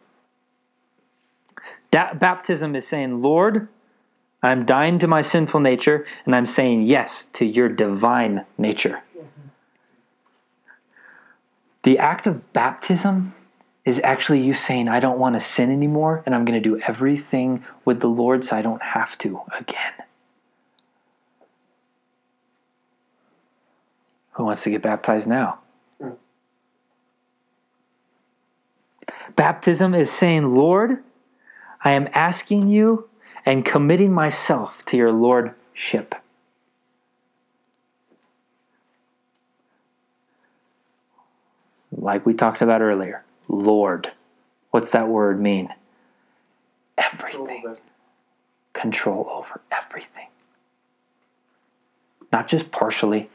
That 1.93 2.19
baptism 2.19 2.75
is 2.75 2.85
saying, 2.85 3.23
Lord, 3.23 3.69
I'm 4.43 4.67
dying 4.67 4.99
to 4.99 5.07
my 5.07 5.21
sinful 5.21 5.61
nature, 5.61 6.05
and 6.27 6.35
I'm 6.35 6.47
saying 6.47 6.83
yes 6.83 7.29
to 7.35 7.45
your 7.45 7.69
divine 7.69 8.45
nature. 8.59 9.04
The 11.85 11.99
act 11.99 12.27
of 12.27 12.53
baptism 12.55 13.35
is 13.85 14.01
actually 14.03 14.41
you 14.41 14.55
saying, 14.55 14.89
I 14.89 15.01
don't 15.01 15.19
want 15.19 15.35
to 15.35 15.41
sin 15.41 15.71
anymore, 15.71 16.23
and 16.25 16.35
I'm 16.35 16.47
going 16.47 16.61
to 16.61 16.69
do 16.69 16.81
everything 16.81 17.63
with 17.85 18.01
the 18.01 18.09
Lord 18.09 18.43
so 18.43 18.57
I 18.57 18.63
don't 18.63 18.83
have 18.83 19.17
to 19.19 19.43
again. 19.59 19.93
Who 24.33 24.45
wants 24.45 24.63
to 24.65 24.71
get 24.71 24.81
baptized 24.81 25.29
now? 25.29 25.61
Baptism 29.37 29.95
is 29.95 30.11
saying, 30.11 30.49
Lord, 30.49 31.03
I 31.83 31.93
am 31.93 32.09
asking 32.15 32.69
you 32.69 33.11
and 33.45 33.63
committing 33.65 34.13
myself 34.13 34.85
to 34.87 34.97
your 34.97 35.13
lordship. 35.13 36.15
Like 41.97 42.27
we 42.27 42.35
talked 42.35 42.61
about 42.61 42.81
earlier, 42.81 43.25
Lord. 43.49 44.13
What's 44.71 44.91
that 44.91 45.09
word 45.09 45.41
mean? 45.41 45.73
Everything. 46.99 47.77
Control 48.73 49.29
over 49.31 49.61
everything. 49.71 50.29
Not 52.33 52.49
just 52.49 52.71
partially. 52.71 53.31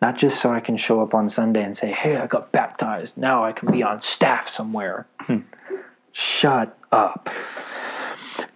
Not 0.00 0.16
just 0.16 0.40
so 0.40 0.50
I 0.50 0.60
can 0.60 0.76
show 0.76 1.02
up 1.02 1.12
on 1.12 1.28
Sunday 1.28 1.62
and 1.62 1.76
say, 1.76 1.92
hey, 1.92 2.16
I 2.16 2.26
got 2.26 2.52
baptized. 2.52 3.18
Now 3.18 3.44
I 3.44 3.52
can 3.52 3.70
be 3.70 3.82
on 3.82 4.00
staff 4.00 4.48
somewhere. 4.48 5.06
Shut 6.12 6.78
up. 6.90 7.28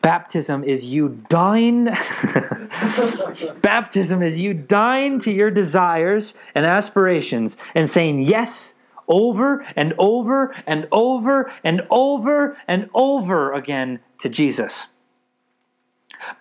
Baptism 0.04 0.64
is 0.64 0.84
you 0.84 1.18
dying. 1.30 1.86
Baptism 3.62 4.22
is 4.22 4.38
you 4.38 4.52
dying 4.52 5.18
to 5.20 5.32
your 5.32 5.50
desires 5.50 6.34
and 6.54 6.66
aspirations 6.66 7.56
and 7.74 7.88
saying 7.88 8.20
yes 8.20 8.74
over 9.08 9.64
and 9.74 9.94
over 9.96 10.54
and 10.66 10.86
over 10.92 11.50
and 11.64 11.86
over 11.88 12.58
and 12.68 12.90
over 12.92 13.54
again 13.54 13.98
to 14.18 14.28
Jesus. 14.28 14.88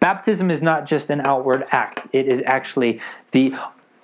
Baptism 0.02 0.52
is 0.52 0.62
not 0.62 0.86
just 0.86 1.10
an 1.10 1.22
outward 1.22 1.66
act, 1.72 2.06
it 2.12 2.28
is 2.28 2.44
actually 2.46 3.00
the 3.32 3.56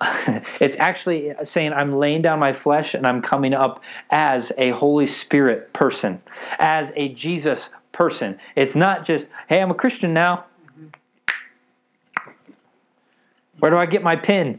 it's 0.58 0.78
actually 0.78 1.34
saying 1.42 1.74
I'm 1.74 1.98
laying 1.98 2.22
down 2.22 2.38
my 2.38 2.54
flesh 2.54 2.94
and 2.94 3.06
I'm 3.06 3.20
coming 3.20 3.52
up 3.52 3.82
as 4.08 4.52
a 4.56 4.70
Holy 4.70 5.04
Spirit 5.04 5.74
person, 5.74 6.22
as 6.58 6.90
a 6.96 7.10
Jesus 7.10 7.68
person. 8.00 8.38
It's 8.56 8.74
not 8.74 9.04
just, 9.04 9.28
hey, 9.46 9.60
I'm 9.60 9.70
a 9.70 9.74
Christian 9.74 10.14
now. 10.14 10.46
Where 13.58 13.70
do 13.70 13.76
I 13.76 13.84
get 13.84 14.02
my 14.02 14.16
pin? 14.16 14.58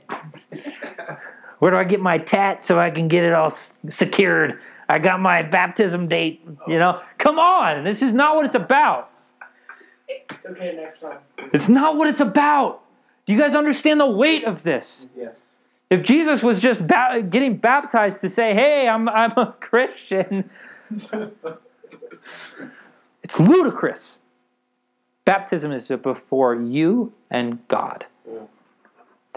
Where 1.57 1.71
do 1.71 1.77
I 1.77 1.83
get 1.83 1.99
my 1.99 2.19
tat 2.19 2.63
so 2.63 2.79
I 2.79 2.91
can 2.91 3.07
get 3.07 3.23
it 3.23 3.33
all 3.33 3.49
secured? 3.49 4.59
I 4.87 4.99
got 4.99 5.19
my 5.19 5.41
baptism 5.41 6.07
date, 6.07 6.47
you 6.67 6.77
know? 6.77 7.01
Come 7.17 7.39
on, 7.39 7.83
this 7.83 8.03
is 8.03 8.13
not 8.13 8.35
what 8.35 8.45
it's 8.45 8.53
about. 8.53 9.09
It's 10.07 10.45
okay, 10.45 10.75
next 10.75 11.01
time. 11.01 11.17
It's 11.51 11.67
not 11.67 11.97
what 11.97 12.09
it's 12.09 12.19
about. 12.19 12.83
Do 13.25 13.33
you 13.33 13.39
guys 13.39 13.55
understand 13.55 13.99
the 13.99 14.05
weight 14.05 14.43
of 14.43 14.61
this? 14.61 15.07
Yes. 15.17 15.33
If 15.89 16.03
Jesus 16.03 16.43
was 16.43 16.61
just 16.61 16.85
ba- 16.85 17.25
getting 17.27 17.57
baptized 17.57 18.21
to 18.21 18.29
say, 18.29 18.53
"Hey, 18.53 18.87
I'm 18.87 19.09
I'm 19.09 19.31
a 19.31 19.55
Christian," 19.59 20.49
it's 23.31 23.39
ludicrous. 23.39 24.19
Baptism 25.23 25.71
is 25.71 25.87
before 25.87 26.53
you 26.53 27.13
and 27.29 27.65
God. 27.69 28.05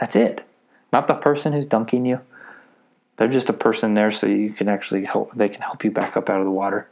That's 0.01 0.17
it. 0.17 0.45
Not 0.93 1.07
the 1.07 1.15
person 1.15 1.53
who's 1.53 1.67
dunking 1.67 2.05
you. 2.05 2.21
They're 3.17 3.29
just 3.29 3.49
a 3.49 3.53
person 3.53 3.95
there 3.95 4.11
so 4.11 4.27
you 4.27 4.53
can 4.53 4.69
actually 4.69 5.05
help 5.05 5.33
they 5.37 5.49
can 5.49 5.63
help 5.63 5.85
you 5.85 5.93
back 5.93 6.17
up 6.17 6.29
out 6.29 6.41
of 6.41 6.45
the 6.45 6.51
water. 6.51 6.89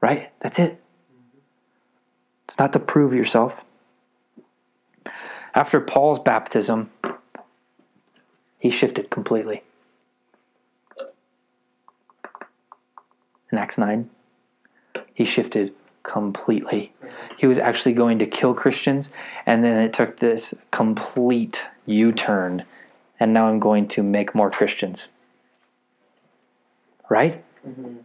Right? 0.00 0.32
That's 0.40 0.58
it. 0.58 0.82
It's 2.44 2.58
not 2.58 2.72
to 2.72 2.80
prove 2.80 3.12
yourself. 3.12 3.60
After 5.54 5.80
Paul's 5.80 6.18
baptism, 6.18 6.90
he 8.58 8.70
shifted 8.70 9.08
completely. 9.08 9.62
In 13.52 13.58
Acts 13.58 13.78
9, 13.78 14.10
he 15.16 15.24
shifted 15.24 15.72
completely. 16.02 16.92
He 17.38 17.46
was 17.46 17.58
actually 17.58 17.94
going 17.94 18.18
to 18.18 18.26
kill 18.26 18.52
Christians, 18.52 19.08
and 19.46 19.64
then 19.64 19.82
it 19.82 19.94
took 19.94 20.18
this 20.18 20.52
complete 20.70 21.64
U 21.86 22.12
turn, 22.12 22.64
and 23.18 23.32
now 23.32 23.48
I'm 23.48 23.58
going 23.58 23.88
to 23.88 24.02
make 24.02 24.34
more 24.34 24.50
Christians. 24.50 25.08
Right? 27.08 27.42
Mm-hmm. 27.66 27.96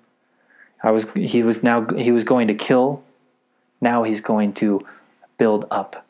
I 0.82 0.92
was 0.92 1.06
he 1.14 1.44
was 1.44 1.62
now 1.62 1.86
he 1.96 2.14
was 2.14 2.24
going 2.24 2.48
to 2.48 2.56
kill, 2.56 3.04
now 3.82 4.04
he's 4.04 4.22
going 4.22 4.54
to 4.54 4.88
build 5.38 5.66
up. 5.70 6.06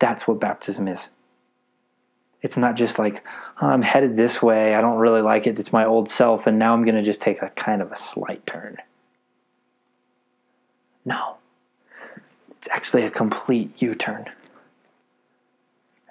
That's 0.00 0.26
what 0.26 0.40
baptism 0.40 0.88
is. 0.88 1.08
It's 2.46 2.56
not 2.56 2.76
just 2.76 2.96
like, 2.96 3.24
oh, 3.60 3.66
I'm 3.66 3.82
headed 3.82 4.16
this 4.16 4.40
way, 4.40 4.76
I 4.76 4.80
don't 4.80 4.98
really 4.98 5.20
like 5.20 5.48
it, 5.48 5.58
it's 5.58 5.72
my 5.72 5.84
old 5.84 6.08
self, 6.08 6.46
and 6.46 6.60
now 6.60 6.74
I'm 6.74 6.84
going 6.84 6.94
to 6.94 7.02
just 7.02 7.20
take 7.20 7.42
a 7.42 7.50
kind 7.50 7.82
of 7.82 7.90
a 7.90 7.96
slight 7.96 8.46
turn. 8.46 8.76
No. 11.04 11.38
It's 12.52 12.68
actually 12.70 13.02
a 13.02 13.10
complete 13.10 13.72
U 13.82 13.96
turn. 13.96 14.26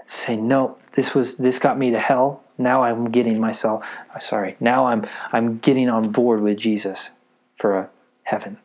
Say, 0.04 0.36
no, 0.36 0.78
this 0.92 1.16
was 1.16 1.38
this 1.38 1.58
got 1.58 1.78
me 1.78 1.92
to 1.92 2.00
hell. 2.00 2.44
Now 2.58 2.84
I'm 2.84 3.10
getting 3.10 3.40
myself 3.40 3.86
uh, 4.14 4.20
sorry, 4.20 4.58
now 4.60 4.88
I'm 4.88 5.08
I'm 5.32 5.60
getting 5.60 5.88
on 5.88 6.12
board 6.12 6.42
with 6.42 6.58
Jesus 6.58 7.12
for 7.58 7.80
a 7.80 7.90
heaven. 8.24 8.58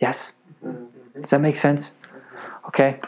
Yes? 0.00 0.34
Does 1.20 1.30
that 1.30 1.40
make 1.40 1.56
sense? 1.56 1.94
Okay. 2.68 3.00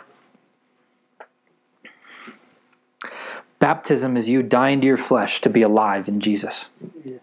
Baptism 3.63 4.17
is 4.17 4.29
you 4.29 4.43
dying 4.43 4.81
to 4.81 4.87
your 4.89 4.97
flesh 4.97 5.41
to 5.43 5.49
be 5.49 5.63
alive 5.63 6.09
in 6.09 6.19
Jesus. 6.19 6.69
Yeah. 7.05 7.19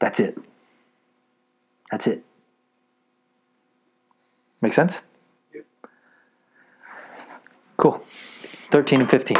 That's 0.00 0.18
it. 0.18 0.36
That's 1.92 2.08
it. 2.08 2.24
Make 4.60 4.72
sense? 4.72 5.02
Yep. 5.54 5.64
Cool. 7.76 8.02
13 8.72 9.02
and 9.02 9.08
15. 9.08 9.36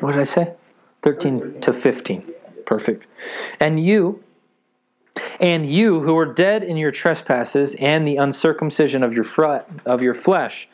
what 0.00 0.10
did 0.10 0.18
I 0.18 0.24
say? 0.24 0.54
13 1.02 1.60
to 1.60 1.72
15. 1.72 2.31
Perfect. 2.66 3.06
And 3.60 3.84
you, 3.84 4.22
and 5.40 5.66
you 5.66 6.00
who 6.00 6.14
were 6.14 6.32
dead 6.32 6.62
in 6.62 6.76
your 6.76 6.90
trespasses 6.90 7.74
and 7.76 8.06
the 8.06 8.16
uncircumcision 8.16 9.02
of 9.02 9.14
your 9.14 9.24
fr- 9.24 9.64
of 9.84 10.02
your 10.02 10.14
flesh, 10.14 10.68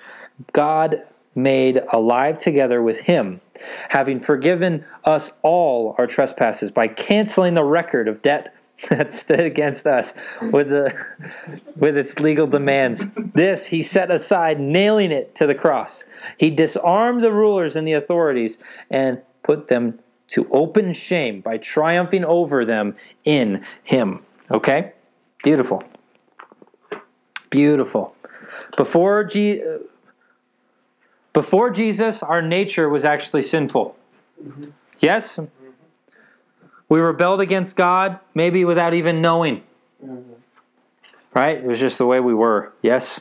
God 0.53 1.03
made 1.35 1.83
alive 1.93 2.39
together 2.39 2.83
with 2.83 3.01
him, 3.01 3.41
having 3.89 4.21
forgiven 4.21 4.85
us 5.05 5.31
all 5.43 5.95
our 5.99 6.07
trespasses 6.07 6.71
by 6.71 6.89
canceling 6.89 7.55
the 7.55 7.65
record 7.65 8.09
of 8.09 8.23
debt 8.23 8.55
that 8.91 9.13
stood 9.13 9.41
against 9.41 9.87
us 9.87 10.15
with 10.53 10.69
the 10.69 10.95
with 11.77 11.97
its 11.97 12.19
legal 12.21 12.47
demands. 12.47 13.07
This 13.35 13.67
he 13.67 13.83
set 13.83 14.11
aside, 14.11 14.61
nailing 14.61 15.11
it 15.11 15.35
to 15.37 15.47
the 15.47 15.55
cross. 15.55 16.05
He 16.37 16.51
disarmed 16.51 17.23
the 17.23 17.33
rulers 17.33 17.75
and 17.75 17.89
the 17.89 17.95
authorities 17.95 18.59
and 18.91 19.21
put 19.43 19.67
them 19.67 19.99
to 20.29 20.49
open 20.51 20.93
shame 20.93 21.41
by 21.41 21.57
triumphing 21.57 22.25
over 22.25 22.65
them 22.65 22.97
in 23.25 23.65
him. 23.83 24.21
Okay? 24.51 24.93
Beautiful. 25.43 25.83
Beautiful. 27.51 28.15
Before 28.77 29.25
G- 29.25 29.63
before 31.33 31.71
Jesus, 31.71 32.23
our 32.23 32.43
nature 32.43 32.89
was 32.89 33.05
actually 33.05 33.43
sinful. 33.43 33.97
Mm-hmm. 34.43 34.71
Yes? 35.01 35.39
We 36.89 37.01
rebelled 37.01 37.41
against 37.41 37.77
God, 37.77 38.19
maybe 38.35 38.65
without 38.65 38.95
even 38.95 39.21
knowing. 39.21 39.63
Mm-hmm. 40.05 40.33
Right? 41.35 41.59
It 41.59 41.65
was 41.65 41.79
just 41.79 41.99
the 41.99 42.07
way 42.07 42.21
we 42.21 42.35
were. 42.35 42.73
Yes? 42.83 43.21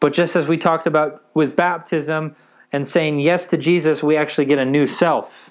But 0.00 0.12
just 0.12 0.36
as 0.36 0.48
we 0.48 0.56
talked 0.56 0.86
about 0.86 1.24
with 1.34 1.56
baptism 1.56 2.36
and 2.72 2.86
saying 2.86 3.20
yes 3.20 3.46
to 3.48 3.56
Jesus, 3.56 4.02
we 4.02 4.16
actually 4.16 4.44
get 4.44 4.58
a 4.58 4.64
new 4.64 4.86
self. 4.86 5.50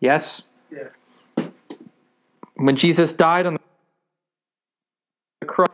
Yes? 0.00 0.42
Yeah. 0.70 1.46
When 2.56 2.76
Jesus 2.76 3.12
died 3.12 3.46
on 3.46 3.58
the 5.40 5.46
cross, 5.46 5.68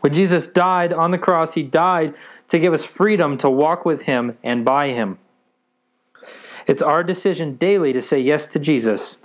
when 0.00 0.14
Jesus 0.14 0.46
died 0.46 0.92
on 0.92 1.10
the 1.10 1.18
cross. 1.18 1.54
He 1.54 1.62
died 1.62 2.14
to 2.48 2.58
give 2.58 2.72
us 2.72 2.84
freedom 2.84 3.36
to 3.38 3.50
walk 3.50 3.84
with 3.84 4.02
Him 4.02 4.38
and 4.42 4.64
by 4.64 4.88
Him. 4.92 5.18
It's 6.66 6.82
our 6.82 7.02
decision 7.02 7.56
daily 7.56 7.92
to 7.92 8.00
say 8.00 8.20
yes 8.20 8.46
to 8.48 8.58
Jesus. 8.58 9.16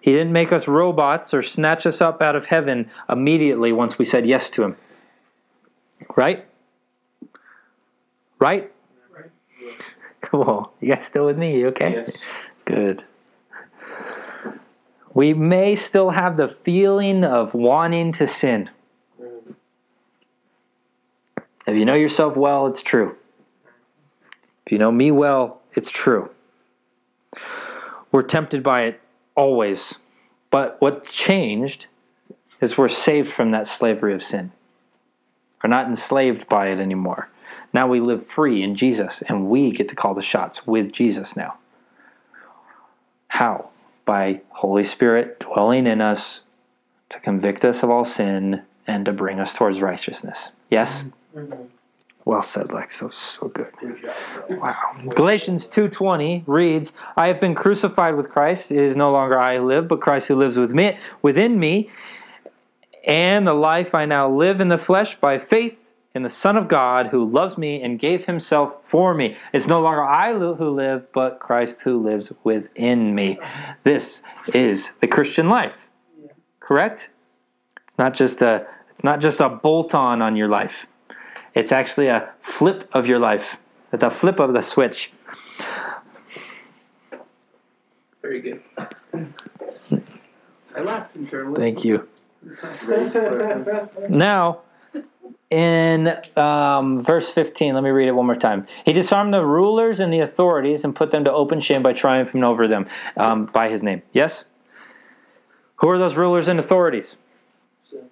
He 0.00 0.12
didn't 0.12 0.32
make 0.32 0.52
us 0.52 0.66
robots 0.66 1.32
or 1.32 1.42
snatch 1.42 1.86
us 1.86 2.00
up 2.00 2.22
out 2.22 2.34
of 2.34 2.46
heaven 2.46 2.90
immediately 3.08 3.72
once 3.72 3.98
we 3.98 4.04
said 4.04 4.26
yes 4.26 4.50
to 4.50 4.62
Him. 4.64 4.76
Right? 6.16 6.44
Right? 8.38 8.72
Right. 10.22 10.30
Cool. 10.30 10.72
You 10.80 10.92
guys 10.94 11.04
still 11.04 11.26
with 11.26 11.38
me? 11.38 11.58
You 11.58 11.68
okay? 11.68 11.92
Yes. 11.92 12.12
Good. 12.64 13.04
We 15.14 15.34
may 15.34 15.76
still 15.76 16.10
have 16.10 16.36
the 16.36 16.48
feeling 16.48 17.24
of 17.24 17.52
wanting 17.54 18.12
to 18.12 18.26
sin. 18.26 18.70
If 21.66 21.76
you 21.76 21.84
know 21.84 21.94
yourself 21.94 22.36
well, 22.36 22.66
it's 22.66 22.82
true. 22.82 23.16
If 24.66 24.72
you 24.72 24.78
know 24.78 24.90
me 24.90 25.10
well, 25.10 25.60
it's 25.74 25.90
true. 25.90 26.30
We're 28.10 28.22
tempted 28.22 28.62
by 28.62 28.82
it 28.82 29.00
always. 29.34 29.94
But 30.50 30.76
what's 30.80 31.12
changed 31.12 31.86
is 32.60 32.76
we're 32.76 32.88
saved 32.88 33.32
from 33.32 33.50
that 33.52 33.68
slavery 33.68 34.14
of 34.14 34.22
sin. 34.22 34.52
We're 35.62 35.70
not 35.70 35.86
enslaved 35.86 36.48
by 36.48 36.68
it 36.68 36.80
anymore. 36.80 37.28
Now 37.72 37.86
we 37.86 38.00
live 38.00 38.26
free 38.26 38.62
in 38.62 38.74
Jesus, 38.74 39.22
and 39.22 39.48
we 39.48 39.70
get 39.70 39.88
to 39.88 39.94
call 39.94 40.14
the 40.14 40.22
shots 40.22 40.66
with 40.66 40.92
Jesus 40.92 41.36
now. 41.36 41.58
How? 43.28 43.70
By 44.04 44.42
Holy 44.50 44.84
Spirit 44.84 45.40
dwelling 45.40 45.86
in 45.86 46.00
us 46.00 46.42
to 47.08 47.20
convict 47.20 47.64
us 47.64 47.82
of 47.82 47.90
all 47.90 48.04
sin 48.04 48.62
and 48.86 49.04
to 49.04 49.12
bring 49.12 49.38
us 49.38 49.54
towards 49.54 49.80
righteousness. 49.80 50.50
Yes? 50.70 51.04
Well 52.24 52.42
said, 52.42 52.72
Lex. 52.72 52.98
That 52.98 53.06
was 53.06 53.14
so 53.14 53.48
good. 53.48 53.72
Wow. 54.48 54.74
Galatians 55.14 55.66
2:20 55.66 56.44
reads, 56.46 56.92
"I 57.16 57.26
have 57.26 57.40
been 57.40 57.54
crucified 57.54 58.14
with 58.14 58.30
Christ. 58.30 58.70
It 58.70 58.78
is 58.78 58.94
no 58.94 59.10
longer 59.10 59.38
I 59.38 59.58
who 59.58 59.66
live, 59.66 59.88
but 59.88 60.00
Christ 60.00 60.28
who 60.28 60.36
lives 60.36 60.58
with 60.58 60.72
me 60.72 60.98
within 61.20 61.58
me. 61.58 61.90
And 63.04 63.46
the 63.46 63.54
life 63.54 63.94
I 63.94 64.04
now 64.04 64.28
live 64.28 64.60
in 64.60 64.68
the 64.68 64.78
flesh 64.78 65.16
by 65.16 65.38
faith 65.38 65.76
in 66.14 66.22
the 66.22 66.28
Son 66.28 66.56
of 66.56 66.68
God 66.68 67.08
who 67.08 67.24
loves 67.24 67.56
me 67.56 67.82
and 67.82 67.98
gave 67.98 68.26
himself 68.26 68.76
for 68.82 69.14
me. 69.14 69.36
It's 69.52 69.66
no 69.66 69.80
longer 69.80 70.04
I 70.04 70.32
who 70.34 70.70
live, 70.70 71.10
but 71.12 71.40
Christ 71.40 71.80
who 71.82 72.02
lives 72.02 72.32
within 72.44 73.14
me. 73.14 73.38
This 73.84 74.22
is 74.52 74.90
the 75.00 75.06
Christian 75.06 75.48
life. 75.48 75.74
Correct? 76.60 77.08
It's 77.86 77.98
not 77.98 78.14
just 78.14 78.42
a 78.42 78.66
it's 78.90 79.04
not 79.04 79.20
just 79.20 79.40
a 79.40 79.48
bolt 79.48 79.94
on 79.94 80.20
on 80.20 80.36
your 80.36 80.48
life. 80.48 80.86
It's 81.54 81.72
actually 81.72 82.08
a 82.08 82.30
flip 82.40 82.88
of 82.92 83.06
your 83.06 83.18
life. 83.18 83.56
It's 83.92 84.02
a 84.02 84.10
flip 84.10 84.40
of 84.40 84.52
the 84.52 84.62
switch. 84.62 85.12
Very 88.22 88.40
good. 88.40 88.62
I 90.74 90.80
laughed 90.80 91.16
internally. 91.16 91.56
Thank 91.56 91.84
you. 91.84 92.08
Now, 94.08 94.60
in 95.50 96.16
um, 96.36 97.02
verse 97.02 97.28
15, 97.28 97.74
let 97.74 97.82
me 97.82 97.90
read 97.90 98.08
it 98.08 98.12
one 98.12 98.26
more 98.26 98.36
time. 98.36 98.66
He 98.84 98.92
disarmed 98.92 99.34
the 99.34 99.44
rulers 99.44 100.00
and 100.00 100.12
the 100.12 100.20
authorities 100.20 100.84
and 100.84 100.94
put 100.94 101.10
them 101.10 101.24
to 101.24 101.32
open 101.32 101.60
shame 101.60 101.82
by 101.82 101.92
triumphing 101.92 102.42
over 102.42 102.66
them 102.66 102.86
um, 103.16 103.46
by 103.46 103.68
his 103.68 103.82
name. 103.82 104.02
Yes? 104.12 104.44
Who 105.76 105.88
are 105.88 105.98
those 105.98 106.16
rulers 106.16 106.48
and 106.48 106.58
authorities? 106.58 107.16
Sin. 107.90 108.04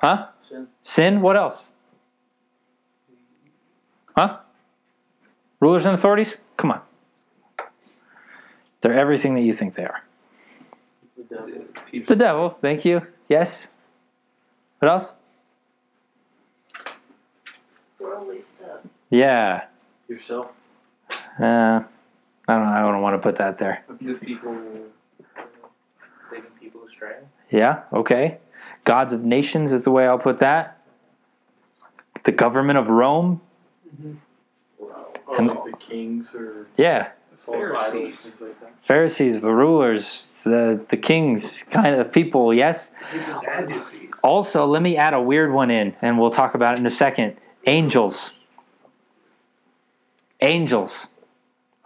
Huh? 0.00 0.28
Sin. 0.48 0.66
Sin? 0.82 1.20
What 1.22 1.36
else? 1.36 1.68
Huh? 4.16 4.38
Rulers 5.60 5.86
and 5.86 5.94
authorities? 5.94 6.36
Come 6.56 6.72
on. 6.72 6.80
They're 8.80 8.92
everything 8.92 9.34
that 9.36 9.42
you 9.42 9.52
think 9.52 9.74
they 9.74 9.84
are. 9.84 10.02
The 11.16 11.22
devil. 11.22 12.04
The 12.06 12.16
devil, 12.16 12.50
thank 12.50 12.84
you. 12.84 13.06
Yes? 13.28 13.68
What 14.80 14.90
else? 14.90 15.12
Worldly 18.00 18.42
stuff. 18.42 18.80
Yeah. 19.12 19.64
Yourself. 20.08 20.46
Uh, 21.38 21.82
I 22.48 22.54
don't. 22.56 22.62
I 22.66 22.80
don't 22.80 23.02
want 23.02 23.14
to 23.14 23.18
put 23.18 23.36
that 23.36 23.58
there. 23.58 23.84
The 24.00 24.14
people. 24.14 24.56
Leading 26.32 26.50
people 26.58 26.80
astray. 26.88 27.16
Yeah, 27.50 27.82
okay. 27.92 28.38
Gods 28.84 29.12
of 29.12 29.22
nations 29.22 29.70
is 29.70 29.84
the 29.84 29.90
way 29.90 30.06
I'll 30.06 30.18
put 30.18 30.38
that. 30.38 30.78
The 32.24 32.32
government 32.32 32.78
of 32.78 32.88
Rome. 32.88 33.42
Or 34.78 35.36
And- 35.38 35.48
like 35.48 35.64
the 35.64 35.76
kings 35.76 36.34
or 36.34 36.66
Yeah. 36.76 37.08
false 37.36 37.64
idols, 37.66 37.72
Pharisees. 37.92 38.16
things 38.20 38.40
like 38.40 38.60
that. 38.60 38.70
Pharisees, 38.82 39.42
the 39.42 39.52
rulers, 39.52 40.42
the, 40.44 40.80
the 40.88 40.96
kings, 40.96 41.62
kind 41.70 41.94
of 41.94 42.10
people, 42.12 42.56
yes. 42.56 42.90
Also, 44.24 44.64
let 44.66 44.80
me 44.82 44.96
add 44.96 45.12
a 45.14 45.20
weird 45.20 45.52
one 45.52 45.70
in, 45.70 45.94
and 46.02 46.18
we'll 46.18 46.30
talk 46.30 46.54
about 46.54 46.74
it 46.74 46.80
in 46.80 46.86
a 46.86 46.90
second. 46.90 47.36
Angels. 47.66 48.32
Angels. 50.42 51.06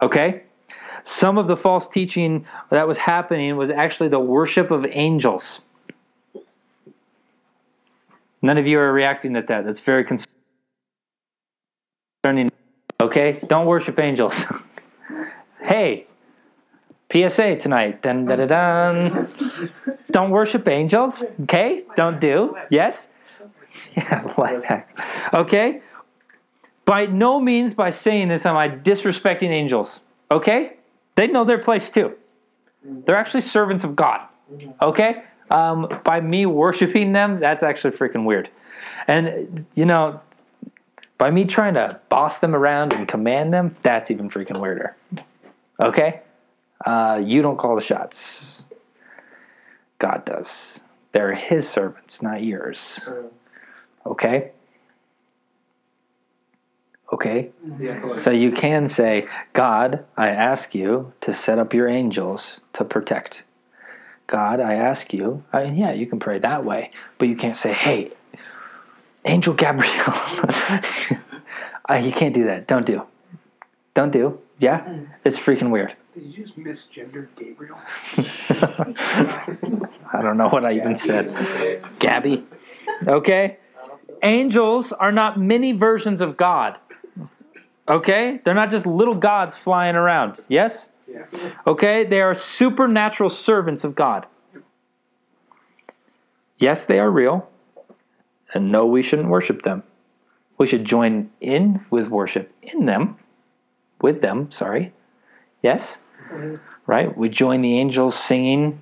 Okay? 0.01 0.43
Some 1.03 1.37
of 1.37 1.47
the 1.47 1.55
false 1.55 1.87
teaching 1.87 2.45
that 2.69 2.85
was 2.87 2.97
happening 2.97 3.55
was 3.55 3.69
actually 3.69 4.09
the 4.09 4.19
worship 4.19 4.71
of 4.71 4.85
angels. 4.89 5.61
None 8.41 8.57
of 8.57 8.67
you 8.67 8.77
are 8.79 8.91
reacting 8.91 9.35
at 9.37 9.47
that. 9.47 9.63
That's 9.65 9.79
very 9.79 10.05
concerning. 12.23 12.51
Okay? 13.01 13.39
Don't 13.47 13.65
worship 13.65 13.97
angels. 13.99 14.45
hey, 15.61 16.07
PSA 17.11 17.55
tonight. 17.57 18.01
Dun, 18.01 18.25
dun. 18.25 19.29
Don't 20.11 20.29
worship 20.29 20.67
angels. 20.67 21.23
Okay? 21.43 21.83
Don't 21.95 22.19
do. 22.19 22.57
Yes? 22.69 23.07
Yeah, 23.95 24.33
like 24.37 24.67
that. 24.69 24.89
Okay? 25.33 25.81
By 26.87 27.05
no 27.05 27.41
means 27.41 27.73
by 27.73 27.89
saying 27.89 28.29
this 28.29 28.45
am 28.45 28.55
I 28.55 28.69
disrespecting 28.69 29.49
angels. 29.49 29.99
Okay? 30.31 30.77
They 31.15 31.27
know 31.27 31.43
their 31.43 31.57
place 31.57 31.89
too. 31.89 32.13
They're 32.81 33.17
actually 33.17 33.41
servants 33.41 33.83
of 33.83 33.93
God. 33.93 34.21
Okay? 34.81 35.23
Um, 35.51 35.89
by 36.05 36.21
me 36.21 36.45
worshiping 36.45 37.11
them, 37.11 37.41
that's 37.41 37.61
actually 37.61 37.91
freaking 37.91 38.23
weird. 38.23 38.49
And, 39.05 39.65
you 39.75 39.85
know, 39.85 40.21
by 41.17 41.29
me 41.29 41.43
trying 41.43 41.73
to 41.73 41.99
boss 42.07 42.39
them 42.39 42.55
around 42.55 42.93
and 42.93 43.05
command 43.05 43.53
them, 43.53 43.75
that's 43.83 44.09
even 44.09 44.29
freaking 44.29 44.61
weirder. 44.61 44.95
Okay? 45.81 46.21
Uh, 46.85 47.21
you 47.21 47.41
don't 47.41 47.57
call 47.57 47.75
the 47.75 47.81
shots. 47.81 48.63
God 49.99 50.23
does. 50.23 50.83
They're 51.11 51.35
his 51.35 51.67
servants, 51.67 52.21
not 52.21 52.43
yours. 52.43 53.01
Okay? 54.05 54.51
Okay? 57.17 57.49
So 58.19 58.29
you 58.29 58.51
can 58.51 58.87
say, 58.87 59.27
God, 59.53 60.05
I 60.15 60.27
ask 60.27 60.75
you 60.75 61.13
to 61.21 61.33
set 61.33 61.57
up 61.57 61.73
your 61.73 61.87
angels 61.87 62.61
to 62.73 62.85
protect. 62.85 63.43
God, 64.27 64.59
I 64.59 64.75
ask 64.75 65.15
you, 65.15 65.43
I 65.51 65.63
mean, 65.63 65.77
yeah, 65.77 65.93
you 65.93 66.05
can 66.05 66.19
pray 66.19 66.37
that 66.37 66.63
way, 66.63 66.91
but 67.17 67.27
you 67.27 67.35
can't 67.35 67.57
say, 67.57 67.73
hey, 67.73 68.11
Angel 69.25 69.55
Gabriel. 69.55 69.93
uh, 71.89 71.95
you 71.95 72.11
can't 72.11 72.35
do 72.35 72.43
that. 72.43 72.67
Don't 72.67 72.85
do. 72.85 73.01
Don't 73.95 74.11
do. 74.11 74.39
Yeah? 74.59 74.87
It's 75.25 75.39
freaking 75.39 75.71
weird. 75.71 75.95
Did 76.13 76.23
you 76.23 76.45
just 76.45 76.59
misgender 76.59 77.29
Gabriel? 77.35 77.79
I 80.13 80.21
don't 80.21 80.37
know 80.37 80.49
what 80.49 80.65
I 80.65 80.73
even 80.73 80.95
said. 80.95 81.33
Gabby. 81.97 82.45
Okay? 83.07 83.57
Angels 84.21 84.91
are 84.91 85.11
not 85.11 85.39
many 85.39 85.71
versions 85.71 86.21
of 86.21 86.37
God. 86.37 86.77
Okay? 87.87 88.41
They're 88.43 88.53
not 88.53 88.71
just 88.71 88.85
little 88.85 89.15
gods 89.15 89.55
flying 89.55 89.95
around. 89.95 90.39
Yes? 90.47 90.89
Yeah. 91.07 91.25
Okay? 91.65 92.05
They 92.05 92.21
are 92.21 92.33
supernatural 92.33 93.29
servants 93.29 93.83
of 93.83 93.95
God. 93.95 94.25
Yes, 96.57 96.85
they 96.85 96.99
are 96.99 97.09
real. 97.09 97.49
And 98.53 98.71
no, 98.71 98.85
we 98.85 99.01
shouldn't 99.01 99.29
worship 99.29 99.61
them. 99.61 99.83
We 100.57 100.67
should 100.67 100.85
join 100.85 101.29
in 101.39 101.85
with 101.89 102.07
worship 102.07 102.51
in 102.61 102.85
them. 102.85 103.17
With 104.01 104.21
them, 104.21 104.51
sorry. 104.51 104.93
Yes? 105.61 105.99
Mm-hmm. 106.31 106.55
Right? 106.85 107.15
We 107.15 107.29
join 107.29 107.61
the 107.61 107.77
angels 107.77 108.15
singing, 108.15 108.79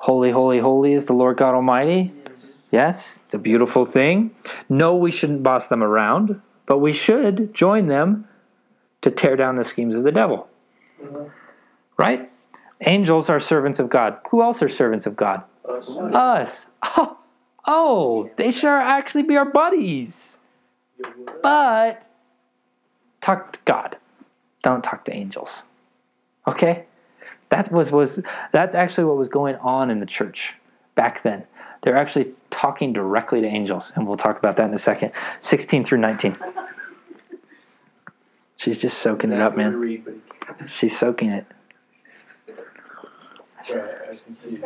Holy, 0.00 0.30
holy, 0.30 0.60
holy 0.60 0.92
is 0.92 1.06
the 1.06 1.12
Lord 1.12 1.36
God 1.36 1.54
Almighty. 1.54 2.12
Yes, 2.70 3.20
it's 3.24 3.34
a 3.34 3.38
beautiful 3.38 3.84
thing. 3.84 4.30
No, 4.68 4.94
we 4.94 5.10
shouldn't 5.10 5.42
boss 5.42 5.66
them 5.66 5.82
around, 5.82 6.40
but 6.66 6.78
we 6.78 6.92
should 6.92 7.52
join 7.52 7.88
them 7.88 8.27
to 9.02 9.10
tear 9.10 9.36
down 9.36 9.54
the 9.56 9.64
schemes 9.64 9.94
of 9.94 10.04
the 10.04 10.12
devil. 10.12 10.48
Right? 11.96 12.30
Angels 12.82 13.28
are 13.28 13.40
servants 13.40 13.78
of 13.78 13.88
God. 13.88 14.18
Who 14.30 14.42
else 14.42 14.62
are 14.62 14.68
servants 14.68 15.06
of 15.06 15.16
God? 15.16 15.42
Us. 15.68 15.88
Us. 15.88 16.66
Oh, 16.82 17.18
oh 17.66 18.30
they 18.36 18.50
should 18.50 18.68
actually 18.68 19.24
be 19.24 19.36
our 19.36 19.44
buddies. 19.44 20.38
But 21.42 22.08
talk 23.20 23.52
to 23.52 23.58
God. 23.64 23.96
Don't 24.62 24.82
talk 24.82 25.04
to 25.06 25.14
angels. 25.14 25.62
Okay? 26.46 26.84
That 27.50 27.72
was 27.72 27.92
was 27.92 28.20
that's 28.52 28.74
actually 28.74 29.04
what 29.04 29.16
was 29.16 29.28
going 29.28 29.56
on 29.56 29.90
in 29.90 30.00
the 30.00 30.06
church 30.06 30.54
back 30.94 31.22
then. 31.22 31.44
They're 31.82 31.96
actually 31.96 32.32
talking 32.50 32.92
directly 32.92 33.40
to 33.40 33.46
angels, 33.46 33.92
and 33.94 34.06
we'll 34.06 34.16
talk 34.16 34.36
about 34.38 34.56
that 34.56 34.68
in 34.68 34.74
a 34.74 34.78
second. 34.78 35.12
16 35.40 35.84
through 35.84 35.98
19. 35.98 36.36
She's 38.58 38.78
just 38.78 38.98
soaking 38.98 39.30
it 39.30 39.40
up, 39.40 39.56
man. 39.56 39.76
read, 39.76 40.04
but 40.04 40.14
he 40.14 40.20
can't. 40.40 40.68
She's 40.70 40.98
soaking 40.98 41.30
it. 41.30 41.46
Right, 43.72 43.84
I 44.10 44.16
can 44.16 44.36
see. 44.36 44.60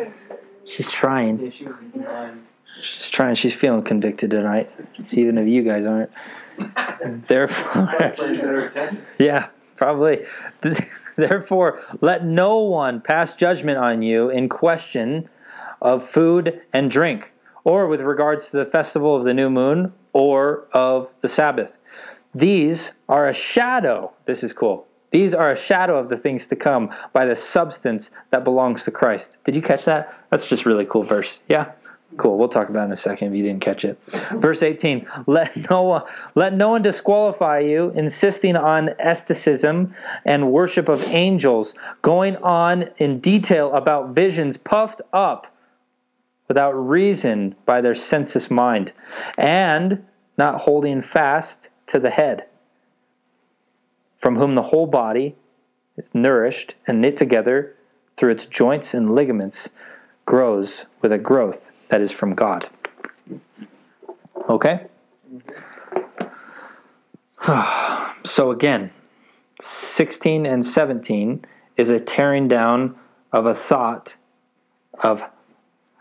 She's 0.64 0.90
trying. 0.90 1.38
Yeah, 1.38 1.50
she 1.50 1.66
was 1.66 1.76
in 1.94 2.02
line. 2.02 2.46
She's 2.80 3.10
trying. 3.10 3.34
She's 3.34 3.54
feeling 3.54 3.82
convicted 3.82 4.30
tonight. 4.30 4.70
Even 5.12 5.36
if 5.36 5.46
you 5.46 5.62
guys 5.62 5.84
aren't. 5.84 6.10
Therefore, 7.28 7.86
Playing 8.16 8.36
better 8.36 8.64
attention. 8.64 9.02
Yeah, 9.18 9.48
probably. 9.76 10.24
Therefore, 11.16 11.82
let 12.00 12.24
no 12.24 12.60
one 12.60 13.02
pass 13.02 13.34
judgment 13.34 13.76
on 13.76 14.00
you 14.00 14.30
in 14.30 14.48
question 14.48 15.28
of 15.82 16.08
food 16.08 16.62
and 16.72 16.90
drink, 16.90 17.34
or 17.64 17.88
with 17.88 18.00
regards 18.00 18.48
to 18.50 18.56
the 18.56 18.64
festival 18.64 19.14
of 19.14 19.24
the 19.24 19.34
new 19.34 19.50
moon, 19.50 19.92
or 20.14 20.66
of 20.72 21.12
the 21.20 21.28
Sabbath. 21.28 21.76
These 22.34 22.92
are 23.08 23.28
a 23.28 23.34
shadow. 23.34 24.12
This 24.24 24.42
is 24.42 24.52
cool. 24.52 24.86
These 25.10 25.34
are 25.34 25.52
a 25.52 25.56
shadow 25.56 25.98
of 25.98 26.08
the 26.08 26.16
things 26.16 26.46
to 26.46 26.56
come 26.56 26.90
by 27.12 27.26
the 27.26 27.36
substance 27.36 28.10
that 28.30 28.44
belongs 28.44 28.84
to 28.84 28.90
Christ. 28.90 29.36
Did 29.44 29.54
you 29.54 29.60
catch 29.60 29.84
that? 29.84 30.24
That's 30.30 30.46
just 30.46 30.64
really 30.64 30.86
cool 30.86 31.02
verse. 31.02 31.40
Yeah. 31.48 31.72
Cool. 32.16 32.38
We'll 32.38 32.48
talk 32.48 32.68
about 32.68 32.84
in 32.84 32.92
a 32.92 32.96
second 32.96 33.28
if 33.28 33.36
you 33.36 33.42
didn't 33.42 33.62
catch 33.62 33.84
it. 33.84 33.98
Verse 34.32 34.62
18. 34.62 35.06
Let 35.26 35.70
no 35.70 35.82
one 35.82 36.02
let 36.34 36.52
no 36.52 36.70
one 36.70 36.82
disqualify 36.82 37.60
you, 37.60 37.90
insisting 37.94 38.54
on 38.54 38.90
asceticism 38.98 39.94
and 40.26 40.52
worship 40.52 40.88
of 40.88 41.02
angels, 41.04 41.74
going 42.02 42.36
on 42.38 42.90
in 42.98 43.18
detail 43.20 43.72
about 43.72 44.10
visions 44.10 44.58
puffed 44.58 45.00
up 45.14 45.46
without 46.48 46.72
reason 46.72 47.54
by 47.64 47.80
their 47.80 47.94
senseless 47.94 48.50
mind, 48.50 48.92
and 49.38 50.04
not 50.36 50.60
holding 50.60 51.00
fast 51.00 51.70
to 51.92 51.98
the 51.98 52.10
head, 52.10 52.46
from 54.16 54.36
whom 54.36 54.54
the 54.54 54.62
whole 54.62 54.86
body 54.86 55.36
is 55.98 56.14
nourished 56.14 56.74
and 56.86 57.02
knit 57.02 57.18
together 57.18 57.76
through 58.16 58.32
its 58.32 58.46
joints 58.46 58.94
and 58.94 59.14
ligaments, 59.14 59.68
grows 60.24 60.86
with 61.02 61.12
a 61.12 61.18
growth 61.18 61.70
that 61.90 62.00
is 62.00 62.10
from 62.10 62.34
God. 62.34 62.70
Okay? 64.48 64.86
so 68.24 68.50
again, 68.50 68.90
16 69.60 70.46
and 70.46 70.64
17 70.64 71.44
is 71.76 71.90
a 71.90 72.00
tearing 72.00 72.48
down 72.48 72.96
of 73.32 73.44
a 73.44 73.54
thought 73.54 74.16
of 74.94 75.22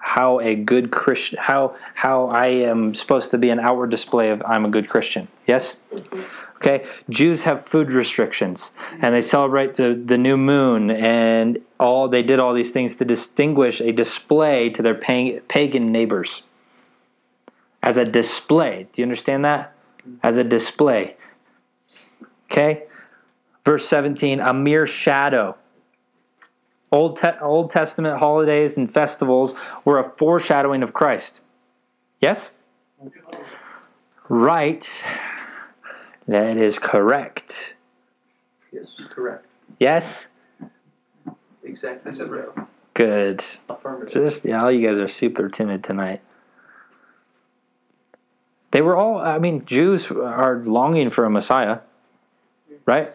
how 0.01 0.39
a 0.39 0.55
good 0.55 0.91
Christian 0.91 1.37
how 1.39 1.75
how 1.93 2.25
I 2.27 2.47
am 2.47 2.95
supposed 2.95 3.31
to 3.31 3.37
be 3.37 3.49
an 3.49 3.59
outward 3.59 3.91
display 3.91 4.29
of 4.31 4.41
I'm 4.45 4.65
a 4.65 4.69
good 4.69 4.89
Christian. 4.89 5.27
Yes? 5.51 5.75
Okay? 6.55 6.85
Jews 7.09 7.43
have 7.43 7.65
food 7.65 7.91
restrictions 7.91 8.71
and 9.01 9.13
they 9.13 9.19
celebrate 9.19 9.73
the, 9.73 9.93
the 9.93 10.17
new 10.17 10.37
moon 10.37 10.89
and 10.89 11.59
all 11.77 12.07
they 12.07 12.23
did 12.23 12.39
all 12.39 12.53
these 12.53 12.71
things 12.71 12.95
to 12.95 13.03
distinguish 13.03 13.81
a 13.81 13.91
display 13.91 14.69
to 14.69 14.81
their 14.81 14.95
pa- 14.95 15.41
pagan 15.49 15.87
neighbors. 15.87 16.43
As 17.83 17.97
a 17.97 18.05
display. 18.05 18.87
Do 18.93 19.01
you 19.01 19.03
understand 19.03 19.43
that? 19.43 19.75
As 20.23 20.37
a 20.37 20.43
display. 20.45 21.17
Okay? 22.49 22.83
Verse 23.65 23.85
17, 23.89 24.39
a 24.39 24.53
mere 24.53 24.87
shadow. 24.87 25.57
Old, 26.93 27.17
Te- 27.17 27.41
Old 27.41 27.71
Testament 27.71 28.19
holidays 28.19 28.77
and 28.77 28.89
festivals 28.89 29.53
were 29.83 29.99
a 29.99 30.09
foreshadowing 30.11 30.81
of 30.81 30.93
Christ. 30.93 31.41
Yes? 32.21 32.51
Right. 34.29 34.89
That 36.27 36.57
is 36.57 36.79
correct. 36.79 37.75
Yes, 38.71 38.95
correct. 39.09 39.45
Yes? 39.79 40.27
Exactly. 41.63 42.11
I 42.11 42.15
said 42.15 42.29
right. 42.29 42.47
Good. 42.93 43.43
Affirmative. 43.69 44.13
Just, 44.13 44.45
yeah, 44.45 44.63
all 44.63 44.71
you 44.71 44.87
guys 44.87 44.99
are 44.99 45.07
super 45.07 45.49
timid 45.49 45.83
tonight. 45.83 46.21
They 48.71 48.81
were 48.81 48.95
all, 48.95 49.19
I 49.19 49.37
mean, 49.37 49.65
Jews 49.65 50.09
are 50.09 50.57
longing 50.63 51.09
for 51.09 51.25
a 51.25 51.29
Messiah, 51.29 51.79
right? 52.85 53.13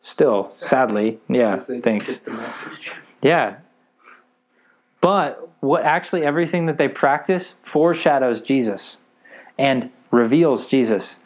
Still, 0.00 0.50
sadly. 0.50 1.20
Yeah, 1.28 1.60
thanks. 1.60 2.08
get 2.08 2.24
the 2.24 2.32
message. 2.32 2.92
Yeah. 3.22 3.56
But 5.00 5.48
what 5.60 5.84
actually 5.84 6.24
everything 6.24 6.66
that 6.66 6.78
they 6.78 6.88
practice 6.88 7.54
foreshadows 7.62 8.40
Jesus 8.40 8.98
and 9.56 9.90
reveals 10.10 10.66
Jesus. 10.66 11.20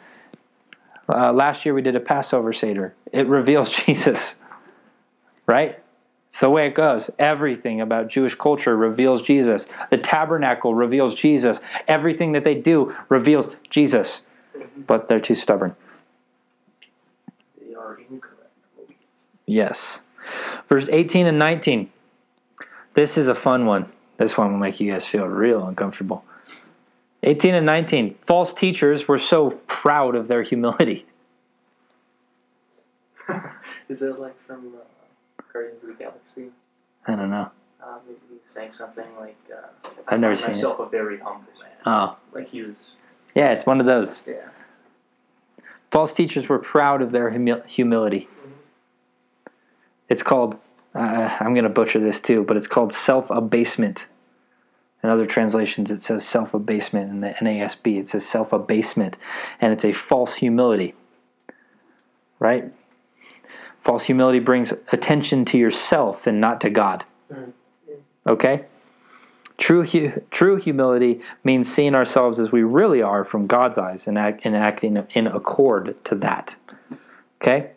Uh, 1.09 1.31
last 1.31 1.65
year 1.65 1.73
we 1.73 1.81
did 1.81 1.95
a 1.95 1.99
Passover 1.99 2.51
Seder. 2.51 2.93
It 3.11 3.27
reveals 3.27 3.71
Jesus. 3.85 4.35
Right? 5.45 5.79
It's 6.27 6.41
the 6.41 6.49
way 6.49 6.67
it 6.67 6.75
goes. 6.75 7.09
Everything 7.17 7.79
about 7.79 8.09
Jewish 8.09 8.35
culture 8.35 8.75
reveals 8.75 9.21
Jesus. 9.21 9.65
The 9.89 9.97
tabernacle 9.97 10.75
reveals 10.75 11.15
Jesus. 11.15 11.59
Everything 11.87 12.33
that 12.33 12.43
they 12.43 12.55
do 12.55 12.93
reveals 13.09 13.47
Jesus. 13.69 14.21
But 14.75 15.07
they're 15.07 15.19
too 15.19 15.35
stubborn. 15.35 15.75
They 17.59 17.73
are 17.73 17.97
incorrect. 17.97 18.51
Yes. 19.45 20.01
Verse 20.67 20.89
18 20.91 21.25
and 21.25 21.39
19. 21.39 21.89
This 22.93 23.17
is 23.17 23.27
a 23.27 23.35
fun 23.35 23.65
one. 23.65 23.91
This 24.17 24.37
one 24.37 24.51
will 24.51 24.59
make 24.59 24.79
you 24.79 24.91
guys 24.91 25.05
feel 25.05 25.25
real 25.25 25.65
uncomfortable. 25.65 26.25
18 27.23 27.55
and 27.55 27.65
19. 27.65 28.15
False 28.21 28.53
teachers 28.53 29.07
were 29.07 29.17
so 29.17 29.51
proud 29.67 30.15
of 30.15 30.27
their 30.27 30.43
humility. 30.43 31.05
Is 33.89 33.99
that 33.99 34.19
like 34.19 34.35
from 34.45 34.73
uh, 34.75 35.41
Guardians 35.51 35.81
of 35.83 35.89
the 35.89 35.95
Galaxy? 35.95 36.49
I 37.07 37.15
don't 37.15 37.29
know. 37.29 37.49
Uh, 37.83 37.97
maybe 38.05 38.19
he 38.27 38.33
was 38.35 38.41
saying 38.53 38.71
something 38.73 39.05
like, 39.19 39.37
uh, 39.53 39.67
I've 40.07 40.19
never 40.19 40.35
seen 40.35 40.51
myself 40.55 40.79
a 40.79 40.87
very 40.89 41.17
humble 41.19 41.45
man. 41.61 41.71
Oh, 41.85 42.17
Like 42.33 42.49
he 42.49 42.61
was, 42.63 42.95
yeah, 43.35 43.51
it's 43.51 43.65
one 43.65 43.79
of 43.79 43.85
those. 43.85 44.23
yeah. 44.27 44.49
False 45.89 46.11
teachers 46.13 46.49
were 46.49 46.59
proud 46.59 47.01
of 47.01 47.11
their 47.11 47.29
humi- 47.29 47.61
humility. 47.65 48.27
It's 50.09 50.21
called, 50.23 50.57
uh, 50.93 51.37
I'm 51.39 51.53
going 51.53 51.63
to 51.63 51.69
butcher 51.69 51.99
this 51.99 52.19
too, 52.19 52.43
but 52.43 52.57
it's 52.57 52.67
called 52.67 52.91
self 52.93 53.29
abasement. 53.29 54.05
In 55.03 55.09
other 55.09 55.25
translations, 55.25 55.91
it 55.91 56.01
says 56.01 56.27
self 56.27 56.53
abasement. 56.53 57.11
In 57.11 57.21
the 57.21 57.29
NASB, 57.29 57.99
it 57.99 58.07
says 58.07 58.25
self 58.25 58.51
abasement. 58.51 59.17
And 59.61 59.71
it's 59.71 59.85
a 59.85 59.91
false 59.91 60.35
humility. 60.35 60.95
Right? 62.39 62.71
False 63.81 64.03
humility 64.03 64.39
brings 64.39 64.73
attention 64.91 65.45
to 65.45 65.57
yourself 65.57 66.27
and 66.27 66.41
not 66.41 66.59
to 66.61 66.69
God. 66.69 67.05
Mm. 67.31 67.53
Okay? 68.27 68.65
True, 69.57 69.83
hu- 69.83 70.21
true 70.29 70.57
humility 70.57 71.21
means 71.43 71.71
seeing 71.71 71.95
ourselves 71.95 72.39
as 72.39 72.51
we 72.51 72.63
really 72.63 73.01
are 73.01 73.23
from 73.23 73.47
God's 73.47 73.77
eyes 73.77 74.07
and, 74.07 74.17
act, 74.17 74.41
and 74.43 74.55
acting 74.55 75.07
in 75.13 75.25
accord 75.25 75.95
to 76.05 76.15
that. 76.15 76.55
Okay? 77.41 77.71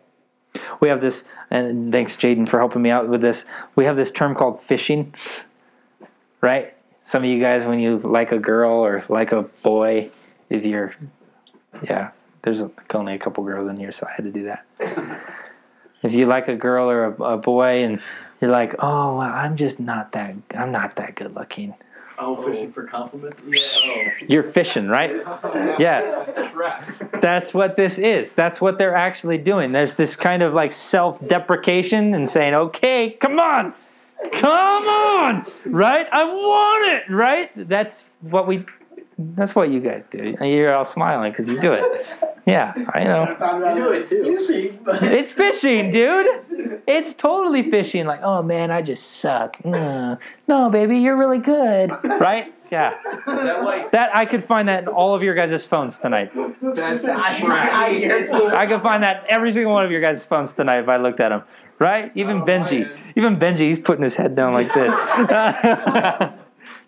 We 0.80 0.88
have 0.88 1.00
this, 1.00 1.24
and 1.50 1.92
thanks, 1.92 2.16
Jaden, 2.16 2.48
for 2.48 2.58
helping 2.58 2.82
me 2.82 2.90
out 2.90 3.08
with 3.08 3.20
this. 3.20 3.44
We 3.76 3.84
have 3.84 3.96
this 3.96 4.10
term 4.10 4.34
called 4.34 4.60
fishing, 4.60 5.14
right? 6.40 6.74
Some 7.00 7.24
of 7.24 7.30
you 7.30 7.40
guys, 7.40 7.64
when 7.64 7.80
you 7.80 7.98
like 7.98 8.32
a 8.32 8.38
girl 8.38 8.72
or 8.84 9.02
like 9.08 9.32
a 9.32 9.42
boy, 9.42 10.10
if 10.48 10.64
you're, 10.64 10.94
yeah, 11.82 12.10
there's 12.42 12.62
only 12.94 13.14
a 13.14 13.18
couple 13.18 13.42
girls 13.44 13.66
in 13.66 13.76
here, 13.76 13.92
so 13.92 14.06
I 14.06 14.12
had 14.12 14.24
to 14.24 14.30
do 14.32 14.44
that. 14.44 14.64
If 16.02 16.14
you 16.14 16.24
like 16.24 16.48
a 16.48 16.56
girl 16.56 16.90
or 16.90 17.04
a, 17.04 17.22
a 17.22 17.36
boy, 17.36 17.84
and 17.84 18.00
you're 18.40 18.50
like, 18.50 18.74
oh, 18.78 19.18
well, 19.18 19.30
I'm 19.30 19.58
just 19.58 19.78
not 19.78 20.12
that, 20.12 20.34
I'm 20.56 20.72
not 20.72 20.96
that 20.96 21.14
good 21.14 21.34
looking. 21.34 21.74
Oh, 22.18 22.36
fishing 22.42 22.68
oh. 22.68 22.72
for 22.72 22.84
compliments? 22.84 23.40
Yeah. 23.46 24.10
You're 24.26 24.42
fishing, 24.42 24.88
right? 24.88 25.22
Oh, 25.42 25.76
yeah. 25.78 26.24
That's 27.20 27.54
what 27.54 27.76
this 27.76 27.98
is. 27.98 28.32
That's 28.32 28.60
what 28.60 28.78
they're 28.78 28.94
actually 28.94 29.38
doing. 29.38 29.72
There's 29.72 29.94
this 29.94 30.16
kind 30.16 30.42
of 30.42 30.54
like 30.54 30.72
self 30.72 31.26
deprecation 31.26 32.14
and 32.14 32.28
saying, 32.28 32.54
okay, 32.54 33.10
come 33.10 33.38
on, 33.38 33.74
come 34.32 34.88
on, 34.88 35.46
right? 35.66 36.06
I 36.12 36.24
want 36.24 36.92
it, 36.92 37.12
right? 37.12 37.50
That's 37.68 38.04
what 38.20 38.46
we, 38.46 38.64
that's 39.18 39.54
what 39.54 39.70
you 39.70 39.80
guys 39.80 40.04
do. 40.10 40.34
You're 40.40 40.74
all 40.74 40.84
smiling 40.84 41.32
because 41.32 41.48
you 41.48 41.60
do 41.60 41.72
it. 41.72 42.06
Yeah, 42.46 42.72
I 42.94 43.04
know. 43.04 43.22
I 43.24 43.34
thought 43.34 43.58
about 43.58 43.76
You 43.76 43.84
do 43.84 43.92
it 43.92 44.08
too. 44.08 44.32
Excuse 44.32 44.48
me, 44.48 44.78
but 44.82 45.02
It's 45.02 45.32
fishing, 45.32 45.90
dude. 45.92 46.82
It's 46.86 47.14
totally 47.14 47.70
fishing. 47.70 48.06
Like, 48.06 48.20
oh 48.22 48.42
man, 48.42 48.70
I 48.70 48.82
just 48.82 49.18
suck. 49.18 49.58
Mm. 49.58 50.18
No, 50.48 50.70
baby, 50.70 50.98
you're 50.98 51.16
really 51.16 51.38
good. 51.38 51.90
Right? 52.04 52.52
Yeah. 52.70 52.94
That 53.26 53.64
like 53.64 53.92
That 53.92 54.16
I 54.16 54.24
could 54.24 54.44
find 54.44 54.68
that 54.68 54.84
in 54.84 54.88
all 54.88 55.14
of 55.14 55.22
your 55.22 55.34
guys' 55.34 55.64
phones 55.66 55.98
tonight. 55.98 56.32
That's 56.62 57.06
I, 57.06 57.38
trash. 57.40 57.68
I. 57.72 58.62
I 58.62 58.66
could 58.66 58.80
find 58.80 59.02
that 59.02 59.26
every 59.28 59.52
single 59.52 59.72
one 59.72 59.84
of 59.84 59.90
your 59.90 60.00
guys' 60.00 60.24
phones 60.24 60.52
tonight 60.52 60.78
if 60.80 60.88
I 60.88 60.96
looked 60.96 61.20
at 61.20 61.30
them. 61.30 61.42
Right? 61.80 62.12
Even 62.14 62.42
Oh, 62.42 62.44
Benji. 62.44 62.96
Even 63.16 63.36
Benji, 63.38 63.60
he's 63.60 63.78
putting 63.78 64.04
his 64.04 64.14
head 64.14 64.34
down 64.36 64.52
like 64.52 64.72
this. 64.72 64.90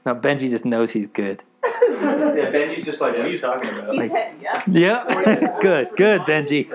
now 0.04 0.14
Benji 0.14 0.50
just 0.50 0.64
knows 0.66 0.90
he's 0.92 1.06
good. 1.06 1.42
Yeah, 1.64 2.50
Benji's 2.50 2.84
just 2.84 3.00
like, 3.00 3.16
what 3.16 3.22
are 3.26 3.28
you 3.30 3.38
talking 3.38 3.70
about? 3.70 3.90
He's 3.90 3.98
Like- 3.98 4.10
hit, 4.10 4.34
yeah. 4.40 4.62
Yeah. 4.66 5.58
good, 5.62 5.88
good, 5.96 6.20
Benji. 6.22 6.68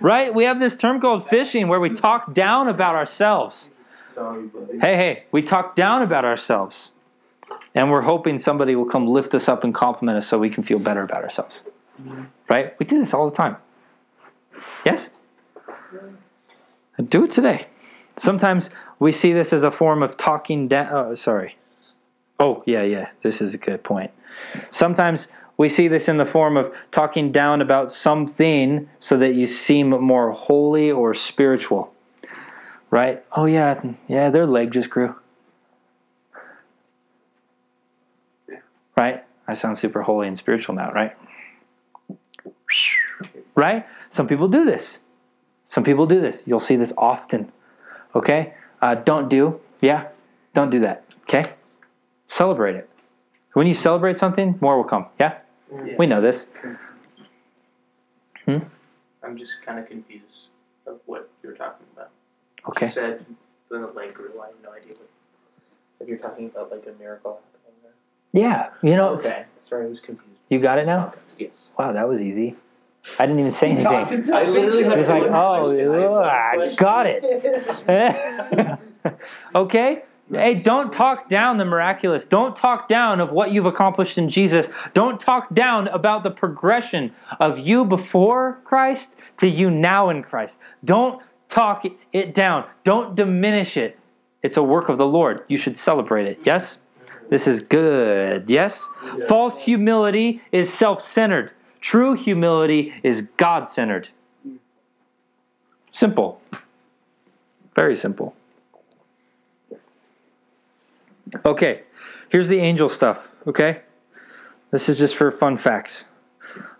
Right? 0.00 0.34
We 0.34 0.44
have 0.44 0.58
this 0.58 0.74
term 0.74 1.00
called 1.00 1.28
fishing 1.28 1.68
where 1.68 1.80
we 1.80 1.90
talk 1.90 2.32
down 2.32 2.66
about 2.68 2.94
ourselves. 2.94 3.68
Hey, 4.80 4.96
hey, 4.96 5.24
we 5.30 5.42
talk 5.42 5.76
down 5.76 6.02
about 6.02 6.24
ourselves. 6.24 6.90
And 7.74 7.90
we're 7.90 8.02
hoping 8.02 8.38
somebody 8.38 8.74
will 8.74 8.84
come 8.86 9.06
lift 9.06 9.34
us 9.34 9.48
up 9.48 9.64
and 9.64 9.74
compliment 9.74 10.16
us 10.16 10.26
so 10.26 10.38
we 10.38 10.50
can 10.50 10.62
feel 10.62 10.78
better 10.78 11.02
about 11.02 11.22
ourselves. 11.24 11.62
Mm-hmm. 12.00 12.22
Right? 12.48 12.78
We 12.78 12.86
do 12.86 12.98
this 12.98 13.12
all 13.14 13.28
the 13.28 13.36
time. 13.36 13.56
Yes? 14.84 15.10
Do 17.08 17.24
it 17.24 17.30
today. 17.30 17.66
Sometimes 18.16 18.70
we 18.98 19.12
see 19.12 19.32
this 19.32 19.52
as 19.52 19.64
a 19.64 19.70
form 19.70 20.02
of 20.02 20.16
talking 20.16 20.68
down. 20.68 20.88
Oh, 20.92 21.14
sorry. 21.14 21.56
Oh, 22.38 22.62
yeah, 22.66 22.82
yeah. 22.82 23.10
This 23.22 23.40
is 23.40 23.54
a 23.54 23.58
good 23.58 23.82
point. 23.82 24.10
Sometimes 24.70 25.28
we 25.56 25.68
see 25.68 25.88
this 25.88 26.08
in 26.08 26.16
the 26.16 26.24
form 26.24 26.56
of 26.56 26.74
talking 26.90 27.32
down 27.32 27.60
about 27.60 27.92
something 27.92 28.88
so 28.98 29.16
that 29.16 29.34
you 29.34 29.46
seem 29.46 29.90
more 29.90 30.32
holy 30.32 30.90
or 30.90 31.14
spiritual 31.14 31.92
right? 32.90 33.24
Oh 33.32 33.46
yeah, 33.46 33.80
yeah, 34.08 34.30
their 34.30 34.46
leg 34.46 34.72
just 34.72 34.90
grew. 34.90 35.14
Right? 38.96 39.24
I 39.48 39.54
sound 39.54 39.78
super 39.78 40.02
holy 40.02 40.28
and 40.28 40.36
spiritual 40.36 40.74
now, 40.74 40.92
right? 40.92 41.16
Right? 43.54 43.86
Some 44.08 44.28
people 44.28 44.48
do 44.48 44.64
this. 44.64 44.98
Some 45.70 45.84
people 45.84 46.04
do 46.04 46.20
this. 46.20 46.48
You'll 46.48 46.58
see 46.58 46.74
this 46.74 46.92
often. 46.98 47.52
Okay? 48.16 48.54
Uh, 48.82 48.96
don't 48.96 49.28
do. 49.28 49.60
Yeah? 49.80 50.08
Don't 50.52 50.68
do 50.68 50.80
that. 50.80 51.04
Okay? 51.22 51.44
Celebrate 52.26 52.74
it. 52.74 52.90
When 53.52 53.68
you 53.68 53.74
celebrate 53.74 54.18
something, 54.18 54.58
more 54.60 54.76
will 54.76 54.82
come. 54.82 55.06
Yeah? 55.20 55.38
Yeah. 55.72 55.94
We 55.96 56.06
know 56.08 56.20
this. 56.20 56.48
Hmm? 58.46 58.58
I'm 59.22 59.38
just 59.38 59.62
kind 59.64 59.78
of 59.78 59.86
confused 59.86 60.48
of 60.88 60.98
what 61.06 61.30
you're 61.40 61.54
talking 61.54 61.86
about. 61.94 62.10
Okay. 62.68 62.86
You 62.86 62.92
said 62.92 63.24
the 63.70 63.78
leg 63.94 64.12
grew. 64.14 64.30
I 64.42 64.46
have 64.46 64.54
no 64.64 64.72
idea 64.72 64.94
what. 64.94 65.08
If 66.00 66.08
you're 66.08 66.18
talking 66.18 66.46
about 66.50 66.72
like 66.72 66.84
a 66.88 66.98
miracle 66.98 67.38
happening 67.62 67.78
there. 67.84 68.42
Yeah. 68.42 68.70
You 68.82 68.96
know, 68.96 69.10
Okay. 69.10 69.44
Sorry, 69.68 69.86
I 69.86 69.88
was 69.88 70.00
confused. 70.00 70.40
you 70.48 70.58
got 70.58 70.78
it 70.80 70.86
now? 70.86 71.14
Yes. 71.38 71.68
Wow, 71.78 71.92
that 71.92 72.08
was 72.08 72.20
easy. 72.20 72.56
I 73.18 73.26
didn't 73.26 73.40
even 73.40 73.50
say 73.50 73.68
He 73.68 73.72
anything. 73.74 73.92
talked 73.92 74.10
himself 74.10 74.42
I 74.42 74.48
literally 74.50 74.78
into 74.78 74.90
had 74.90 74.98
He's 74.98 75.08
it. 75.08 75.12
like, 75.12 75.22
oh, 75.24 75.62
question. 75.64 75.90
I 75.90 76.00
have 76.00 76.10
one 76.10 76.24
I 76.24 76.54
question. 76.56 76.76
got 76.76 77.06
it. 77.06 78.78
okay? 79.54 80.02
Hey, 80.32 80.54
don't 80.54 80.92
talk 80.92 81.28
down 81.28 81.58
the 81.58 81.64
miraculous. 81.64 82.24
Don't 82.24 82.54
talk 82.54 82.86
down 82.88 83.20
of 83.20 83.32
what 83.32 83.50
you've 83.52 83.66
accomplished 83.66 84.16
in 84.16 84.28
Jesus. 84.28 84.68
Don't 84.94 85.18
talk 85.18 85.52
down 85.52 85.88
about 85.88 86.22
the 86.22 86.30
progression 86.30 87.12
of 87.40 87.58
you 87.58 87.84
before 87.84 88.60
Christ 88.64 89.16
to 89.38 89.48
you 89.48 89.70
now 89.70 90.08
in 90.10 90.22
Christ. 90.22 90.60
Don't 90.84 91.20
talk 91.48 91.84
it 92.12 92.32
down. 92.32 92.64
Don't 92.84 93.16
diminish 93.16 93.76
it. 93.76 93.98
It's 94.42 94.56
a 94.56 94.62
work 94.62 94.88
of 94.88 94.98
the 94.98 95.06
Lord. 95.06 95.42
You 95.48 95.56
should 95.56 95.76
celebrate 95.76 96.26
it. 96.28 96.38
Yes? 96.44 96.78
This 97.28 97.46
is 97.48 97.62
good. 97.62 98.48
Yes? 98.48 98.88
False 99.26 99.62
humility 99.62 100.42
is 100.52 100.72
self 100.72 101.02
centered. 101.02 101.52
True 101.80 102.14
humility 102.14 102.94
is 103.02 103.22
God 103.36 103.68
centered. 103.68 104.10
Simple. 105.92 106.40
Very 107.74 107.96
simple. 107.96 108.34
Okay, 111.44 111.82
here's 112.28 112.48
the 112.48 112.58
angel 112.58 112.88
stuff, 112.88 113.28
okay? 113.46 113.82
This 114.70 114.88
is 114.88 114.98
just 114.98 115.14
for 115.14 115.30
fun 115.30 115.56
facts. 115.56 116.04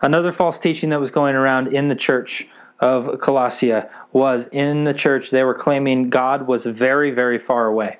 Another 0.01 0.31
false 0.31 0.59
teaching 0.59 0.89
that 0.89 0.99
was 0.99 1.11
going 1.11 1.35
around 1.35 1.69
in 1.69 1.87
the 1.87 1.95
church 1.95 2.47
of 2.79 3.05
Colossia 3.19 3.89
was 4.11 4.47
in 4.51 4.83
the 4.83 4.93
church 4.93 5.29
they 5.29 5.43
were 5.43 5.53
claiming 5.53 6.09
God 6.09 6.47
was 6.47 6.65
very 6.65 7.11
very 7.11 7.37
far 7.37 7.67
away. 7.67 7.99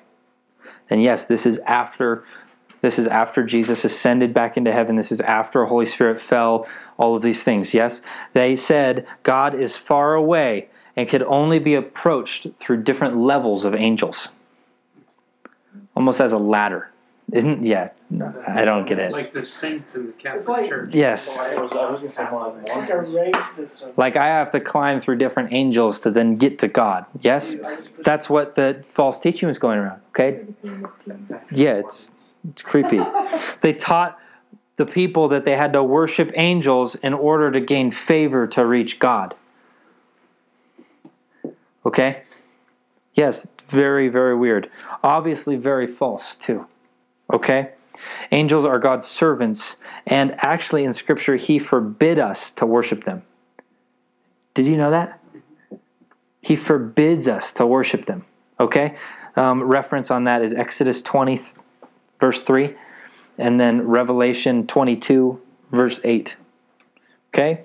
And 0.90 1.02
yes, 1.02 1.24
this 1.24 1.46
is 1.46 1.58
after 1.60 2.24
this 2.82 2.98
is 2.98 3.06
after 3.06 3.42
Jesus 3.44 3.84
ascended 3.84 4.34
back 4.34 4.56
into 4.56 4.72
heaven. 4.72 4.96
This 4.96 5.10
is 5.10 5.20
after 5.22 5.60
the 5.60 5.66
Holy 5.66 5.86
Spirit 5.86 6.20
fell, 6.20 6.66
all 6.98 7.16
of 7.16 7.22
these 7.22 7.42
things. 7.42 7.72
Yes, 7.72 8.02
they 8.34 8.54
said 8.54 9.06
God 9.22 9.54
is 9.54 9.76
far 9.76 10.14
away 10.14 10.68
and 10.96 11.08
could 11.08 11.22
only 11.22 11.58
be 11.58 11.74
approached 11.74 12.48
through 12.58 12.82
different 12.82 13.16
levels 13.16 13.64
of 13.64 13.74
angels. 13.74 14.28
Almost 15.96 16.20
as 16.20 16.32
a 16.32 16.38
ladder. 16.38 16.90
Isn't 17.30 17.64
yeah, 17.64 17.90
no, 18.10 18.34
I 18.46 18.64
don't 18.66 18.86
get 18.86 18.98
it. 18.98 19.12
Like 19.12 19.32
the 19.32 19.46
saints 19.46 19.94
in 19.94 20.08
the 20.08 20.12
Catholic 20.12 20.48
like- 20.48 20.68
Church. 20.68 20.94
Yes. 20.94 21.38
I 21.38 21.54
was, 21.54 21.72
I 21.72 21.90
was 21.90 22.00
gonna 22.00 22.12
say 22.12 22.24
one. 22.24 22.60
It's 22.60 22.68
like 22.68 22.90
a 22.90 23.00
race 23.00 23.50
system. 23.52 23.90
Like 23.96 24.16
I 24.16 24.26
have 24.26 24.50
to 24.50 24.60
climb 24.60 24.98
through 24.98 25.16
different 25.16 25.52
angels 25.52 26.00
to 26.00 26.10
then 26.10 26.36
get 26.36 26.58
to 26.58 26.68
God. 26.68 27.06
Yes? 27.20 27.54
That's 28.00 28.28
what 28.28 28.54
the 28.56 28.84
false 28.92 29.18
teaching 29.18 29.46
was 29.46 29.56
going 29.56 29.78
around. 29.78 30.02
Okay? 30.10 30.42
Yeah, 31.52 31.74
it's 31.74 32.10
it's 32.48 32.62
creepy. 32.62 33.00
They 33.60 33.72
taught 33.72 34.18
the 34.76 34.86
people 34.86 35.28
that 35.28 35.44
they 35.44 35.56
had 35.56 35.72
to 35.74 35.82
worship 35.84 36.32
angels 36.34 36.96
in 36.96 37.14
order 37.14 37.50
to 37.52 37.60
gain 37.60 37.90
favor 37.90 38.46
to 38.48 38.66
reach 38.66 38.98
God. 38.98 39.34
Okay? 41.86 42.22
Yes, 43.14 43.46
very, 43.68 44.08
very 44.08 44.34
weird. 44.34 44.70
Obviously, 45.02 45.56
very 45.56 45.86
false, 45.86 46.34
too. 46.34 46.66
Okay? 47.32 47.70
Angels 48.30 48.64
are 48.64 48.78
God's 48.78 49.06
servants, 49.06 49.76
and 50.06 50.34
actually, 50.38 50.84
in 50.84 50.92
Scripture, 50.92 51.36
He 51.36 51.58
forbid 51.58 52.18
us 52.18 52.50
to 52.52 52.66
worship 52.66 53.04
them. 53.04 53.22
Did 54.54 54.66
you 54.66 54.76
know 54.76 54.90
that? 54.90 55.20
He 56.40 56.56
forbids 56.56 57.28
us 57.28 57.52
to 57.52 57.66
worship 57.66 58.06
them. 58.06 58.24
Okay? 58.58 58.96
Um, 59.36 59.62
reference 59.62 60.10
on 60.10 60.24
that 60.24 60.42
is 60.42 60.52
Exodus 60.52 61.00
20, 61.02 61.40
verse 62.22 62.40
3, 62.40 62.72
and 63.36 63.58
then 63.58 63.82
Revelation 63.82 64.64
22, 64.64 65.42
verse 65.70 65.98
8. 66.04 66.36
Okay? 67.34 67.62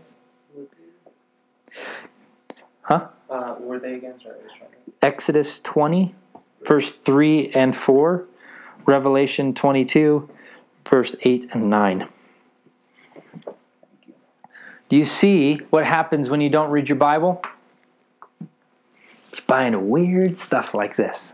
Huh? 2.82 3.10
Uh, 3.30 3.54
were 3.60 3.78
they 3.78 3.94
again? 3.94 4.16
Sorry, 4.20 4.34
I 4.40 4.44
was 4.44 4.54
trying 4.58 4.72
to. 4.72 4.78
Exodus 5.04 5.60
20, 5.60 6.16
verse 6.66 6.92
3 6.92 7.52
and 7.52 7.76
4, 7.76 8.26
Revelation 8.88 9.54
22, 9.54 10.28
verse 10.90 11.16
8 11.22 11.50
and 11.52 11.70
9. 11.70 12.08
Do 14.90 14.98
you 14.98 15.06
see 15.06 15.58
what 15.70 15.86
happens 15.86 16.32
when 16.32 16.42
you 16.42 16.50
don't 16.50 16.72
read 16.72 16.90
your 16.90 16.98
Bible? 16.98 17.44
You're 18.40 18.50
buying 19.46 19.88
weird 19.88 20.36
stuff 20.36 20.74
like 20.74 20.96
this. 20.96 21.34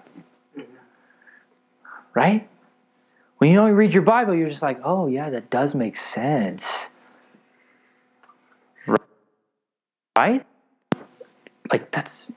Right? 2.13 2.49
When 3.43 3.51
you 3.51 3.57
don't 3.57 3.73
read 3.73 3.93
your 3.93 4.03
Bible, 4.03 4.33
you're 4.33 4.47
just 4.47 4.61
like, 4.61 4.79
oh, 4.85 5.07
yeah, 5.07 5.29
that 5.29 5.49
does 5.49 5.75
make 5.75 5.97
sense. 5.97 6.87
Right? 10.17 10.45
Like, 11.69 11.91
that's 11.91 12.31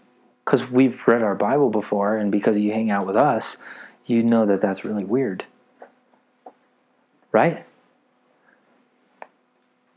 because 0.44 0.68
we've 0.68 1.00
read 1.06 1.22
our 1.22 1.36
Bible 1.36 1.70
before, 1.70 2.16
and 2.16 2.32
because 2.32 2.58
you 2.58 2.72
hang 2.72 2.90
out 2.90 3.06
with 3.06 3.14
us, 3.14 3.56
you 4.04 4.24
know 4.24 4.46
that 4.46 4.60
that's 4.60 4.84
really 4.84 5.04
weird. 5.04 5.44
Right? 7.30 7.64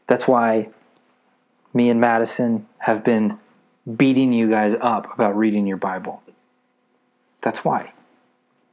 That's 0.06 0.28
why 0.28 0.70
me 1.74 1.90
and 1.90 2.00
Madison 2.00 2.68
have 2.78 3.04
been 3.04 3.40
beating 3.98 4.32
you 4.32 4.48
guys 4.48 4.76
up 4.80 5.12
about 5.12 5.36
reading 5.36 5.66
your 5.66 5.78
Bible. 5.78 6.22
That's 7.42 7.66
why. 7.66 7.94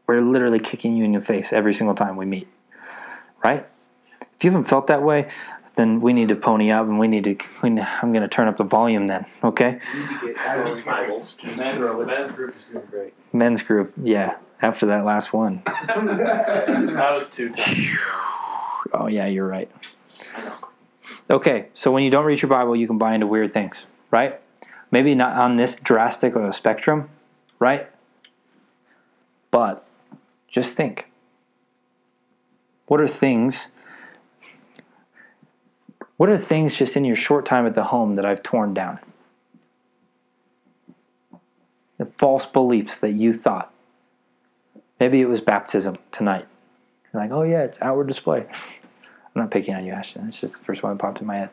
We're 0.07 0.21
literally 0.21 0.61
kicking 0.61 0.97
you 0.97 1.05
in 1.05 1.13
the 1.13 1.21
face 1.21 1.53
every 1.53 1.75
single 1.75 1.95
time 1.95 2.17
we 2.17 2.27
meet. 2.27 2.49
Right? 3.45 3.67
If 4.21 4.45
you 4.45 4.51
haven't 4.51 4.69
felt 4.69 4.87
that 4.89 5.03
way, 5.03 5.29
then 5.77 6.01
we 6.01 6.13
need 6.13 6.29
to 6.31 6.37
pony 6.37 6.71
up 6.71 6.87
and 6.87 6.99
we 6.99 7.07
need 7.07 7.25
to. 7.25 7.37
We, 7.63 7.81
I'm 7.81 8.13
going 8.13 8.23
to 8.23 8.29
turn 8.29 8.49
up 8.49 8.57
the 8.57 8.65
volume 8.65 9.07
then, 9.07 9.27
okay? 9.45 9.79
Men's. 10.23 10.85
Men's, 10.85 11.37
men's 11.47 12.33
group 12.33 12.57
is 12.57 12.65
doing 12.65 12.87
great. 12.91 13.15
Men's 13.33 13.63
group, 13.63 13.93
yeah, 14.03 14.37
after 14.61 14.87
that 14.87 15.05
last 15.05 15.33
one. 15.33 15.63
That 15.87 17.13
was 17.15 17.29
two 17.29 17.51
times. 17.51 17.89
Oh, 18.93 19.07
yeah, 19.09 19.27
you're 19.27 19.47
right. 19.47 19.71
Okay, 21.29 21.69
so 21.75 21.91
when 21.93 22.03
you 22.05 22.11
don't 22.11 22.25
read 22.25 22.41
your 22.41 22.49
Bible, 22.49 22.77
you 22.77 22.87
can 22.87 22.99
buy 22.99 23.15
into 23.15 23.27
weird 23.27 23.53
things, 23.53 23.87
right? 24.11 24.41
Maybe 24.91 25.15
not 25.15 25.37
on 25.37 25.57
this 25.57 25.77
drastic 25.77 26.35
of 26.37 26.45
a 26.45 26.53
spectrum, 26.53 27.11
right? 27.59 27.89
But 29.51 29.86
just 30.57 30.73
think 30.73 31.11
what 32.87 32.99
are 32.99 33.07
things 33.07 33.69
what 36.17 36.31
are 36.31 36.39
things 36.39 36.75
just 36.75 36.97
in 36.97 37.05
your 37.05 37.15
short 37.15 37.45
time 37.45 37.67
at 37.67 37.75
the 37.75 37.85
home 37.85 38.17
that 38.17 38.25
I've 38.25 38.43
torn 38.43 38.73
down? 38.73 38.99
The 41.99 42.07
false 42.07 42.47
beliefs 42.47 42.99
that 43.01 43.11
you 43.11 43.35
thought. 43.35 43.71
Maybe 44.99 45.21
it 45.21 45.29
was 45.29 45.43
baptism 45.43 45.99
tonight. 46.11 46.47
You're 47.13 47.23
like, 47.23 47.33
oh 47.33 47.43
yeah, 47.43 47.65
it's 47.65 47.77
outward 47.83 48.07
display. 48.07 48.47
I'm 48.51 49.43
not 49.43 49.51
picking 49.51 49.75
on 49.75 49.85
you, 49.85 49.93
Ashton. 49.93 50.27
It's 50.27 50.41
just 50.41 50.57
the 50.57 50.65
first 50.65 50.83
one 50.83 50.97
that 50.97 51.03
popped 51.03 51.21
in 51.21 51.27
my 51.27 51.37
head. 51.37 51.51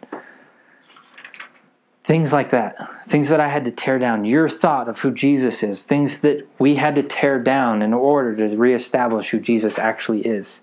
Things 2.04 2.34
like 2.34 2.50
that. 2.52 3.06
Things 3.06 3.30
that 3.30 3.40
I 3.40 3.48
had 3.48 3.64
to 3.66 3.72
tear 3.72 3.98
down. 3.98 4.26
Your 4.26 4.50
thought 4.50 4.90
of 4.90 5.00
who 5.00 5.12
Jesus 5.12 5.64
is. 5.64 5.84
Things 5.84 6.20
that 6.20 6.46
we 6.60 6.76
had 6.76 6.96
to 6.96 7.04
tear 7.04 7.40
down 7.40 7.82
in 7.82 7.94
order 7.94 8.36
to 8.36 8.58
reestablish 8.58 9.30
who 9.30 9.40
Jesus 9.40 9.80
actually 9.80 10.22
is. 10.22 10.62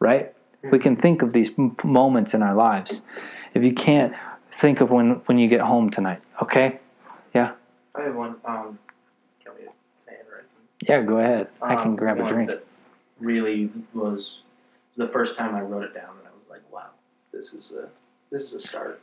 Right? 0.00 0.32
We 0.70 0.78
can 0.78 0.96
think 0.96 1.22
of 1.22 1.32
these 1.32 1.50
m- 1.58 1.76
moments 1.84 2.34
in 2.34 2.42
our 2.42 2.54
lives. 2.54 3.02
If 3.52 3.62
you 3.62 3.72
can't, 3.72 4.14
think 4.50 4.80
of 4.80 4.90
when, 4.90 5.20
when 5.26 5.38
you 5.38 5.46
get 5.46 5.60
home 5.60 5.90
tonight. 5.90 6.20
Okay? 6.42 6.80
Yeah? 7.34 7.52
I 7.94 8.02
have 8.02 8.16
one. 8.16 8.36
Um, 8.44 8.78
can 9.44 9.52
we 9.56 9.66
say 10.06 10.14
it 10.14 10.26
right? 10.32 10.44
Yeah, 10.88 11.02
go 11.02 11.18
ahead. 11.18 11.48
I 11.62 11.76
can 11.76 11.88
Um, 11.88 11.96
grab 11.96 12.18
a 12.18 12.26
drink. 12.26 12.50
That 12.50 12.64
really 13.20 13.70
was 13.92 14.40
the 14.96 15.06
first 15.08 15.36
time 15.36 15.54
I 15.54 15.60
wrote 15.60 15.84
it 15.84 15.94
down, 15.94 16.10
and 16.18 16.26
I 16.26 16.30
was 16.32 16.48
like, 16.50 16.62
"Wow, 16.72 16.90
this 17.32 17.52
is 17.52 17.72
a 17.72 17.88
this 18.30 18.44
is 18.44 18.54
a 18.54 18.60
start." 18.66 19.00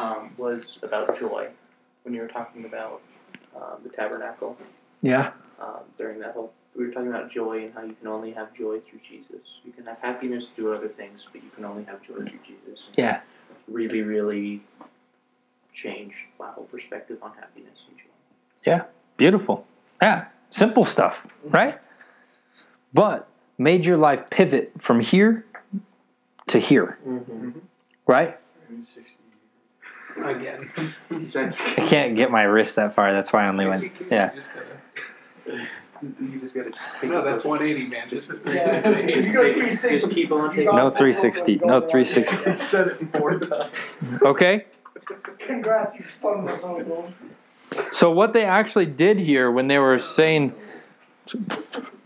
Um, 0.00 0.32
was 0.36 0.78
about 0.82 1.18
joy 1.18 1.48
when 2.04 2.14
you 2.14 2.20
were 2.20 2.28
talking 2.28 2.64
about 2.64 3.00
um, 3.56 3.78
the 3.82 3.88
tabernacle 3.90 4.56
Yeah. 5.02 5.32
um, 5.60 5.80
during 5.96 6.18
that 6.20 6.32
whole. 6.34 6.52
We 6.76 6.86
were 6.86 6.92
talking 6.92 7.08
about 7.08 7.30
joy 7.30 7.64
and 7.64 7.74
how 7.74 7.82
you 7.82 7.94
can 7.94 8.06
only 8.06 8.32
have 8.32 8.54
joy 8.54 8.80
through 8.80 9.00
Jesus. 9.08 9.40
You 9.64 9.72
can 9.72 9.84
have 9.86 9.98
happiness 9.98 10.50
through 10.50 10.74
other 10.74 10.88
things, 10.88 11.26
but 11.32 11.42
you 11.42 11.50
can 11.50 11.64
only 11.64 11.84
have 11.84 12.00
joy 12.02 12.14
through 12.16 12.38
Jesus. 12.46 12.86
And 12.86 12.98
Yeah. 12.98 13.20
Really, 13.66 14.02
really 14.02 14.62
changed 15.74 16.16
my 16.38 16.50
whole 16.50 16.64
perspective 16.64 17.18
on 17.22 17.32
happiness 17.32 17.78
and 17.88 17.96
joy. 17.98 18.04
Yeah. 18.64 18.84
Beautiful. 19.16 19.66
Yeah. 20.00 20.26
Simple 20.50 20.84
stuff, 20.84 21.26
right? 21.44 21.78
But 22.94 23.28
made 23.58 23.84
your 23.84 23.96
life 23.96 24.30
pivot 24.30 24.72
from 24.78 25.00
here 25.00 25.44
to 26.46 26.58
here, 26.58 26.98
right? 28.06 28.38
Again. 30.24 30.70
I 31.10 31.86
can't 31.86 32.14
get 32.14 32.30
my 32.30 32.42
wrist 32.42 32.76
that 32.76 32.94
far. 32.94 33.12
That's 33.12 33.32
why 33.32 33.44
I 33.44 33.48
only 33.48 33.64
Yes, 33.66 33.80
went. 33.80 33.84
you 33.84 33.90
can. 33.90 34.06
Yeah. 34.10 34.30
You 34.34 34.40
just 34.40 34.50
gotta- 35.44 35.66
You 36.20 36.40
just 36.40 36.54
gotta. 36.54 36.70
No, 37.06 37.24
that's 37.24 37.44
180, 37.44 37.88
man. 37.88 38.08
Just 38.08 38.30
Yeah. 38.44 38.82
Just, 38.82 39.04
You 39.04 39.14
just 39.16 39.32
go 39.32 39.42
take- 39.44 39.54
360. 39.54 39.88
just 39.98 40.10
keep 40.12 40.32
on 40.32 40.50
taking. 40.50 40.66
No 40.76 40.90
360. 40.90 41.56
No 41.64 41.80
360. 41.80 42.54
Said 42.64 42.88
it 42.88 42.98
four 43.16 43.38
times. 43.38 43.72
Okay. 44.22 44.66
Congrats, 45.38 45.94
you 45.98 46.04
spun 46.04 46.44
this 46.44 46.62
on 46.64 46.84
gold. 46.86 47.12
So 47.92 48.10
what 48.12 48.32
they 48.32 48.44
actually 48.44 48.86
did 48.86 49.18
here 49.18 49.50
when 49.50 49.68
they 49.68 49.78
were 49.78 49.98
saying 49.98 50.52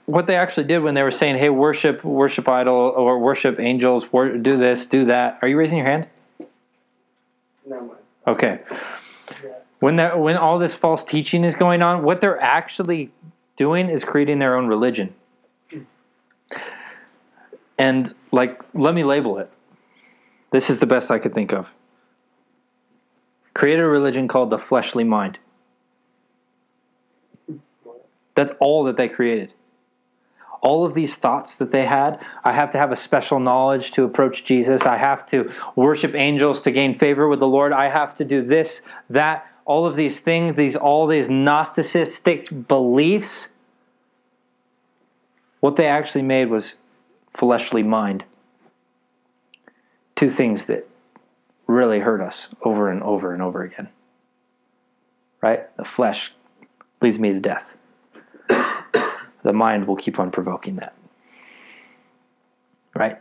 what 0.06 0.26
they 0.26 0.36
actually 0.36 0.64
did 0.64 0.78
when 0.80 0.94
they 0.94 1.02
were 1.02 1.10
saying, 1.10 1.36
"Hey, 1.36 1.48
worship, 1.50 2.04
worship 2.04 2.48
idol, 2.48 2.74
or 2.74 3.18
worship 3.18 3.58
angels, 3.60 4.12
wor- 4.12 4.36
do 4.36 4.56
this, 4.56 4.86
do 4.86 5.04
that." 5.06 5.38
Are 5.42 5.48
you 5.48 5.56
raising 5.56 5.78
your 5.78 5.86
hand? 5.86 6.08
No 7.66 7.80
mind. 7.80 7.90
Okay. 8.26 8.60
When 9.80 9.96
that 9.96 10.18
when 10.18 10.36
all 10.36 10.58
this 10.58 10.74
false 10.74 11.04
teaching 11.04 11.44
is 11.44 11.54
going 11.54 11.82
on, 11.82 12.02
what 12.02 12.20
they're 12.20 12.40
actually 12.40 13.10
doing 13.56 13.88
is 13.88 14.04
creating 14.04 14.38
their 14.38 14.56
own 14.56 14.66
religion. 14.66 15.14
And 17.78 18.12
like 18.30 18.60
let 18.74 18.94
me 18.94 19.02
label 19.02 19.38
it. 19.38 19.50
This 20.50 20.70
is 20.70 20.78
the 20.78 20.86
best 20.86 21.10
I 21.10 21.18
could 21.18 21.34
think 21.34 21.52
of. 21.52 21.70
Create 23.54 23.78
a 23.78 23.86
religion 23.86 24.28
called 24.28 24.50
the 24.50 24.58
fleshly 24.58 25.04
mind. 25.04 25.38
That's 28.34 28.52
all 28.60 28.84
that 28.84 28.96
they 28.96 29.08
created. 29.08 29.52
All 30.62 30.86
of 30.86 30.94
these 30.94 31.16
thoughts 31.16 31.56
that 31.56 31.72
they 31.72 31.84
had, 31.84 32.24
I 32.44 32.52
have 32.52 32.70
to 32.70 32.78
have 32.78 32.92
a 32.92 32.96
special 32.96 33.38
knowledge 33.40 33.90
to 33.92 34.04
approach 34.04 34.44
Jesus. 34.44 34.82
I 34.82 34.96
have 34.96 35.26
to 35.26 35.52
worship 35.76 36.14
angels 36.14 36.62
to 36.62 36.70
gain 36.70 36.94
favor 36.94 37.28
with 37.28 37.40
the 37.40 37.48
Lord. 37.48 37.72
I 37.72 37.88
have 37.88 38.14
to 38.16 38.24
do 38.24 38.40
this, 38.40 38.80
that, 39.10 39.46
all 39.64 39.86
of 39.86 39.96
these 39.96 40.20
things, 40.20 40.56
these 40.56 40.76
all 40.76 41.06
these 41.06 41.28
Gnosticistic 41.28 42.68
beliefs. 42.68 43.48
What 45.60 45.76
they 45.76 45.86
actually 45.86 46.22
made 46.22 46.48
was 46.48 46.78
fleshly 47.30 47.82
mind. 47.82 48.24
Two 50.16 50.28
things 50.28 50.66
that 50.66 50.88
really 51.66 52.00
hurt 52.00 52.20
us 52.20 52.48
over 52.62 52.88
and 52.88 53.02
over 53.02 53.32
and 53.32 53.42
over 53.42 53.62
again. 53.62 53.88
Right? 55.40 55.74
The 55.76 55.84
flesh 55.84 56.32
leads 57.00 57.18
me 57.18 57.32
to 57.32 57.40
death. 57.40 57.76
The 59.42 59.52
mind 59.52 59.86
will 59.86 59.96
keep 59.96 60.18
on 60.18 60.30
provoking 60.30 60.76
that. 60.76 60.94
Right? 62.94 63.18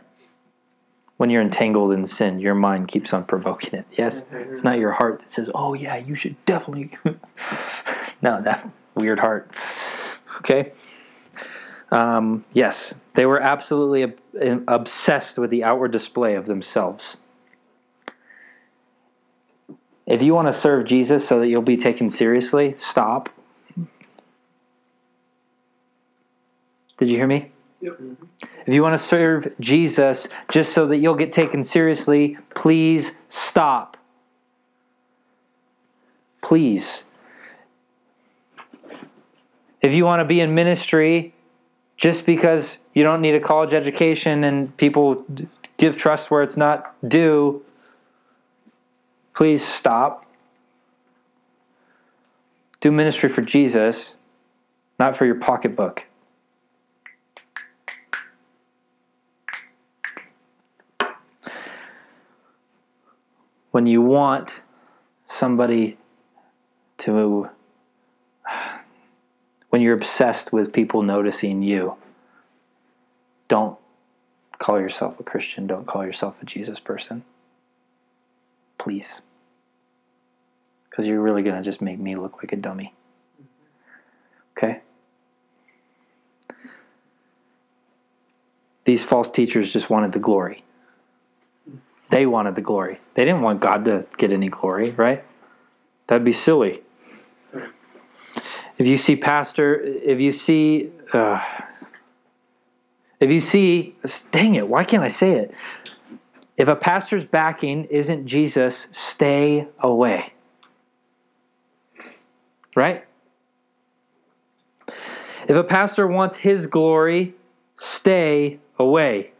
When 1.16 1.30
you're 1.30 1.42
entangled 1.42 1.92
in 1.92 2.04
sin, 2.06 2.40
your 2.40 2.54
mind 2.54 2.88
keeps 2.88 3.12
on 3.12 3.24
provoking 3.24 3.78
it. 3.78 3.86
Yes? 3.92 4.24
It's 4.32 4.64
not 4.64 4.78
your 4.78 4.92
heart 4.92 5.20
that 5.20 5.30
says, 5.30 5.50
oh, 5.54 5.74
yeah, 5.74 5.96
you 5.96 6.14
should 6.14 6.42
definitely. 6.46 6.90
no, 8.22 8.42
that 8.42 8.68
weird 8.94 9.20
heart. 9.20 9.50
Okay? 10.38 10.72
Um, 11.90 12.44
yes, 12.52 12.94
they 13.14 13.26
were 13.26 13.40
absolutely 13.40 14.04
ob- 14.04 14.64
obsessed 14.66 15.38
with 15.38 15.50
the 15.50 15.62
outward 15.62 15.92
display 15.92 16.34
of 16.34 16.46
themselves. 16.46 17.18
If 20.06 20.22
you 20.22 20.34
want 20.34 20.48
to 20.48 20.52
serve 20.52 20.86
Jesus 20.86 21.26
so 21.26 21.38
that 21.38 21.48
you'll 21.48 21.62
be 21.62 21.76
taken 21.76 22.10
seriously, 22.10 22.74
stop. 22.76 23.28
Did 27.02 27.10
you 27.10 27.16
hear 27.16 27.26
me? 27.26 27.50
Yep. 27.80 28.00
If 28.64 28.72
you 28.72 28.80
want 28.80 28.94
to 28.94 29.04
serve 29.04 29.52
Jesus 29.58 30.28
just 30.48 30.72
so 30.72 30.86
that 30.86 30.98
you'll 30.98 31.16
get 31.16 31.32
taken 31.32 31.64
seriously, 31.64 32.38
please 32.54 33.10
stop. 33.28 33.96
Please. 36.42 37.02
If 39.80 39.94
you 39.94 40.04
want 40.04 40.20
to 40.20 40.24
be 40.24 40.38
in 40.38 40.54
ministry 40.54 41.34
just 41.96 42.24
because 42.24 42.78
you 42.94 43.02
don't 43.02 43.20
need 43.20 43.34
a 43.34 43.40
college 43.40 43.74
education 43.74 44.44
and 44.44 44.76
people 44.76 45.26
give 45.76 45.96
trust 45.96 46.30
where 46.30 46.44
it's 46.44 46.56
not 46.56 46.94
due, 47.08 47.64
please 49.34 49.66
stop. 49.66 50.24
Do 52.80 52.92
ministry 52.92 53.28
for 53.28 53.42
Jesus, 53.42 54.14
not 55.00 55.16
for 55.16 55.26
your 55.26 55.34
pocketbook. 55.34 56.06
When 63.72 63.86
you 63.86 64.00
want 64.00 64.62
somebody 65.26 65.98
to, 66.98 67.48
when 69.70 69.82
you're 69.82 69.94
obsessed 69.94 70.52
with 70.52 70.72
people 70.72 71.02
noticing 71.02 71.62
you, 71.62 71.96
don't 73.48 73.78
call 74.58 74.78
yourself 74.78 75.18
a 75.18 75.22
Christian. 75.24 75.66
Don't 75.66 75.86
call 75.86 76.04
yourself 76.04 76.36
a 76.40 76.46
Jesus 76.46 76.78
person. 76.78 77.24
Please. 78.78 79.20
Because 80.88 81.06
you're 81.06 81.20
really 81.20 81.42
going 81.42 81.56
to 81.56 81.62
just 81.62 81.80
make 81.80 81.98
me 81.98 82.14
look 82.14 82.42
like 82.42 82.52
a 82.52 82.56
dummy. 82.56 82.94
Okay? 84.56 84.80
These 88.84 89.02
false 89.02 89.30
teachers 89.30 89.72
just 89.72 89.88
wanted 89.88 90.12
the 90.12 90.18
glory. 90.18 90.62
They 92.12 92.26
wanted 92.26 92.56
the 92.56 92.60
glory. 92.60 93.00
They 93.14 93.24
didn't 93.24 93.40
want 93.40 93.60
God 93.60 93.86
to 93.86 94.04
get 94.18 94.34
any 94.34 94.48
glory, 94.48 94.90
right? 94.90 95.24
That'd 96.06 96.26
be 96.26 96.32
silly. 96.32 96.82
If 98.76 98.86
you 98.86 98.98
see 98.98 99.16
pastor, 99.16 99.80
if 99.80 100.20
you 100.20 100.30
see, 100.30 100.92
uh, 101.14 101.42
if 103.18 103.30
you 103.30 103.40
see, 103.40 103.96
dang 104.30 104.56
it, 104.56 104.68
why 104.68 104.84
can't 104.84 105.02
I 105.02 105.08
say 105.08 105.30
it? 105.32 105.54
If 106.58 106.68
a 106.68 106.76
pastor's 106.76 107.24
backing 107.24 107.84
isn't 107.84 108.26
Jesus, 108.26 108.88
stay 108.90 109.66
away. 109.78 110.34
Right? 112.76 113.06
If 115.48 115.56
a 115.56 115.64
pastor 115.64 116.06
wants 116.06 116.36
his 116.36 116.66
glory, 116.66 117.34
stay 117.76 118.58
away. 118.78 119.31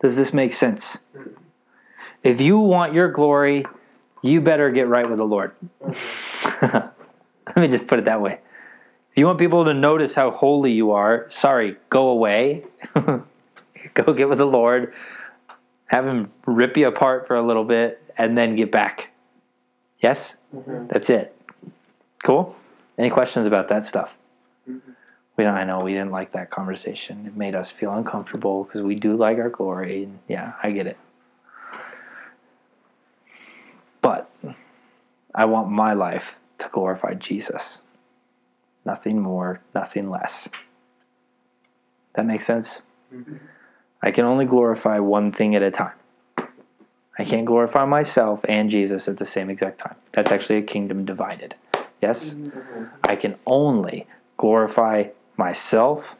Does 0.00 0.16
this 0.16 0.32
make 0.32 0.52
sense? 0.52 0.98
If 2.22 2.40
you 2.40 2.58
want 2.58 2.94
your 2.94 3.10
glory, 3.10 3.66
you 4.22 4.40
better 4.40 4.70
get 4.70 4.88
right 4.88 5.08
with 5.08 5.18
the 5.18 5.24
Lord. 5.24 5.52
Let 6.62 7.56
me 7.56 7.68
just 7.68 7.86
put 7.86 7.98
it 7.98 8.04
that 8.04 8.20
way. 8.20 8.40
If 9.12 9.18
you 9.18 9.26
want 9.26 9.38
people 9.38 9.64
to 9.64 9.74
notice 9.74 10.14
how 10.14 10.30
holy 10.30 10.72
you 10.72 10.92
are, 10.92 11.26
sorry, 11.28 11.76
go 11.90 12.08
away. 12.08 12.64
go 12.94 14.12
get 14.12 14.28
with 14.28 14.38
the 14.38 14.46
Lord. 14.46 14.92
Have 15.86 16.06
him 16.06 16.30
rip 16.46 16.76
you 16.76 16.86
apart 16.86 17.26
for 17.26 17.36
a 17.36 17.42
little 17.42 17.64
bit 17.64 18.02
and 18.16 18.36
then 18.36 18.56
get 18.56 18.70
back. 18.70 19.10
Yes? 20.00 20.36
Mm-hmm. 20.54 20.88
That's 20.88 21.10
it. 21.10 21.34
Cool? 22.22 22.54
Any 22.98 23.10
questions 23.10 23.46
about 23.46 23.68
that 23.68 23.86
stuff? 23.86 24.17
We 25.38 25.44
don't, 25.44 25.54
I 25.54 25.62
know 25.62 25.80
we 25.80 25.92
didn't 25.92 26.10
like 26.10 26.32
that 26.32 26.50
conversation. 26.50 27.24
It 27.24 27.36
made 27.36 27.54
us 27.54 27.70
feel 27.70 27.92
uncomfortable 27.92 28.64
because 28.64 28.82
we 28.82 28.96
do 28.96 29.16
like 29.16 29.38
our 29.38 29.48
glory. 29.48 30.02
And 30.02 30.18
yeah, 30.26 30.54
I 30.64 30.72
get 30.72 30.88
it. 30.88 30.98
But 34.02 34.28
I 35.32 35.44
want 35.44 35.70
my 35.70 35.92
life 35.92 36.40
to 36.58 36.68
glorify 36.68 37.14
Jesus. 37.14 37.82
Nothing 38.84 39.20
more, 39.20 39.60
nothing 39.76 40.10
less. 40.10 40.48
That 42.14 42.26
makes 42.26 42.44
sense? 42.44 42.82
Mm-hmm. 43.14 43.36
I 44.02 44.10
can 44.10 44.24
only 44.24 44.44
glorify 44.44 44.98
one 44.98 45.30
thing 45.30 45.54
at 45.54 45.62
a 45.62 45.70
time. 45.70 45.92
I 47.16 47.24
can't 47.24 47.44
glorify 47.46 47.84
myself 47.84 48.44
and 48.48 48.70
Jesus 48.70 49.06
at 49.06 49.18
the 49.18 49.26
same 49.26 49.50
exact 49.50 49.78
time. 49.78 49.94
That's 50.10 50.32
actually 50.32 50.58
a 50.58 50.62
kingdom 50.62 51.04
divided. 51.04 51.54
Yes? 52.02 52.30
Mm-hmm. 52.30 52.84
I 53.04 53.14
can 53.14 53.36
only 53.46 54.08
glorify 54.36 55.10
myself 55.38 56.16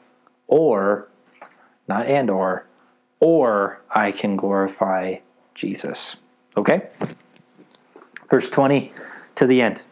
or, 0.46 1.08
not 1.86 2.06
and 2.06 2.30
or, 2.30 2.66
or 3.20 3.82
I 3.90 4.12
can 4.12 4.36
glorify 4.36 5.16
Jesus. 5.54 6.16
Okay? 6.56 6.88
Verse 8.30 8.48
20 8.48 8.92
to 9.34 9.46
the 9.46 9.60
end. 9.60 9.82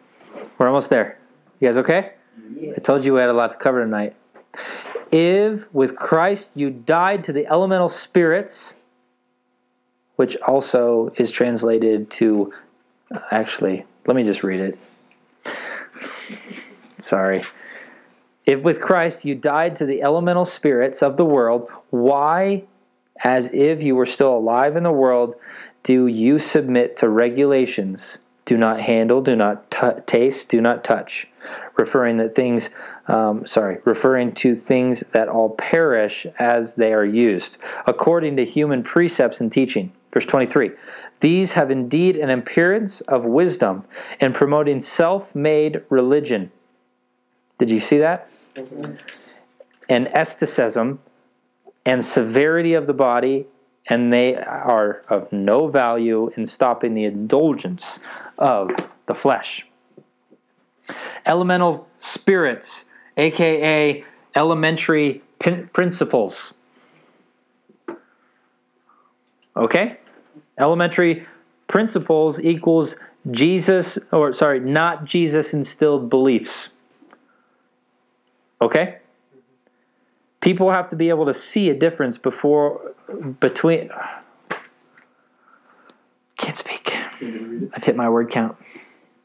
We're 0.57 0.69
almost 0.69 0.89
there. 0.89 1.19
You 1.61 1.69
guys 1.69 1.77
okay? 1.79 2.13
I 2.77 2.81
told 2.81 3.05
you 3.05 3.15
we 3.15 3.21
had 3.21 3.29
a 3.29 3.35
lot 3.35 3.51
to 3.51 3.57
cover 3.57 3.83
tonight. 3.83 4.15
If 5.11 5.73
with 5.75 5.97
Christ 5.97 6.57
you 6.57 6.71
died 6.71 7.25
to 7.25 7.33
the 7.33 7.47
elemental 7.47 7.89
spirits, 7.89 8.75
which 10.17 10.37
also 10.39 11.13
is 11.17 11.31
translated 11.31 12.11
to, 12.11 12.53
uh, 13.15 13.21
actually, 13.31 13.85
let 14.07 14.17
me 14.17 14.23
just 14.23 14.43
read 14.43 14.61
it. 14.61 14.79
Sorry. 16.99 17.45
If 18.47 18.63
with 18.63 18.81
Christ 18.81 19.25
you 19.25 19.35
died 19.35 19.75
to 19.77 19.87
the 19.87 20.03
elemental 20.03 20.45
spirits 20.45 21.03
of 21.03 21.17
the 21.17 21.25
world, 21.25 21.69
why, 21.91 22.63
as 23.25 23.51
if 23.53 23.83
you 23.83 23.97
were 23.97 24.07
still 24.07 24.37
alive 24.37 24.77
in 24.77 24.85
the 24.85 24.93
world, 24.93 25.35
do 25.83 26.07
you 26.07 26.39
submit 26.39 26.97
to 26.99 27.09
regulations? 27.09 28.19
Do 28.45 28.57
not 28.57 28.81
handle, 28.81 29.21
do 29.21 29.35
not 29.35 29.69
t- 29.73 30.01
taste, 30.07 30.49
do 30.49 30.61
not 30.61 30.85
touch. 30.85 31.27
Referring 31.77 32.19
that 32.19 32.37
things, 32.37 32.71
um, 33.09 33.45
sorry, 33.45 33.79
referring 33.85 34.33
to 34.35 34.55
things 34.55 35.03
that 35.11 35.29
all 35.29 35.51
perish 35.51 36.25
as 36.39 36.77
they 36.77 36.93
are 36.93 37.05
used, 37.05 37.57
according 37.87 38.37
to 38.37 38.45
human 38.45 38.85
precepts 38.85 39.41
and 39.41 39.51
teaching. 39.51 39.93
Verse 40.13 40.25
23 40.25 40.71
These 41.19 41.55
have 41.55 41.73
indeed 41.73 42.15
an 42.17 42.31
appearance 42.31 43.01
of 43.03 43.25
wisdom 43.25 43.85
in 44.21 44.33
promoting 44.33 44.81
self 44.81 45.35
made 45.35 45.83
religion. 45.91 46.53
Did 47.59 47.73
you 47.73 47.81
see 47.81 47.99
that? 47.99 48.31
And 49.89 50.09
asceticism 50.09 51.01
and 51.85 52.05
severity 52.05 52.75
of 52.75 52.87
the 52.87 52.93
body, 52.93 53.47
and 53.89 54.13
they 54.13 54.35
are 54.35 55.03
of 55.09 55.33
no 55.33 55.69
value 55.69 56.33
in 56.37 56.47
stopping 56.47 56.95
the 56.95 57.05
indulgence 57.05 58.01
of 58.39 58.71
the 59.07 59.15
flesh. 59.15 59.67
Elemental 61.25 61.87
spirits, 61.99 62.85
aka 63.17 64.05
elementary 64.35 65.23
pin- 65.39 65.69
principles. 65.73 66.55
Okay? 69.57 69.99
Elementary 70.59 71.27
principles 71.69 72.41
equals 72.41 72.97
Jesus, 73.31 73.99
or 74.13 74.33
sorry, 74.33 74.61
not 74.61 75.05
Jesus 75.05 75.53
instilled 75.53 76.11
beliefs. 76.11 76.69
Okay? 78.61 78.99
People 80.41 80.71
have 80.71 80.89
to 80.91 80.97
be 80.97 81.09
able 81.09 81.27
to 81.27 81.35
see 81.35 81.71
a 81.71 81.75
difference 81.75 82.19
before, 82.19 82.93
between. 83.41 83.91
Can't 86.37 86.57
speak. 86.57 86.97
I've 87.73 87.85
hit 87.85 87.97
my 87.97 88.09
word 88.09 88.31
count. 88.31 88.57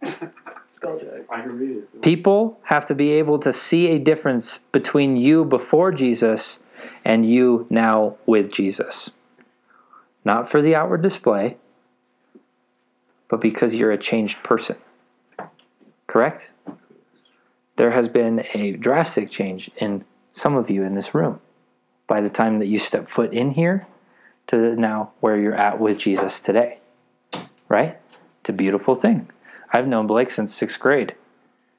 I 0.01 1.41
can 1.41 1.59
read 1.59 1.77
it. 1.77 2.01
People 2.01 2.59
have 2.63 2.85
to 2.87 2.95
be 2.95 3.11
able 3.11 3.37
to 3.39 3.53
see 3.53 3.87
a 3.87 3.99
difference 3.99 4.59
between 4.71 5.15
you 5.15 5.45
before 5.45 5.91
Jesus 5.91 6.59
and 7.05 7.25
you 7.25 7.67
now 7.69 8.15
with 8.25 8.51
Jesus. 8.51 9.11
Not 10.25 10.49
for 10.49 10.61
the 10.61 10.75
outward 10.75 11.01
display, 11.01 11.57
but 13.27 13.41
because 13.41 13.75
you're 13.75 13.91
a 13.91 13.97
changed 13.97 14.41
person. 14.43 14.77
Correct? 16.07 16.49
There 17.75 17.91
has 17.91 18.07
been 18.07 18.45
a 18.53 18.73
drastic 18.73 19.29
change 19.29 19.71
in 19.77 20.05
some 20.31 20.55
of 20.55 20.69
you 20.69 20.83
in 20.83 20.95
this 20.95 21.13
room 21.13 21.39
by 22.07 22.21
the 22.21 22.29
time 22.29 22.59
that 22.59 22.67
you 22.67 22.77
step 22.77 23.09
foot 23.09 23.33
in 23.33 23.51
here 23.51 23.87
to 24.47 24.75
now 24.75 25.11
where 25.19 25.37
you're 25.37 25.55
at 25.55 25.79
with 25.79 25.97
Jesus 25.97 26.39
today. 26.39 26.79
Right? 27.69 27.97
It's 28.41 28.49
a 28.49 28.53
beautiful 28.53 28.95
thing. 28.95 29.29
I've 29.71 29.87
known 29.87 30.07
Blake 30.07 30.29
since 30.29 30.53
sixth 30.53 30.79
grade. 30.79 31.15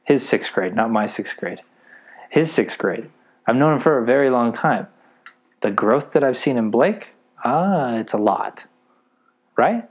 His 0.05 0.27
sixth 0.27 0.53
grade, 0.53 0.75
not 0.75 0.91
my 0.91 1.07
sixth 1.07 1.37
grade. 1.37 1.61
His 2.31 2.51
sixth 2.51 2.79
grade. 2.79 3.11
I've 3.47 3.57
known 3.57 3.75
him 3.75 3.81
for 3.81 3.99
a 3.99 4.05
very 4.05 4.31
long 4.31 4.53
time. 4.53 4.87
The 5.61 5.71
growth 5.71 6.13
that 6.13 6.25
I've 6.25 6.37
seen 6.37 6.57
in 6.57 6.71
Blake, 6.71 7.11
ah, 7.45 7.97
it's 7.97 8.13
a 8.13 8.19
lot. 8.19 8.65
Right? 9.57 9.89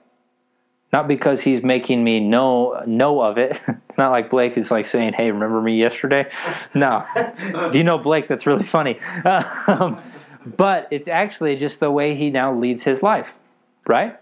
Not 0.94 1.08
because 1.08 1.42
he's 1.42 1.64
making 1.64 2.04
me 2.04 2.20
know 2.20 2.84
know 2.86 3.22
of 3.22 3.38
it. 3.38 3.60
It's 3.92 3.98
not 3.98 4.12
like 4.12 4.30
Blake 4.30 4.58
is 4.58 4.72
like 4.72 4.86
saying, 4.86 5.14
"Hey, 5.14 5.32
remember 5.32 5.62
me 5.62 5.78
yesterday?" 5.78 6.30
No. 6.74 7.06
if 7.16 7.76
you 7.76 7.84
know 7.84 7.98
Blake, 7.98 8.30
that's 8.30 8.46
really 8.48 8.64
funny. 8.64 9.00
Um, 9.68 10.02
but 10.58 10.88
it's 10.92 11.08
actually 11.08 11.56
just 11.58 11.80
the 11.80 11.92
way 11.92 12.16
he 12.16 12.30
now 12.30 12.54
leads 12.54 12.84
his 12.84 13.04
life, 13.04 13.36
right? 13.86 14.18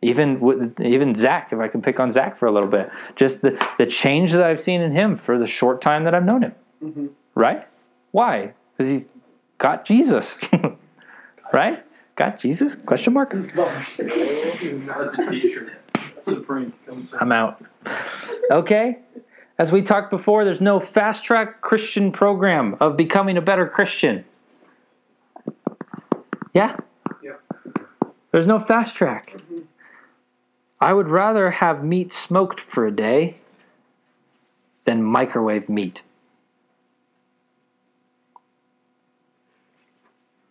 Even 0.00 0.40
with, 0.40 0.80
even 0.80 1.14
Zach, 1.14 1.52
if 1.52 1.58
I 1.58 1.68
can 1.68 1.82
pick 1.82 2.00
on 2.00 2.10
Zach 2.10 2.36
for 2.38 2.46
a 2.46 2.52
little 2.52 2.68
bit, 2.68 2.90
just 3.16 3.42
the 3.42 3.60
the 3.76 3.86
change 3.86 4.30
that 4.32 4.42
I've 4.42 4.60
seen 4.60 4.80
in 4.80 4.92
him 4.92 5.16
for 5.16 5.36
the 5.38 5.46
short 5.46 5.80
time 5.80 6.04
that 6.04 6.14
I've 6.14 6.24
known 6.24 6.42
him, 6.42 6.54
right? 7.34 7.66
Why? 8.12 8.54
Because 8.76 8.90
he's 8.90 9.06
got 9.58 9.84
Jesus, 9.84 10.38
right? 11.52 11.84
Got 12.14 12.38
Jesus? 12.38 12.76
Question 12.76 13.14
mark. 13.14 13.32
That's 13.32 13.98
a 15.18 15.30
t-shirt. 15.30 15.72
Supreme. 16.24 16.72
I'm 17.18 17.32
out. 17.32 17.62
Okay? 18.50 18.98
As 19.58 19.70
we 19.70 19.82
talked 19.82 20.10
before, 20.10 20.44
there's 20.44 20.60
no 20.60 20.80
fast 20.80 21.24
track 21.24 21.60
Christian 21.60 22.10
program 22.12 22.76
of 22.80 22.96
becoming 22.96 23.36
a 23.36 23.40
better 23.42 23.66
Christian. 23.66 24.24
Yeah? 26.54 26.76
Yeah. 27.22 27.36
There's 28.30 28.46
no 28.46 28.58
fast 28.58 28.96
track. 28.96 29.36
I 30.80 30.92
would 30.92 31.08
rather 31.08 31.50
have 31.52 31.84
meat 31.84 32.12
smoked 32.12 32.60
for 32.60 32.86
a 32.86 32.90
day 32.90 33.36
than 34.84 35.02
microwave 35.02 35.68
meat. 35.68 36.02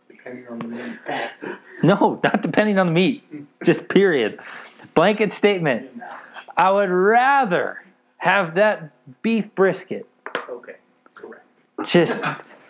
Depending 0.08 0.48
on 0.48 0.60
the 0.60 0.68
meat. 0.68 1.58
No, 1.84 2.20
not 2.24 2.42
depending 2.42 2.78
on 2.78 2.88
the 2.88 2.94
meat. 2.94 3.24
Just 3.64 3.88
period. 3.90 4.40
Blanket 4.94 5.32
statement. 5.32 5.90
I 6.58 6.70
would 6.72 6.90
rather 6.90 7.84
have 8.18 8.56
that 8.56 8.92
beef 9.22 9.54
brisket 9.56 10.08
Okay, 10.50 10.76
correct. 11.16 11.44
just 11.86 12.22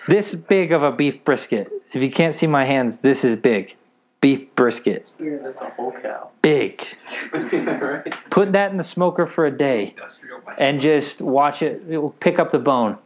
this 0.07 0.34
big 0.35 0.72
of 0.72 0.84
a 0.84 0.91
beef 0.91 1.23
brisket. 1.26 1.69
If 1.93 2.02
you 2.02 2.10
can't 2.11 2.34
see 2.34 2.48
my 2.48 2.64
hands, 2.65 2.98
this 2.98 3.23
is 3.26 3.35
big. 3.35 3.76
Beef 4.22 4.53
brisket. 4.56 5.11
That's 5.19 5.57
a 5.60 5.69
whole 5.72 5.91
cow. 5.91 6.30
Big. 6.41 6.81
right? 7.34 8.14
Put 8.30 8.52
that 8.53 8.72
in 8.72 8.77
the 8.77 8.84
smoker 8.84 9.26
for 9.26 9.45
a 9.45 9.52
day 9.52 9.89
Industrial 9.89 10.39
bite. 10.45 10.56
and 10.60 10.80
just 10.80 11.22
watch 11.22 11.61
it. 11.61 11.81
it 11.89 11.98
will 11.98 12.11
pick 12.11 12.38
up 12.39 12.52
the 12.52 12.60
bone 12.60 12.98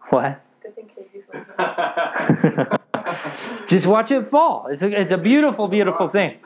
What? 0.09 0.41
Good 0.61 0.75
thing 0.75 0.89
Katie's 0.93 1.23
not 1.57 2.41
here. 2.41 2.77
just 3.67 3.85
watch 3.85 4.11
it 4.11 4.29
fall. 4.29 4.67
It's 4.67 4.81
a, 4.81 5.01
it's 5.01 5.11
a 5.11 5.17
beautiful, 5.17 5.67
beautiful 5.67 6.07
thing. 6.07 6.37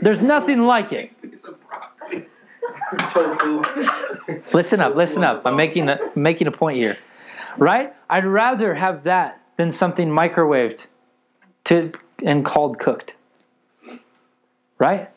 There's 0.00 0.20
nothing 0.20 0.62
like 0.62 0.92
it. 0.92 1.20
Piece 1.22 1.44
of 1.44 1.56
broccoli. 1.66 2.26
Tofu. 3.10 3.62
Listen 4.52 4.80
up, 4.80 4.94
listen 4.94 5.24
up. 5.24 5.42
I'm 5.44 5.56
making 5.56 5.88
a 5.88 5.98
making 6.14 6.46
a 6.46 6.52
point 6.52 6.78
here. 6.78 6.98
Right? 7.56 7.92
I'd 8.08 8.24
rather 8.24 8.74
have 8.74 9.04
that 9.04 9.40
than 9.56 9.70
something 9.70 10.08
microwaved 10.08 10.86
to 11.64 11.92
and 12.24 12.44
called 12.44 12.78
cooked. 12.78 13.14
Right? 14.78 15.10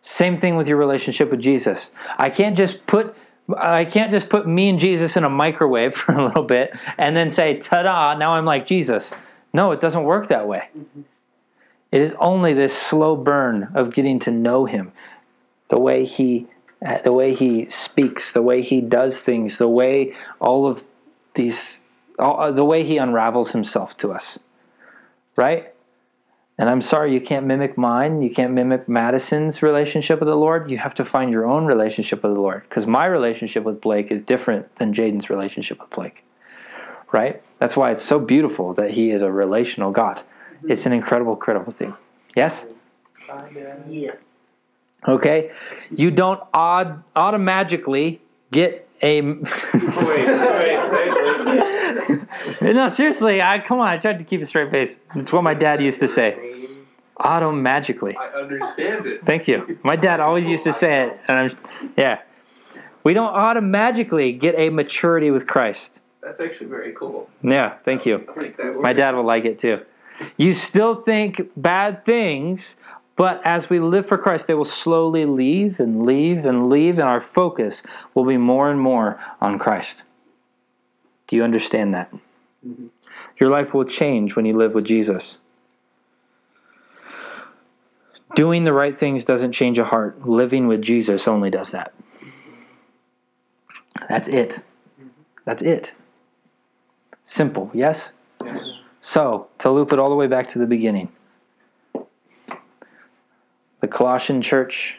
Same 0.00 0.36
thing 0.36 0.56
with 0.56 0.66
your 0.66 0.78
relationship 0.78 1.30
with 1.30 1.40
Jesus. 1.40 1.90
I 2.16 2.30
can't 2.30 2.56
just 2.56 2.86
put 2.86 3.16
I 3.56 3.84
can't 3.84 4.10
just 4.10 4.28
put 4.28 4.46
me 4.46 4.68
and 4.68 4.78
Jesus 4.78 5.16
in 5.16 5.24
a 5.24 5.30
microwave 5.30 5.94
for 5.96 6.12
a 6.12 6.24
little 6.24 6.44
bit 6.44 6.76
and 6.96 7.16
then 7.16 7.30
say, 7.30 7.58
ta-da, 7.58 8.16
now 8.16 8.34
I'm 8.34 8.44
like 8.44 8.66
Jesus. 8.66 9.12
No, 9.52 9.72
it 9.72 9.80
doesn't 9.80 10.04
work 10.04 10.28
that 10.28 10.46
way. 10.46 10.68
Mm-hmm. 10.76 11.02
It 11.92 12.00
is 12.00 12.14
only 12.18 12.54
this 12.54 12.76
slow 12.76 13.16
burn 13.16 13.70
of 13.74 13.92
getting 13.92 14.20
to 14.20 14.30
know 14.30 14.64
him, 14.64 14.92
the 15.68 15.80
way 15.80 16.04
he 16.04 16.46
uh, 16.86 16.98
the 17.02 17.12
way 17.12 17.34
he 17.34 17.68
speaks, 17.68 18.32
the 18.32 18.42
way 18.42 18.62
he 18.62 18.80
does 18.80 19.18
things, 19.18 19.58
the 19.58 19.68
way 19.68 20.14
all 20.38 20.66
of 20.66 20.84
these 21.34 21.82
all, 22.18 22.40
uh, 22.40 22.52
the 22.52 22.64
way 22.64 22.84
he 22.84 22.96
unravels 22.96 23.52
himself 23.52 23.96
to 23.98 24.12
us. 24.12 24.38
Right? 25.36 25.74
And 26.56 26.68
I'm 26.68 26.82
sorry 26.82 27.14
you 27.14 27.22
can't 27.22 27.46
mimic 27.46 27.78
mine. 27.78 28.20
You 28.20 28.28
can't 28.28 28.52
mimic 28.52 28.86
Madison's 28.86 29.62
relationship 29.62 30.20
with 30.20 30.28
the 30.28 30.36
Lord. 30.36 30.70
You 30.70 30.76
have 30.76 30.94
to 30.96 31.06
find 31.06 31.30
your 31.30 31.46
own 31.46 31.64
relationship 31.64 32.22
with 32.22 32.34
the 32.34 32.40
Lord. 32.40 32.64
Because 32.64 32.86
my 32.86 33.06
relationship 33.06 33.64
with 33.64 33.80
Blake 33.80 34.10
is 34.10 34.22
different 34.22 34.76
than 34.76 34.92
Jaden's 34.92 35.30
relationship 35.30 35.80
with 35.80 35.88
Blake. 35.88 36.22
Right? 37.12 37.42
That's 37.58 37.76
why 37.76 37.90
it's 37.90 38.04
so 38.04 38.18
beautiful 38.20 38.72
that 38.74 38.92
he 38.92 39.10
is 39.10 39.22
a 39.22 39.30
relational 39.30 39.90
God. 39.90 40.16
Mm-hmm. 40.18 40.72
It's 40.72 40.86
an 40.86 40.92
incredible, 40.92 41.36
credible 41.36 41.72
thing. 41.72 41.94
Yes? 42.36 42.66
Yeah. 43.88 44.12
Okay? 45.06 45.50
You 45.90 46.10
don't 46.10 46.40
odd, 46.54 47.02
automatically 47.16 48.20
get 48.50 48.88
a. 49.02 49.20
Oh, 49.22 49.24
wait, 49.24 50.26
wait, 50.26 50.90
wait, 50.90 52.20
wait. 52.60 52.60
no, 52.74 52.88
seriously, 52.88 53.42
I 53.42 53.58
come 53.58 53.80
on. 53.80 53.88
I 53.88 53.98
tried 53.98 54.18
to 54.18 54.24
keep 54.24 54.42
a 54.42 54.46
straight 54.46 54.70
face. 54.70 54.98
It's 55.14 55.32
what 55.32 55.42
my 55.42 55.54
dad 55.54 55.82
used 55.82 56.00
to 56.00 56.08
say. 56.08 56.66
Auto 57.22 57.52
magically. 57.52 58.16
I 58.16 58.28
understand 58.28 59.06
it. 59.06 59.24
Thank 59.24 59.46
you. 59.46 59.78
My 59.82 59.96
dad 59.96 60.20
always 60.20 60.46
used 60.46 60.64
to 60.64 60.72
say 60.72 61.06
it, 61.06 61.20
and 61.28 61.38
I'm 61.38 61.58
yeah. 61.96 62.20
We 63.02 63.14
don't 63.14 63.32
automatically 63.32 64.32
get 64.32 64.58
a 64.58 64.68
maturity 64.70 65.30
with 65.30 65.46
Christ. 65.46 66.00
That's 66.22 66.40
actually 66.40 66.66
very 66.66 66.92
cool. 66.92 67.28
Yeah, 67.42 67.74
thank 67.84 68.04
you. 68.04 68.26
I'll 68.28 68.36
make 68.36 68.56
that 68.58 68.74
work. 68.74 68.82
My 68.82 68.92
dad 68.92 69.14
will 69.14 69.24
like 69.24 69.44
it 69.44 69.58
too. 69.58 69.80
You 70.36 70.52
still 70.52 70.96
think 70.96 71.50
bad 71.56 72.04
things, 72.04 72.76
but 73.16 73.40
as 73.46 73.70
we 73.70 73.80
live 73.80 74.06
for 74.06 74.18
Christ, 74.18 74.46
they 74.46 74.54
will 74.54 74.64
slowly 74.64 75.24
leave 75.24 75.80
and 75.80 76.04
leave 76.04 76.44
and 76.44 76.68
leave, 76.68 76.98
and 76.98 77.08
our 77.08 77.20
focus 77.20 77.82
will 78.14 78.24
be 78.24 78.36
more 78.36 78.70
and 78.70 78.78
more 78.78 79.18
on 79.40 79.58
Christ. 79.58 80.04
Do 81.26 81.36
you 81.36 81.42
understand 81.42 81.94
that? 81.94 82.12
Mm-hmm. 82.66 82.88
Your 83.38 83.48
life 83.48 83.72
will 83.72 83.84
change 83.84 84.36
when 84.36 84.44
you 84.44 84.52
live 84.52 84.74
with 84.74 84.84
Jesus. 84.84 85.38
Doing 88.34 88.64
the 88.64 88.72
right 88.72 88.96
things 88.96 89.24
doesn't 89.24 89.52
change 89.52 89.78
a 89.78 89.84
heart. 89.84 90.28
Living 90.28 90.66
with 90.66 90.82
Jesus 90.82 91.26
only 91.26 91.50
does 91.50 91.70
that. 91.70 91.94
That's 94.08 94.28
it. 94.28 94.60
Mm-hmm. 95.00 95.08
That's 95.44 95.62
it. 95.62 95.94
Simple, 97.30 97.70
yes? 97.72 98.10
Yes. 98.44 98.72
So, 99.00 99.46
to 99.58 99.70
loop 99.70 99.92
it 99.92 100.00
all 100.00 100.10
the 100.10 100.16
way 100.16 100.26
back 100.26 100.48
to 100.48 100.58
the 100.58 100.66
beginning, 100.66 101.12
the 103.78 103.86
Colossian 103.86 104.42
church 104.42 104.98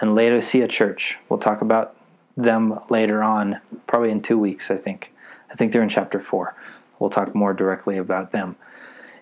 and 0.00 0.16
Laodicea 0.16 0.66
church, 0.66 1.16
we'll 1.28 1.38
talk 1.38 1.60
about 1.60 1.94
them 2.36 2.80
later 2.88 3.22
on, 3.22 3.60
probably 3.86 4.10
in 4.10 4.20
two 4.20 4.36
weeks, 4.36 4.68
I 4.68 4.76
think. 4.76 5.12
I 5.48 5.54
think 5.54 5.70
they're 5.70 5.84
in 5.84 5.88
chapter 5.88 6.18
four. 6.18 6.56
We'll 6.98 7.08
talk 7.08 7.36
more 7.36 7.54
directly 7.54 7.96
about 7.98 8.32
them. 8.32 8.56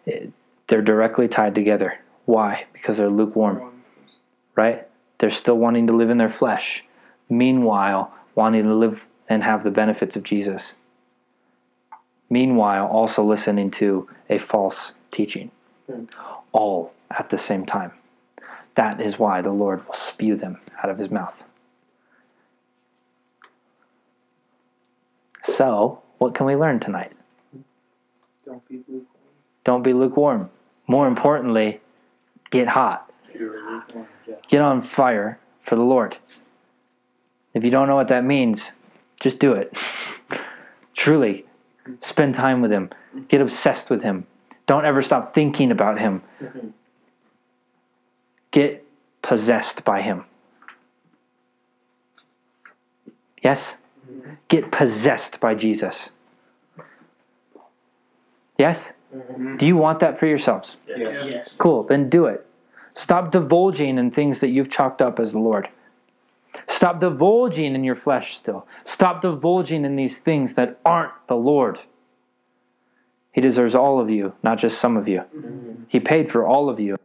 It- 0.06 0.32
they're 0.68 0.80
directly 0.80 1.28
tied 1.28 1.54
together. 1.54 1.98
Why? 2.24 2.64
Because 2.72 2.96
they're 2.96 3.10
lukewarm, 3.10 3.82
right? 4.54 4.88
They're 5.18 5.28
still 5.28 5.58
wanting 5.58 5.86
to 5.88 5.92
live 5.92 6.08
in 6.08 6.16
their 6.16 6.30
flesh, 6.30 6.82
meanwhile, 7.28 8.14
wanting 8.34 8.62
to 8.62 8.74
live 8.74 9.06
and 9.28 9.42
have 9.42 9.64
the 9.64 9.70
benefits 9.70 10.16
of 10.16 10.22
Jesus 10.22 10.76
meanwhile 12.30 12.86
also 12.86 13.22
listening 13.22 13.70
to 13.72 14.08
a 14.28 14.38
false 14.38 14.92
teaching. 15.10 15.50
Hmm. 15.90 16.04
All 16.52 16.94
at 17.10 17.30
the 17.30 17.38
same 17.38 17.66
time. 17.66 17.92
That 18.74 19.00
is 19.00 19.18
why 19.18 19.40
the 19.40 19.50
lord 19.50 19.84
will 19.86 19.94
spew 19.94 20.36
them 20.36 20.60
out 20.82 20.90
of 20.90 20.98
his 20.98 21.10
mouth. 21.10 21.44
So 25.42 26.02
what 26.18 26.34
can 26.34 26.46
we 26.46 26.56
learn 26.56 26.78
tonight? 26.80 27.12
Don't 28.44 28.66
be 28.68 28.76
lukewarm. 28.88 29.06
don't 29.64 29.82
be 29.82 29.92
lukewarm. 29.92 30.50
More 30.86 31.06
importantly 31.06 31.80
get 32.50 32.68
hot. 32.68 33.12
You're 33.34 33.60
lukewarm. 33.60 34.06
Yeah. 34.26 34.36
get 34.48 34.62
on 34.62 34.80
fire 34.80 35.38
for 35.62 35.76
the 35.76 35.82
lord. 35.82 36.16
If 37.54 37.64
you 37.64 37.70
don't 37.70 37.88
know 37.88 37.96
what 37.96 38.08
that 38.08 38.24
means 38.24 38.72
just 39.20 39.38
do 39.38 39.52
it. 39.52 39.76
Truly 40.94 41.44
spend 42.00 42.34
time 42.34 42.60
with 42.60 42.70
him. 42.70 42.90
Get 43.28 43.40
obsessed 43.40 43.90
with 43.90 44.02
him. 44.02 44.26
Don't 44.66 44.84
ever 44.84 45.02
stop 45.02 45.34
thinking 45.34 45.70
about 45.70 45.98
him. 45.98 46.22
Get 48.50 48.84
possessed 49.22 49.84
by 49.84 50.02
him. 50.02 50.24
Yes? 53.42 53.76
Get 54.48 54.70
possessed 54.70 55.40
by 55.40 55.54
jesus. 55.54 56.10
Yes? 58.58 58.92
Do 59.56 59.66
you 59.66 59.76
want 59.76 60.00
that 60.00 60.18
for 60.18 60.26
yourselves? 60.26 60.76
Yes. 60.86 61.54
Cool, 61.56 61.84
then 61.84 62.10
do 62.10 62.26
it. 62.26 62.46
Stop 62.92 63.30
divulging 63.30 63.96
in 63.96 64.10
things 64.10 64.40
that 64.40 64.48
you've 64.48 64.68
chalked 64.68 65.00
up 65.00 65.20
as 65.20 65.32
the 65.32 65.38
Lord. 65.38 65.68
Stop 66.66 67.00
divulging 67.00 67.74
in 67.74 67.84
your 67.84 67.96
flesh 67.96 68.36
still. 68.36 68.66
Stop 68.84 69.22
divulging 69.22 69.84
in 69.84 69.96
these 69.96 70.18
things 70.18 70.54
that 70.54 70.78
aren't 70.84 71.12
the 71.26 71.36
Lord. 71.36 71.80
He 73.32 73.40
deserves 73.40 73.74
all 73.74 74.00
of 74.00 74.10
you, 74.10 74.34
not 74.42 74.58
just 74.58 74.78
some 74.78 74.96
of 74.96 75.06
you. 75.06 75.22
He 75.88 76.00
paid 76.00 76.30
for 76.30 76.46
all 76.46 76.68
of 76.68 76.80
you. 76.80 76.96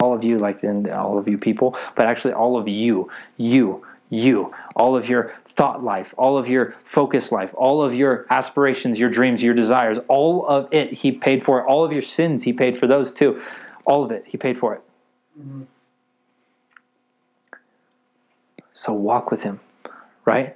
All 0.00 0.14
of 0.14 0.24
you, 0.24 0.38
like 0.38 0.62
in 0.62 0.90
all 0.90 1.18
of 1.18 1.26
you 1.28 1.38
people, 1.38 1.76
but 1.94 2.06
actually 2.06 2.34
all 2.34 2.56
of 2.56 2.68
you. 2.68 3.10
You. 3.36 3.84
You. 4.08 4.54
All 4.74 4.96
of 4.96 5.08
your 5.08 5.34
thought 5.48 5.82
life, 5.82 6.14
all 6.16 6.38
of 6.38 6.48
your 6.48 6.74
focus 6.84 7.32
life, 7.32 7.50
all 7.54 7.82
of 7.82 7.94
your 7.94 8.26
aspirations, 8.30 8.98
your 8.98 9.10
dreams, 9.10 9.42
your 9.42 9.54
desires, 9.54 9.98
all 10.06 10.46
of 10.46 10.72
it, 10.72 10.92
He 10.92 11.12
paid 11.12 11.44
for. 11.44 11.66
All 11.66 11.84
of 11.84 11.92
your 11.92 12.02
sins, 12.02 12.44
He 12.44 12.52
paid 12.52 12.78
for 12.78 12.86
those 12.86 13.12
too. 13.12 13.42
All 13.84 14.04
of 14.04 14.10
it, 14.10 14.24
He 14.26 14.36
paid 14.36 14.58
for 14.58 14.74
it. 14.74 14.82
So 18.78 18.92
walk 18.92 19.30
with 19.30 19.42
Him, 19.42 19.60
right? 20.26 20.54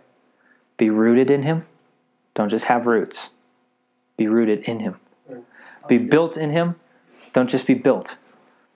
Be 0.76 0.90
rooted 0.90 1.30
in 1.30 1.42
Him. 1.42 1.64
Don't 2.34 2.50
just 2.50 2.66
have 2.66 2.84
roots. 2.84 3.30
Be 4.18 4.28
rooted 4.28 4.60
in 4.64 4.80
Him. 4.80 4.96
Be 5.88 5.96
built 5.96 6.36
in 6.36 6.50
Him. 6.50 6.76
Don't 7.32 7.48
just 7.48 7.66
be 7.66 7.72
built, 7.72 8.18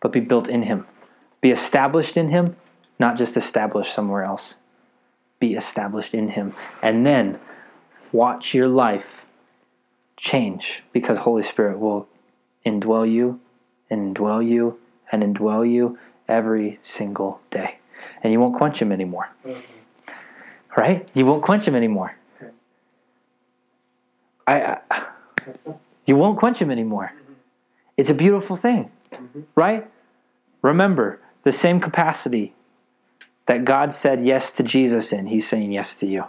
but 0.00 0.12
be 0.12 0.20
built 0.20 0.48
in 0.48 0.62
Him. 0.62 0.86
Be 1.42 1.50
established 1.50 2.16
in 2.16 2.30
Him, 2.30 2.56
not 2.98 3.18
just 3.18 3.36
established 3.36 3.92
somewhere 3.92 4.22
else. 4.22 4.54
Be 5.38 5.52
established 5.52 6.14
in 6.14 6.30
Him. 6.30 6.54
And 6.82 7.04
then 7.04 7.38
watch 8.12 8.54
your 8.54 8.66
life 8.66 9.26
change 10.16 10.84
because 10.90 11.18
Holy 11.18 11.42
Spirit 11.42 11.78
will 11.78 12.08
indwell 12.64 13.08
you 13.08 13.40
and 13.90 14.16
indwell 14.16 14.42
you 14.46 14.78
and 15.12 15.22
indwell 15.22 15.70
you 15.70 15.98
every 16.28 16.78
single 16.80 17.42
day. 17.50 17.76
And 18.22 18.32
you 18.32 18.40
won't 18.40 18.56
quench 18.56 18.80
Him 18.80 18.92
anymore. 18.92 19.30
Right? 20.76 21.08
You 21.14 21.26
won't 21.26 21.42
quench 21.42 21.66
Him 21.66 21.74
anymore. 21.74 22.16
I, 24.46 24.78
I 24.90 25.06
you 26.06 26.16
won't 26.16 26.38
quench 26.38 26.60
Him 26.60 26.70
anymore. 26.70 27.12
It's 27.96 28.10
a 28.10 28.14
beautiful 28.14 28.56
thing, 28.56 28.90
right? 29.54 29.88
Remember, 30.62 31.20
the 31.44 31.52
same 31.52 31.78
capacity 31.78 32.54
that 33.46 33.64
God 33.64 33.94
said 33.94 34.24
yes 34.24 34.50
to 34.52 34.62
Jesus 34.62 35.12
in, 35.12 35.26
He's 35.26 35.48
saying 35.48 35.72
yes 35.72 35.94
to 35.96 36.06
you. 36.06 36.24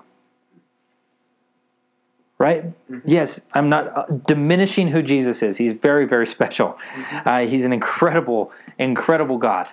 Right? 2.38 2.65
Yes, 3.06 3.41
I'm 3.53 3.69
not 3.69 3.97
uh, 3.97 4.06
diminishing 4.27 4.89
who 4.89 5.02
Jesus 5.02 5.41
is. 5.41 5.56
He's 5.56 5.72
very, 5.72 6.06
very 6.06 6.27
special. 6.27 6.77
Uh, 7.26 7.45
he's 7.47 7.64
an 7.64 7.72
incredible, 7.72 8.52
incredible 8.77 9.38
God. 9.38 9.69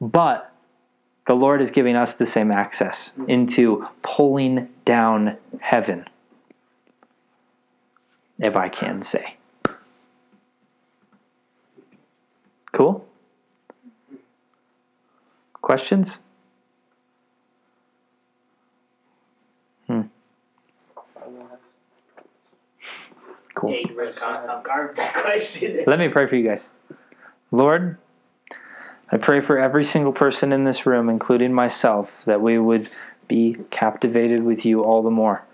But 0.00 0.51
the 1.26 1.34
Lord 1.34 1.60
is 1.62 1.70
giving 1.70 1.96
us 1.96 2.14
the 2.14 2.26
same 2.26 2.50
access 2.50 3.12
into 3.28 3.86
pulling 4.02 4.68
down 4.84 5.36
heaven, 5.60 6.06
if 8.38 8.56
I 8.56 8.68
can 8.68 9.02
say. 9.02 9.36
Cool? 12.72 13.06
Questions? 15.60 16.18
Hmm. 19.86 20.02
Cool. 23.54 23.70
Yeah, 23.70 23.88
you 23.88 23.94
read 23.94 24.16
caught 24.16 24.36
us 24.36 24.48
off 24.48 24.64
guard 24.64 24.88
with 24.88 24.96
that 24.96 25.14
question. 25.14 25.84
Let 25.86 25.98
me 25.98 26.08
pray 26.08 26.26
for 26.26 26.34
you 26.34 26.48
guys. 26.48 26.68
Lord, 27.52 27.98
I 29.12 29.18
pray 29.18 29.42
for 29.42 29.58
every 29.58 29.84
single 29.84 30.12
person 30.12 30.52
in 30.52 30.64
this 30.64 30.86
room, 30.86 31.10
including 31.10 31.52
myself, 31.52 32.24
that 32.24 32.40
we 32.40 32.58
would 32.58 32.88
be 33.28 33.58
captivated 33.70 34.42
with 34.42 34.64
you 34.64 34.82
all 34.82 35.02
the 35.02 35.10
more. 35.10 35.44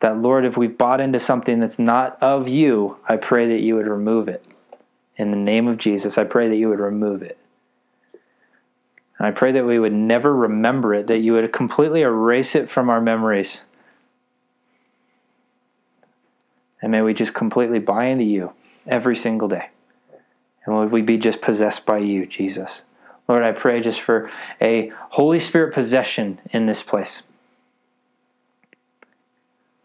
That, 0.00 0.18
Lord, 0.18 0.46
if 0.46 0.56
we've 0.56 0.76
bought 0.76 1.00
into 1.00 1.18
something 1.18 1.60
that's 1.60 1.78
not 1.78 2.20
of 2.22 2.48
you, 2.48 2.96
I 3.06 3.18
pray 3.18 3.46
that 3.48 3.60
you 3.60 3.76
would 3.76 3.86
remove 3.86 4.28
it. 4.28 4.42
In 5.16 5.30
the 5.30 5.36
name 5.36 5.68
of 5.68 5.76
Jesus, 5.76 6.16
I 6.16 6.24
pray 6.24 6.48
that 6.48 6.56
you 6.56 6.70
would 6.70 6.80
remove 6.80 7.22
it. 7.22 7.38
And 9.18 9.26
I 9.26 9.30
pray 9.30 9.52
that 9.52 9.66
we 9.66 9.78
would 9.78 9.92
never 9.92 10.34
remember 10.34 10.94
it, 10.94 11.06
that 11.06 11.18
you 11.18 11.34
would 11.34 11.52
completely 11.52 12.00
erase 12.00 12.54
it 12.54 12.70
from 12.70 12.88
our 12.88 13.00
memories. 13.00 13.60
And 16.80 16.90
may 16.90 17.02
we 17.02 17.12
just 17.12 17.34
completely 17.34 17.78
buy 17.78 18.06
into 18.06 18.24
you 18.24 18.54
every 18.86 19.14
single 19.14 19.48
day. 19.48 19.68
And 20.64 20.74
would 20.76 20.90
we 20.90 21.02
be 21.02 21.18
just 21.18 21.42
possessed 21.42 21.84
by 21.84 21.98
you, 21.98 22.24
Jesus? 22.24 22.82
Lord, 23.28 23.42
I 23.42 23.52
pray 23.52 23.80
just 23.80 24.00
for 24.00 24.30
a 24.60 24.92
Holy 25.10 25.38
Spirit 25.38 25.72
possession 25.72 26.40
in 26.50 26.66
this 26.66 26.82
place. 26.82 27.22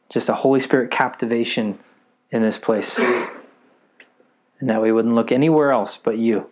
Just 0.10 0.30
a 0.30 0.36
Holy 0.36 0.60
Spirit 0.60 0.92
captivation 0.92 1.80
in 2.32 2.42
this 2.42 2.58
place. 2.58 2.98
And 3.00 4.70
that 4.70 4.82
we 4.82 4.92
wouldn't 4.92 5.16
look 5.16 5.32
anywhere 5.32 5.72
else 5.72 5.98
but 5.98 6.18
you. 6.18 6.50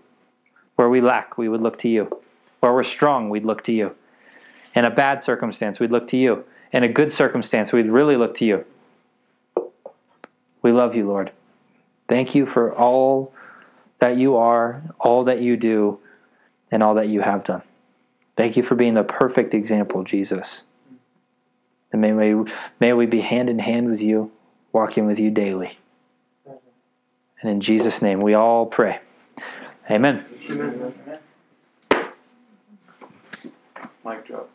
Where 0.75 0.89
we 0.89 1.01
lack, 1.01 1.37
we 1.37 1.49
would 1.49 1.61
look 1.61 1.79
to 1.79 1.89
you. 1.89 2.21
Where 2.59 2.73
we're 2.73 2.83
strong, 2.83 3.29
we'd 3.29 3.45
look 3.45 3.63
to 3.63 3.71
you. 3.71 3.95
In 4.75 4.85
a 4.85 4.91
bad 4.91 5.21
circumstance, 5.21 5.79
we'd 5.79 5.91
look 5.91 6.07
to 6.09 6.17
you. 6.17 6.43
In 6.71 6.83
a 6.83 6.89
good 6.89 7.11
circumstance, 7.11 7.71
we'd 7.71 7.87
really 7.87 8.17
look 8.17 8.35
to 8.35 8.45
you. 8.45 8.65
We 10.61 10.71
love 10.71 10.95
you, 10.95 11.07
Lord. 11.07 11.31
Thank 12.07 12.35
you 12.35 12.45
for 12.45 12.73
all 12.73 13.33
that 13.99 14.17
you 14.17 14.35
are, 14.35 14.81
all 14.99 15.23
that 15.23 15.41
you 15.41 15.57
do, 15.57 15.99
and 16.75 16.83
all 16.83 16.95
that 16.95 17.07
you 17.07 17.21
have 17.21 17.45
done. 17.45 17.61
Thank 18.35 18.57
you 18.57 18.63
for 18.63 18.75
being 18.75 18.95
the 18.95 19.03
perfect 19.05 19.53
example, 19.53 20.03
Jesus. 20.03 20.63
And 21.93 22.01
may 22.01 22.11
we, 22.11 22.51
may 22.81 22.91
we 22.91 23.05
be 23.05 23.21
hand 23.21 23.49
in 23.49 23.59
hand 23.59 23.87
with 23.87 24.01
you, 24.01 24.29
walking 24.73 25.05
with 25.07 25.17
you 25.17 25.31
daily. 25.31 25.77
And 27.41 27.49
in 27.49 27.61
Jesus' 27.61 28.01
name, 28.01 28.19
we 28.19 28.33
all 28.33 28.65
pray. 28.65 28.99
Amen. 29.89 30.25
Mic 34.03 34.27
drop. 34.27 34.49